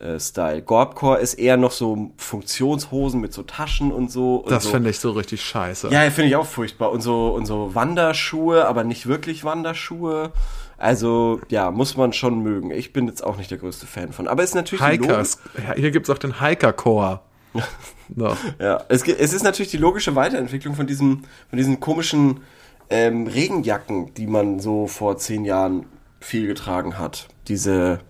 äh, 0.00 0.18
Style. 0.18 0.62
Gorbcore 0.62 1.18
ist 1.20 1.34
eher 1.34 1.56
noch 1.56 1.72
so 1.72 2.10
Funktionshosen 2.16 3.20
mit 3.20 3.32
so 3.32 3.42
Taschen 3.42 3.92
und 3.92 4.10
so. 4.10 4.36
Und 4.36 4.50
Das 4.50 4.64
so. 4.64 4.70
finde 4.70 4.90
ich 4.90 4.98
so 4.98 5.10
richtig 5.12 5.42
scheiße. 5.42 5.88
Ja, 5.90 6.10
finde 6.10 6.30
ich 6.30 6.36
auch 6.36 6.46
furchtbar. 6.46 6.90
Und 6.90 7.00
so, 7.02 7.28
und 7.28 7.46
so 7.46 7.74
Wanderschuhe, 7.74 8.66
aber 8.66 8.82
nicht 8.82 9.06
wirklich 9.06 9.44
Wanderschuhe. 9.44 10.32
Also, 10.80 11.42
ja, 11.50 11.70
muss 11.70 11.98
man 11.98 12.14
schon 12.14 12.42
mögen. 12.42 12.70
Ich 12.70 12.94
bin 12.94 13.06
jetzt 13.06 13.22
auch 13.22 13.36
nicht 13.36 13.50
der 13.50 13.58
größte 13.58 13.86
Fan 13.86 14.12
von. 14.12 14.26
Aber 14.26 14.42
es 14.42 14.50
ist 14.50 14.54
natürlich 14.54 14.82
Hikers. 14.82 15.38
Ja, 15.68 15.74
hier 15.74 15.90
gibt's 15.90 16.08
auch 16.08 16.16
den 16.16 16.40
Hiker-Core. 16.40 17.20
Noch. 18.08 18.36
Ja, 18.58 18.82
es, 18.88 19.06
es 19.06 19.32
ist 19.34 19.42
natürlich 19.42 19.70
die 19.70 19.76
logische 19.76 20.16
Weiterentwicklung 20.16 20.74
von 20.74 20.86
diesem, 20.86 21.24
von 21.50 21.56
diesen 21.58 21.80
komischen 21.80 22.40
ähm, 22.88 23.26
Regenjacken, 23.26 24.14
die 24.14 24.26
man 24.26 24.58
so 24.58 24.86
vor 24.86 25.18
zehn 25.18 25.44
Jahren 25.44 25.84
viel 26.18 26.46
getragen 26.46 26.98
hat. 26.98 27.28
Diese, 27.46 28.00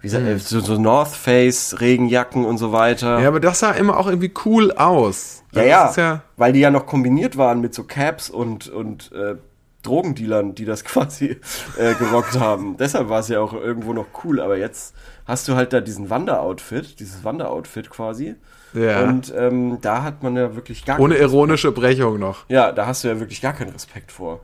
wie 0.00 0.08
sagt, 0.08 0.26
äh, 0.26 0.38
so, 0.38 0.60
so 0.60 0.78
North 0.78 1.14
Face 1.14 1.80
Regenjacken 1.80 2.44
und 2.44 2.58
so 2.58 2.72
weiter. 2.72 3.20
Ja, 3.20 3.28
aber 3.28 3.40
das 3.40 3.60
sah 3.60 3.70
immer 3.70 3.98
auch 3.98 4.08
irgendwie 4.08 4.32
cool 4.44 4.72
aus. 4.72 5.44
Ja, 5.52 5.62
Also 5.62 6.00
ja, 6.00 6.08
ja 6.08 6.22
weil 6.36 6.52
die 6.52 6.60
ja 6.60 6.70
noch 6.70 6.86
kombiniert 6.86 7.36
waren 7.36 7.60
mit 7.60 7.72
so 7.72 7.84
Caps 7.84 8.30
und, 8.30 8.68
und 8.68 9.12
äh, 9.12 9.36
Drogendealern, 9.84 10.54
die 10.54 10.64
das 10.64 10.84
quasi 10.84 11.38
äh, 11.78 11.94
gerockt 11.94 12.38
haben. 12.38 12.76
Deshalb 12.76 13.08
war 13.08 13.20
es 13.20 13.28
ja 13.28 13.40
auch 13.40 13.52
irgendwo 13.52 13.92
noch 13.92 14.06
cool, 14.24 14.40
aber 14.40 14.56
jetzt 14.56 14.94
hast 15.26 15.48
du 15.48 15.54
halt 15.54 15.72
da 15.72 15.80
diesen 15.80 16.10
Wanderoutfit, 16.10 16.98
dieses 17.00 17.24
Wanderoutfit 17.24 17.90
quasi. 17.90 18.34
Ja. 18.72 19.04
Und 19.04 19.32
ähm, 19.36 19.78
da 19.80 20.02
hat 20.02 20.22
man 20.22 20.36
ja 20.36 20.56
wirklich 20.56 20.84
gar 20.84 20.98
ohne 20.98 21.14
keinen 21.14 21.28
ironische 21.28 21.70
Brechung 21.70 22.18
noch. 22.18 22.48
Ja, 22.48 22.72
da 22.72 22.86
hast 22.86 23.04
du 23.04 23.08
ja 23.08 23.20
wirklich 23.20 23.40
gar 23.40 23.52
keinen 23.52 23.70
Respekt 23.70 24.10
vor. 24.10 24.40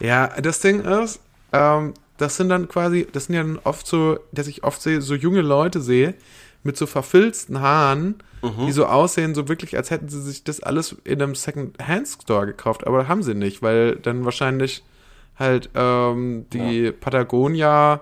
Ja, 0.00 0.28
das 0.40 0.60
Ding 0.60 0.80
ist, 0.80 1.20
ähm, 1.52 1.94
das 2.18 2.36
sind 2.36 2.50
dann 2.50 2.68
quasi, 2.68 3.06
das 3.10 3.24
sind 3.24 3.36
ja 3.36 3.42
dann 3.42 3.58
oft 3.64 3.86
so, 3.86 4.18
dass 4.32 4.46
ich 4.48 4.64
oft 4.64 4.82
sehe, 4.82 5.00
so 5.00 5.14
junge 5.14 5.40
Leute 5.40 5.80
sehe, 5.80 6.14
mit 6.62 6.76
so 6.76 6.86
verfilzten 6.86 7.60
Haaren, 7.60 8.16
Mhm. 8.42 8.66
die 8.66 8.72
so 8.72 8.86
aussehen, 8.86 9.34
so 9.34 9.48
wirklich, 9.48 9.76
als 9.76 9.90
hätten 9.90 10.08
sie 10.08 10.20
sich 10.20 10.44
das 10.44 10.60
alles 10.60 10.96
in 11.04 11.22
einem 11.22 11.34
Second-Hand-Store 11.34 12.46
gekauft, 12.46 12.86
aber 12.86 13.08
haben 13.08 13.22
sie 13.22 13.34
nicht, 13.34 13.62
weil 13.62 13.96
dann 13.96 14.24
wahrscheinlich 14.24 14.84
halt 15.38 15.70
ähm, 15.74 16.46
die 16.52 16.92
Patagonia 16.92 18.00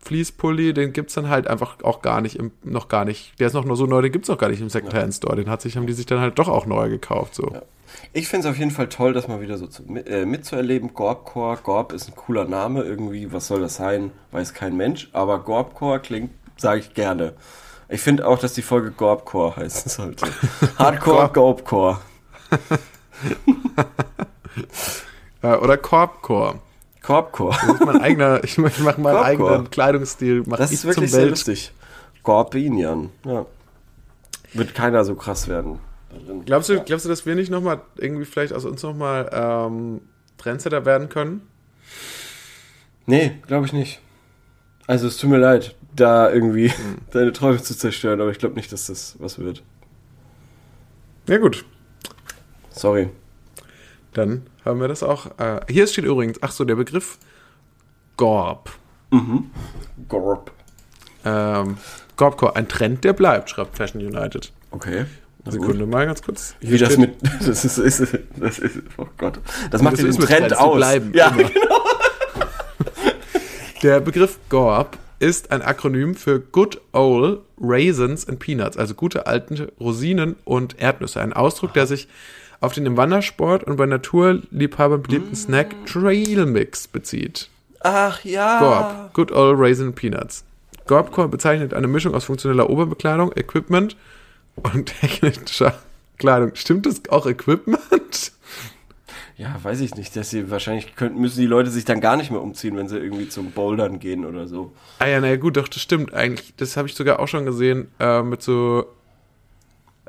Fließpulli, 0.00 0.74
den 0.74 0.92
gibt's 0.92 1.14
dann 1.14 1.28
halt 1.30 1.48
einfach 1.48 1.82
auch 1.82 2.02
gar 2.02 2.20
nicht, 2.20 2.36
im, 2.36 2.50
noch 2.62 2.88
gar 2.88 3.04
nicht, 3.04 3.38
der 3.40 3.46
ist 3.46 3.54
noch 3.54 3.64
nur 3.64 3.76
so 3.76 3.86
neu, 3.86 4.02
den 4.02 4.12
gibt's 4.12 4.28
noch 4.28 4.38
gar 4.38 4.50
nicht 4.50 4.60
im 4.60 4.68
Second-Hand-Store, 4.68 5.36
den 5.36 5.48
hat 5.48 5.62
sich, 5.62 5.76
haben 5.76 5.86
die 5.86 5.94
sich 5.94 6.06
dann 6.06 6.20
halt 6.20 6.38
doch 6.38 6.48
auch 6.48 6.66
neu 6.66 6.90
gekauft, 6.90 7.34
so. 7.34 7.52
Ich 8.12 8.28
finde 8.28 8.48
es 8.48 8.52
auf 8.52 8.58
jeden 8.58 8.70
Fall 8.70 8.88
toll, 8.88 9.12
das 9.12 9.28
mal 9.28 9.40
wieder 9.40 9.56
so 9.56 9.66
zu, 9.66 9.84
äh, 9.84 10.26
mitzuerleben. 10.26 10.94
Gorbcore, 10.94 11.58
Gorb 11.62 11.92
ist 11.92 12.08
ein 12.08 12.16
cooler 12.16 12.44
Name 12.44 12.82
irgendwie. 12.82 13.32
Was 13.32 13.46
soll 13.46 13.60
das 13.60 13.76
sein? 13.76 14.10
Weiß 14.32 14.52
kein 14.52 14.76
Mensch. 14.76 15.10
Aber 15.12 15.38
Gorbcore 15.40 16.00
klingt, 16.00 16.30
sage 16.56 16.80
ich 16.80 16.94
gerne. 16.94 17.34
Ich 17.88 18.00
finde 18.00 18.26
auch, 18.26 18.38
dass 18.38 18.54
die 18.54 18.62
Folge 18.62 18.90
Gorbcore 18.90 19.56
heißen 19.56 19.90
sollte. 19.90 20.26
Hardcore, 20.78 21.28
Gorbcore. 21.32 22.00
Äh, 25.42 25.56
oder 25.56 25.76
Korbcore. 25.76 26.60
Korbcore. 27.02 27.54
Das 27.66 27.74
ist 27.80 27.84
mein 27.84 28.00
eigener, 28.00 28.42
ich 28.44 28.56
mache 28.56 28.80
mach 28.82 28.96
meinen 28.96 29.14
Korbcore. 29.14 29.24
eigenen 29.24 29.70
Kleidungsstil, 29.70 30.42
mache 30.46 30.58
Das 30.60 30.70
ich 30.70 30.76
ist 30.76 30.80
zum 30.82 30.90
wirklich 30.90 31.10
sehr 31.10 31.26
lustig. 31.26 31.72
Gorbinian. 32.22 33.10
Ja. 33.26 33.44
Wird 34.54 34.74
keiner 34.74 35.04
so 35.04 35.14
krass 35.14 35.48
werden. 35.48 35.80
Glaubst 36.46 36.68
du, 36.70 36.80
glaubst 36.80 37.04
du, 37.04 37.08
dass 37.10 37.26
wir 37.26 37.34
nicht 37.34 37.50
nochmal 37.50 37.80
irgendwie 37.96 38.24
vielleicht 38.24 38.52
aus 38.52 38.64
uns 38.64 38.82
nochmal 38.82 39.28
ähm, 39.32 40.00
Trendsetter 40.38 40.86
werden 40.86 41.08
können? 41.08 41.42
Nee, 43.06 43.32
glaube 43.46 43.66
ich 43.66 43.72
nicht. 43.72 44.00
Also 44.86 45.06
es 45.08 45.16
tut 45.16 45.30
mir 45.30 45.38
leid, 45.38 45.74
da 45.96 46.30
irgendwie 46.30 46.68
Hm. 46.70 46.98
deine 47.12 47.32
Träume 47.32 47.62
zu 47.62 47.76
zerstören, 47.76 48.20
aber 48.20 48.30
ich 48.30 48.38
glaube 48.38 48.54
nicht, 48.54 48.72
dass 48.72 48.86
das 48.86 49.16
was 49.18 49.38
wird. 49.38 49.62
Ja 51.26 51.38
gut, 51.38 51.64
Sorry. 52.70 53.08
dann 54.12 54.42
haben 54.64 54.80
wir 54.80 54.88
das 54.88 55.02
auch. 55.02 55.26
Äh, 55.38 55.60
hier 55.70 55.86
steht 55.86 56.04
übrigens, 56.04 56.38
ach 56.42 56.52
so, 56.52 56.64
der 56.64 56.74
Begriff 56.74 57.18
Gorb. 58.16 58.70
Gorb. 60.08 60.50
Ähm, 61.24 61.78
Gorbcore, 62.16 62.56
ein 62.56 62.68
Trend, 62.68 63.04
der 63.04 63.12
bleibt, 63.12 63.50
schreibt 63.50 63.76
Fashion 63.76 64.00
United. 64.02 64.52
Okay. 64.70 65.06
Na 65.44 65.50
gut. 65.50 65.60
Sekunde 65.60 65.86
mal 65.86 66.06
ganz 66.06 66.22
kurz. 66.22 66.54
Wie 66.60 66.78
das 66.78 66.96
mit. 66.96 67.16
Das 67.44 67.64
ist, 67.64 67.78
ist, 67.78 68.18
das 68.36 68.58
ist. 68.58 68.78
Oh 68.96 69.06
Gott. 69.18 69.40
Das 69.70 69.82
macht 69.82 69.94
das 69.94 70.16
den 70.16 70.26
Trend 70.26 70.56
aus. 70.56 70.76
bleiben 70.76 71.12
ja, 71.14 71.28
immer. 71.28 71.50
Der 73.84 74.00
Begriff 74.00 74.38
Gorb 74.48 74.96
ist 75.18 75.52
ein 75.52 75.60
Akronym 75.60 76.14
für 76.14 76.40
Good 76.40 76.80
Old 76.92 77.40
Raisins 77.60 78.26
and 78.26 78.38
Peanuts, 78.38 78.78
also 78.78 78.94
gute 78.94 79.26
alte 79.26 79.70
Rosinen 79.78 80.36
und 80.44 80.80
Erdnüsse. 80.80 81.20
Ein 81.20 81.34
Ausdruck, 81.34 81.74
der 81.74 81.86
sich 81.86 82.08
auf 82.62 82.72
den 82.72 82.86
im 82.86 82.96
Wandersport 82.96 83.62
und 83.64 83.76
bei 83.76 83.84
Naturliebhabern 83.84 85.02
beliebten 85.02 85.32
Mm. 85.32 85.36
Snack 85.36 85.84
Trail 85.84 86.46
Mix 86.46 86.88
bezieht. 86.88 87.50
Ach 87.80 88.24
ja. 88.24 88.58
Gorb, 88.58 89.12
Good 89.12 89.32
Old 89.32 89.58
Raisin 89.58 89.92
Peanuts. 89.92 90.44
Gorbcore 90.86 91.28
bezeichnet 91.28 91.74
eine 91.74 91.86
Mischung 91.86 92.14
aus 92.14 92.24
funktioneller 92.24 92.70
Oberbekleidung, 92.70 93.32
Equipment 93.36 93.98
und 94.56 94.98
technischer 94.98 95.74
Kleidung. 96.16 96.52
Stimmt 96.54 96.86
das 96.86 97.02
auch 97.10 97.26
Equipment? 97.26 98.32
Ja, 99.36 99.56
weiß 99.60 99.80
ich 99.80 99.96
nicht, 99.96 100.14
dass 100.14 100.30
sie 100.30 100.48
wahrscheinlich 100.50 100.94
könnten, 100.94 101.20
müssen 101.20 101.40
die 101.40 101.46
Leute 101.46 101.68
sich 101.70 101.84
dann 101.84 102.00
gar 102.00 102.16
nicht 102.16 102.30
mehr 102.30 102.40
umziehen, 102.40 102.76
wenn 102.76 102.88
sie 102.88 102.98
irgendwie 102.98 103.28
zum 103.28 103.50
Bouldern 103.50 103.98
gehen 103.98 104.24
oder 104.24 104.46
so. 104.46 104.72
Ah 105.00 105.06
ja, 105.06 105.20
naja 105.20 105.36
gut, 105.36 105.56
doch, 105.56 105.66
das 105.66 105.82
stimmt 105.82 106.14
eigentlich. 106.14 106.54
Das 106.56 106.76
habe 106.76 106.86
ich 106.86 106.94
sogar 106.94 107.18
auch 107.18 107.26
schon 107.26 107.44
gesehen 107.44 107.88
äh, 107.98 108.22
mit 108.22 108.42
so 108.42 108.86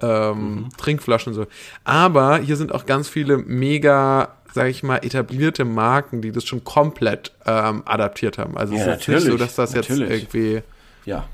ähm, 0.01 0.69
Trinkflaschen 0.77 1.31
und 1.33 1.35
so. 1.35 1.47
Aber 1.83 2.37
hier 2.37 2.55
sind 2.55 2.71
auch 2.71 2.85
ganz 2.85 3.09
viele 3.09 3.37
mega, 3.37 4.35
sag 4.53 4.67
ich 4.67 4.83
mal, 4.83 4.97
etablierte 4.97 5.65
Marken, 5.65 6.21
die 6.21 6.31
das 6.31 6.43
schon 6.45 6.63
komplett 6.63 7.31
ähm, 7.47 7.81
adaptiert 7.85 8.37
haben. 8.37 8.55
Also 8.57 8.73
es 8.75 8.79
Ja, 8.85 8.93
ist 8.93 8.99
jetzt 8.99 9.07
nicht 9.07 9.19
so, 9.21 9.27
natürlich, 9.29 9.39
dass 9.47 9.55
das 9.55 9.73
jetzt 9.73 9.89
natürlich. 9.89 10.11
irgendwie 10.11 10.61
Ja. 11.05 11.27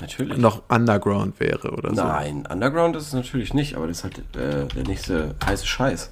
Natürlich. 0.00 0.38
noch 0.38 0.62
Underground 0.68 1.38
wäre 1.38 1.70
oder 1.70 1.94
so. 1.94 2.02
Nein, 2.02 2.48
Underground 2.50 2.96
ist 2.96 3.06
es 3.08 3.12
natürlich 3.12 3.54
nicht, 3.54 3.76
aber 3.76 3.86
das 3.86 3.98
ist 3.98 4.04
halt 4.04 4.18
äh, 4.36 4.66
der 4.74 4.82
nächste 4.88 5.36
heiße 5.46 5.66
Scheiß. 5.66 6.10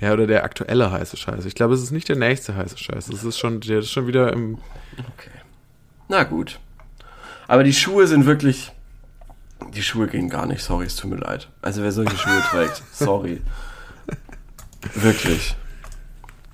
Ja, 0.00 0.12
oder 0.12 0.26
der 0.26 0.44
aktuelle 0.44 0.90
heiße 0.90 1.16
Scheiß. 1.16 1.44
Ich 1.46 1.54
glaube, 1.54 1.74
es 1.74 1.82
ist 1.82 1.90
nicht 1.90 2.08
der 2.08 2.16
nächste 2.16 2.54
heiße 2.54 2.76
Scheiß. 2.76 3.08
Es 3.08 3.24
ist 3.24 3.38
schon, 3.38 3.60
der 3.60 3.78
ist 3.78 3.90
schon 3.90 4.06
wieder 4.06 4.32
im. 4.32 4.58
Okay. 4.98 5.30
Na 6.08 6.22
gut. 6.24 6.58
Aber 7.48 7.64
die 7.64 7.72
Schuhe 7.72 8.06
sind 8.06 8.26
wirklich. 8.26 8.72
Die 9.74 9.82
Schuhe 9.82 10.06
gehen 10.06 10.28
gar 10.28 10.44
nicht, 10.46 10.62
sorry, 10.62 10.84
es 10.84 10.96
tut 10.96 11.10
mir 11.10 11.16
leid. 11.16 11.48
Also 11.62 11.82
wer 11.82 11.90
solche 11.92 12.16
Schuhe 12.16 12.42
trägt, 12.50 12.82
sorry. 12.92 13.40
Wirklich. 14.94 15.56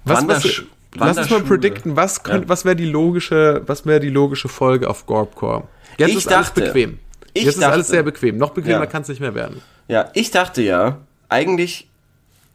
Was, 0.04 0.26
was, 0.26 0.44
Wandersch- 0.44 0.62
lass 0.94 1.18
uns 1.18 1.30
mal 1.30 1.42
predikten, 1.42 1.96
was, 1.96 2.22
könnt, 2.22 2.44
Ja. 2.44 2.48
was 2.48 2.64
wäre 2.64 2.76
die 2.76 2.86
logische, 2.86 3.62
was 3.66 3.86
wäre 3.86 4.00
die 4.00 4.08
logische 4.10 4.48
Folge 4.48 4.88
auf 4.88 5.06
Gorbcore? 5.06 5.64
Jetzt 5.98 6.10
Ich 6.10 6.16
ist 6.16 6.32
alles 6.32 6.48
dachte- 6.48 6.60
bequem. 6.62 6.98
ich 7.34 7.44
Jetzt 7.44 7.56
ist 7.58 7.62
alles 7.64 7.76
dachte- 7.86 7.90
sehr 7.90 8.02
bequem. 8.02 8.36
Noch 8.38 8.50
bequemer 8.50 8.80
Ja. 8.80 8.86
kann 8.86 9.02
es 9.02 9.08
nicht 9.08 9.20
mehr 9.20 9.34
werden. 9.34 9.60
Ja, 9.88 10.10
ich 10.14 10.30
dachte 10.30 10.62
ja, 10.62 10.98
eigentlich 11.28 11.88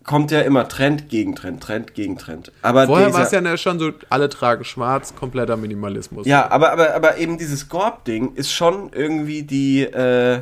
kommt 0.08 0.32
ja 0.32 0.42
immer 0.42 0.68
Trend 0.68 1.10
gegen 1.10 1.36
Trend, 1.36 1.62
Trend 1.62 1.94
gegen 1.94 2.18
Trend. 2.18 2.52
Aber 2.64 2.88
Vorher 2.88 3.14
war 3.14 3.22
es 3.22 3.32
ja 3.32 3.42
ne, 3.42 3.58
schon 3.58 3.78
so, 3.78 3.92
alle 4.10 4.30
tragen 4.30 4.64
schwarz, 4.64 5.14
kompletter 5.14 5.58
Minimalismus. 5.58 6.26
Ja, 6.26 6.50
aber, 6.50 6.72
aber, 6.72 6.96
aber 6.96 7.18
eben 7.18 7.38
dieses 7.38 7.70
Gorb-Ding 7.70 8.34
ist 8.34 8.52
schon 8.52 8.90
irgendwie 8.94 9.44
die, 9.44 9.82
äh, 9.84 10.42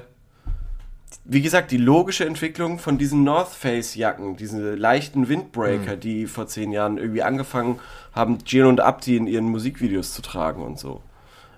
wie 1.26 1.41
gesagt, 1.41 1.72
die 1.72 1.78
logische 1.78 2.26
Entwicklung 2.26 2.78
von 2.78 2.99
diesen 2.99 3.24
North 3.24 3.49
Face-Jacken, 3.49 4.38
diese 4.38 4.76
leichten 4.76 5.28
Windbreaker, 5.28 5.97
die 5.97 6.28
vor 6.28 6.45
zehn 6.45 6.72
Jahren 6.72 6.99
irgendwie 6.99 7.24
angefangen 7.24 7.80
haben, 8.13 8.38
Gino 8.45 8.70
und 8.70 8.80
Abdi 8.80 9.18
in 9.18 9.26
ihren 9.26 9.49
Musikvideos 9.49 10.13
zu 10.13 10.22
tragen 10.22 10.63
und 10.63 10.78
so. 10.80 11.01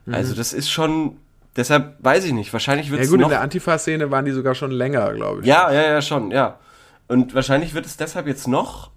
Also 0.09 0.33
das 0.33 0.53
ist 0.53 0.69
schon, 0.69 1.17
deshalb 1.57 1.95
weiß 1.99 2.23
ich 2.23 2.31
nicht, 2.31 2.53
wahrscheinlich 2.53 2.89
wird 2.89 2.99
Ja 2.99 3.03
es 3.03 3.09
gut, 3.09 3.17
in 3.17 3.21
noch... 3.23 3.29
der 3.29 3.41
Antifa-Szene 3.41 4.09
waren 4.09 4.23
die 4.23 4.31
sogar 4.31 4.55
schon 4.55 4.71
länger, 4.71 5.13
glaube 5.13 5.41
ich. 5.41 5.47
Ja, 5.47 5.69
ja, 5.69 5.81
ja, 5.81 6.01
schon, 6.01 6.31
ja. 6.31 6.57
Und 7.07 7.33
wahrscheinlich 7.33 7.73
wird 7.73 7.85
es 7.85 7.97
deshalb 7.97 8.27
jetzt 8.27 8.47
noch... 8.47 8.91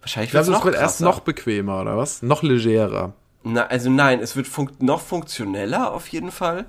Wahrscheinlich 0.00 0.28
Ich 0.28 0.32
glaube, 0.32 0.46
wird's 0.48 0.58
es 0.58 0.64
wird 0.64 0.74
erst 0.74 1.00
noch 1.00 1.20
bequemer, 1.20 1.80
oder 1.80 1.96
was? 1.96 2.22
Noch 2.22 2.42
legerer. 2.42 3.14
Na, 3.44 3.66
also 3.66 3.90
nein, 3.90 4.20
es 4.20 4.36
wird 4.36 4.46
fun 4.46 4.70
noch 4.80 5.00
funktioneller 5.00 5.92
auf 5.92 6.08
jeden 6.08 6.30
Fall. 6.30 6.66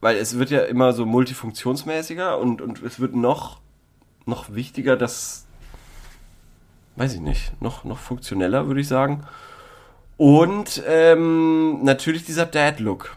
Weil 0.00 0.16
es 0.16 0.38
wird 0.38 0.50
ja 0.50 0.60
immer 0.62 0.92
so 0.92 1.06
multifunktionsmäßiger 1.06 2.38
und, 2.38 2.60
und 2.60 2.82
es 2.82 3.00
wird 3.00 3.14
noch, 3.14 3.60
noch 4.26 4.54
wichtiger, 4.54 4.96
dass. 4.96 5.46
Weiß 6.96 7.14
ich 7.14 7.20
nicht, 7.20 7.60
noch, 7.60 7.84
noch 7.84 7.98
funktioneller, 7.98 8.66
würde 8.66 8.80
ich 8.80 8.88
sagen. 8.88 9.24
Und 10.16 10.82
ähm, 10.86 11.82
natürlich 11.82 12.24
dieser 12.24 12.46
Dad-Look. 12.46 13.16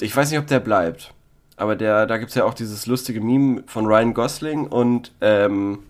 Ich 0.00 0.16
weiß 0.16 0.30
nicht, 0.30 0.38
ob 0.38 0.46
der 0.46 0.60
bleibt. 0.60 1.12
Aber 1.60 1.76
der, 1.76 2.06
da 2.06 2.16
gibt's 2.16 2.34
ja 2.34 2.44
auch 2.44 2.54
dieses 2.54 2.86
lustige 2.86 3.20
Meme 3.20 3.64
von 3.66 3.84
Ryan 3.84 4.14
Gosling 4.14 4.66
und 4.66 5.12
ähm, 5.20 5.80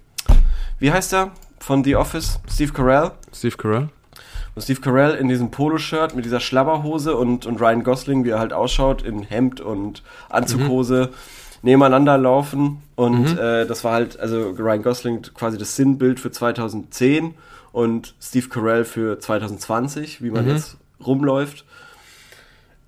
wie 0.81 0.91
heißt 0.91 1.13
er? 1.15 1.31
Von 1.61 1.85
The 1.85 1.95
Office? 1.95 2.41
Steve 2.53 2.73
Carell? 2.73 3.13
Steve 3.33 3.57
Carell? 3.57 3.89
Und 4.57 4.63
Steve 4.63 4.81
Carell 4.81 5.15
in 5.15 5.29
diesem 5.29 5.53
Poloshirt 5.53 6.17
mit 6.17 6.25
dieser 6.25 6.41
Schlabberhose 6.41 7.15
und, 7.15 7.47
und 7.47 7.61
Ryan 7.61 7.85
Gosling, 7.85 8.25
wie 8.25 8.31
er 8.31 8.41
halt 8.41 8.53
ausschaut, 8.53 9.03
in 9.03 9.23
Hemd 9.23 9.61
und 9.61 10.03
Anzughose 10.29 11.11
nebeneinander 11.63 12.19
laufen. 12.19 12.83
Und 12.97 13.39
äh, 13.39 13.65
das 13.65 13.85
war 13.85 13.93
halt, 13.93 14.19
also 14.19 14.51
Ryan 14.51 14.83
Gosling 14.83 15.23
quasi 15.35 15.57
das 15.57 15.77
Sinnbild 15.77 16.19
für 16.19 16.33
2010 16.33 17.35
und 17.71 18.17
Steve 18.21 18.49
Carell 18.49 18.85
für 18.85 19.21
2020, 19.21 20.21
wie 20.21 20.31
man 20.31 20.49
jetzt 20.49 20.79
rumläuft. 21.07 21.65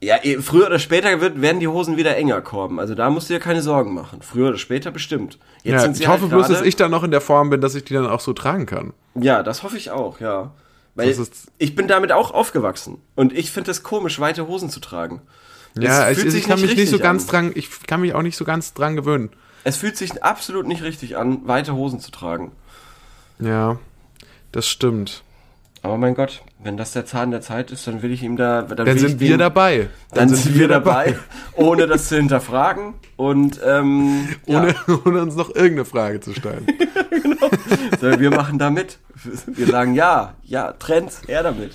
Ja, 0.02 0.16
eh, 0.24 0.38
früher 0.42 0.66
oder 0.66 0.80
später 0.80 1.20
wird, 1.20 1.40
werden 1.40 1.60
die 1.60 1.68
Hosen 1.68 1.96
wieder 1.96 2.16
enger 2.16 2.40
kommen. 2.40 2.80
Also 2.80 2.96
da 2.96 3.08
musst 3.08 3.30
du 3.30 3.34
dir 3.34 3.40
keine 3.40 3.62
Sorgen 3.62 3.94
machen. 3.94 4.20
Früher 4.20 4.48
oder 4.48 4.58
später 4.58 4.90
bestimmt. 4.90 5.38
Jetzt 5.62 5.72
Ja, 5.74 5.80
sind 5.80 5.96
sie 5.96 6.02
ich 6.02 6.08
hoffe 6.08 6.22
halt 6.22 6.32
bloß, 6.32 6.48
dass 6.48 6.62
ich 6.62 6.74
da 6.74 6.88
noch 6.88 7.04
in 7.04 7.12
der 7.12 7.20
Form 7.20 7.50
bin, 7.50 7.60
dass 7.60 7.76
ich 7.76 7.84
die 7.84 7.94
dann 7.94 8.06
auch 8.08 8.18
so 8.18 8.32
tragen 8.32 8.66
kann. 8.66 8.94
Ja, 9.14 9.44
das 9.44 9.62
hoffe 9.62 9.76
ich 9.76 9.92
auch, 9.92 10.18
ja. 10.18 10.50
Weil 10.96 11.14
Das 11.14 11.30
ich 11.56 11.76
bin 11.76 11.86
damit 11.86 12.10
auch 12.10 12.32
aufgewachsen. 12.32 12.98
Und 13.14 13.32
ich 13.32 13.52
finde 13.52 13.70
es 13.70 13.84
komisch, 13.84 14.18
weite 14.18 14.48
Hosen 14.48 14.70
zu 14.70 14.80
tragen. 14.80 15.22
Ja, 15.78 16.10
Es 16.10 16.18
ich, 16.18 16.44
kann 16.48 16.60
mich 16.60 16.74
nicht 16.76 16.90
so 16.90 16.98
ganz 16.98 17.22
an. 17.24 17.28
dran, 17.30 17.52
ich 17.54 17.68
kann 17.86 18.00
mich 18.00 18.12
auch 18.14 18.22
nicht 18.22 18.36
so 18.36 18.44
ganz 18.44 18.74
dran 18.74 18.96
gewöhnen. 18.96 19.30
Es 19.62 19.76
fühlt 19.76 19.96
sich 19.96 20.24
absolut 20.24 20.66
nicht 20.66 20.82
richtig 20.82 21.16
an, 21.16 21.46
weite 21.46 21.74
Hosen 21.74 22.00
zu 22.00 22.10
tragen. 22.10 22.50
Ja, 23.38 23.78
das 24.50 24.66
stimmt. 24.66 25.22
Aber 25.82 25.96
mein 25.96 26.16
Gott, 26.16 26.42
wenn 26.64 26.76
das 26.76 26.92
der 26.92 27.04
Zahn 27.06 27.30
der 27.30 27.40
Zeit 27.40 27.70
ist, 27.70 27.86
dann 27.86 28.02
will 28.02 28.12
ich 28.12 28.22
ihm 28.22 28.36
da. 28.36 28.62
Dann, 28.62 28.86
Dann 28.86 28.98
sind 28.98 29.20
wir 29.20 29.30
dem- 29.30 29.38
dabei. 29.38 29.88
Dann, 30.14 30.28
sind 30.28 30.58
wir 30.58 30.68
dabei, 30.68 31.16
ohne 31.54 31.86
das 31.86 32.08
zu 32.08 32.16
hinterfragen. 32.16 32.94
Und 33.16 33.60
ähm, 33.64 34.28
Ohne, 34.46 34.68
ja, 34.68 34.98
ohne 35.04 35.22
uns 35.22 35.36
noch 35.36 35.48
irgendeine 35.54 35.84
Frage 35.84 36.20
zu 36.20 36.32
stellen. 36.34 36.66
sondern 38.00 38.20
wir 38.20 38.30
machen 38.30 38.58
da 38.58 38.70
mit. 38.70 38.98
Wir 39.46 39.66
sagen 39.66 39.94
ja, 39.94 40.34
ja, 40.44 40.72
Trends, 40.72 41.22
her 41.26 41.42
damit. 41.42 41.72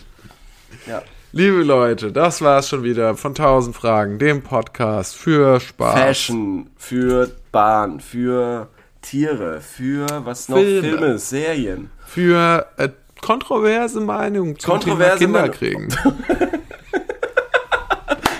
Ja. 0.85 1.01
Liebe 1.33 1.61
Leute, 1.63 2.11
das 2.11 2.41
war's 2.41 2.69
schon 2.69 2.83
wieder 2.83 3.15
von 3.15 3.31
1000 3.31 3.75
Fragen, 3.75 4.17
dem 4.17 4.41
Podcast 4.41 5.15
für 5.15 5.59
Spaß. 5.59 5.93
Fashion, 5.99 6.69
für 6.77 7.29
Bahn, 7.51 7.99
für 7.99 8.69
Tiere, 9.01 9.61
für 9.61 10.07
was 10.25 10.49
noch? 10.49 10.57
Filme. 10.57 10.87
Filme, 10.87 11.19
Serien. 11.19 11.89
Für 12.05 12.65
äh, 12.77 12.89
kontroverse 13.21 13.99
Meinungen 13.99 14.57
zum 14.59 14.71
Kontroverse 14.71 15.19
Thema 15.19 15.41
Meinung. 15.41 15.57
Kinderkriegen. 15.57 15.87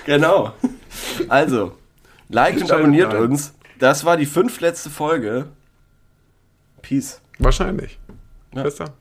Genau. 0.08 0.54
Also, 1.28 1.78
liked 2.30 2.62
und 2.62 2.72
abonniert 2.72 3.14
rein. 3.14 3.24
uns. 3.24 3.54
Das 3.78 4.06
war 4.06 4.16
die 4.16 4.26
fünftletzte 4.26 4.90
Folge. 4.90 5.50
Peace. 6.82 7.20
Wahrscheinlich. 7.40 8.00
Ja. 8.56 8.64
Bis 8.64 8.76
dann. 8.78 8.92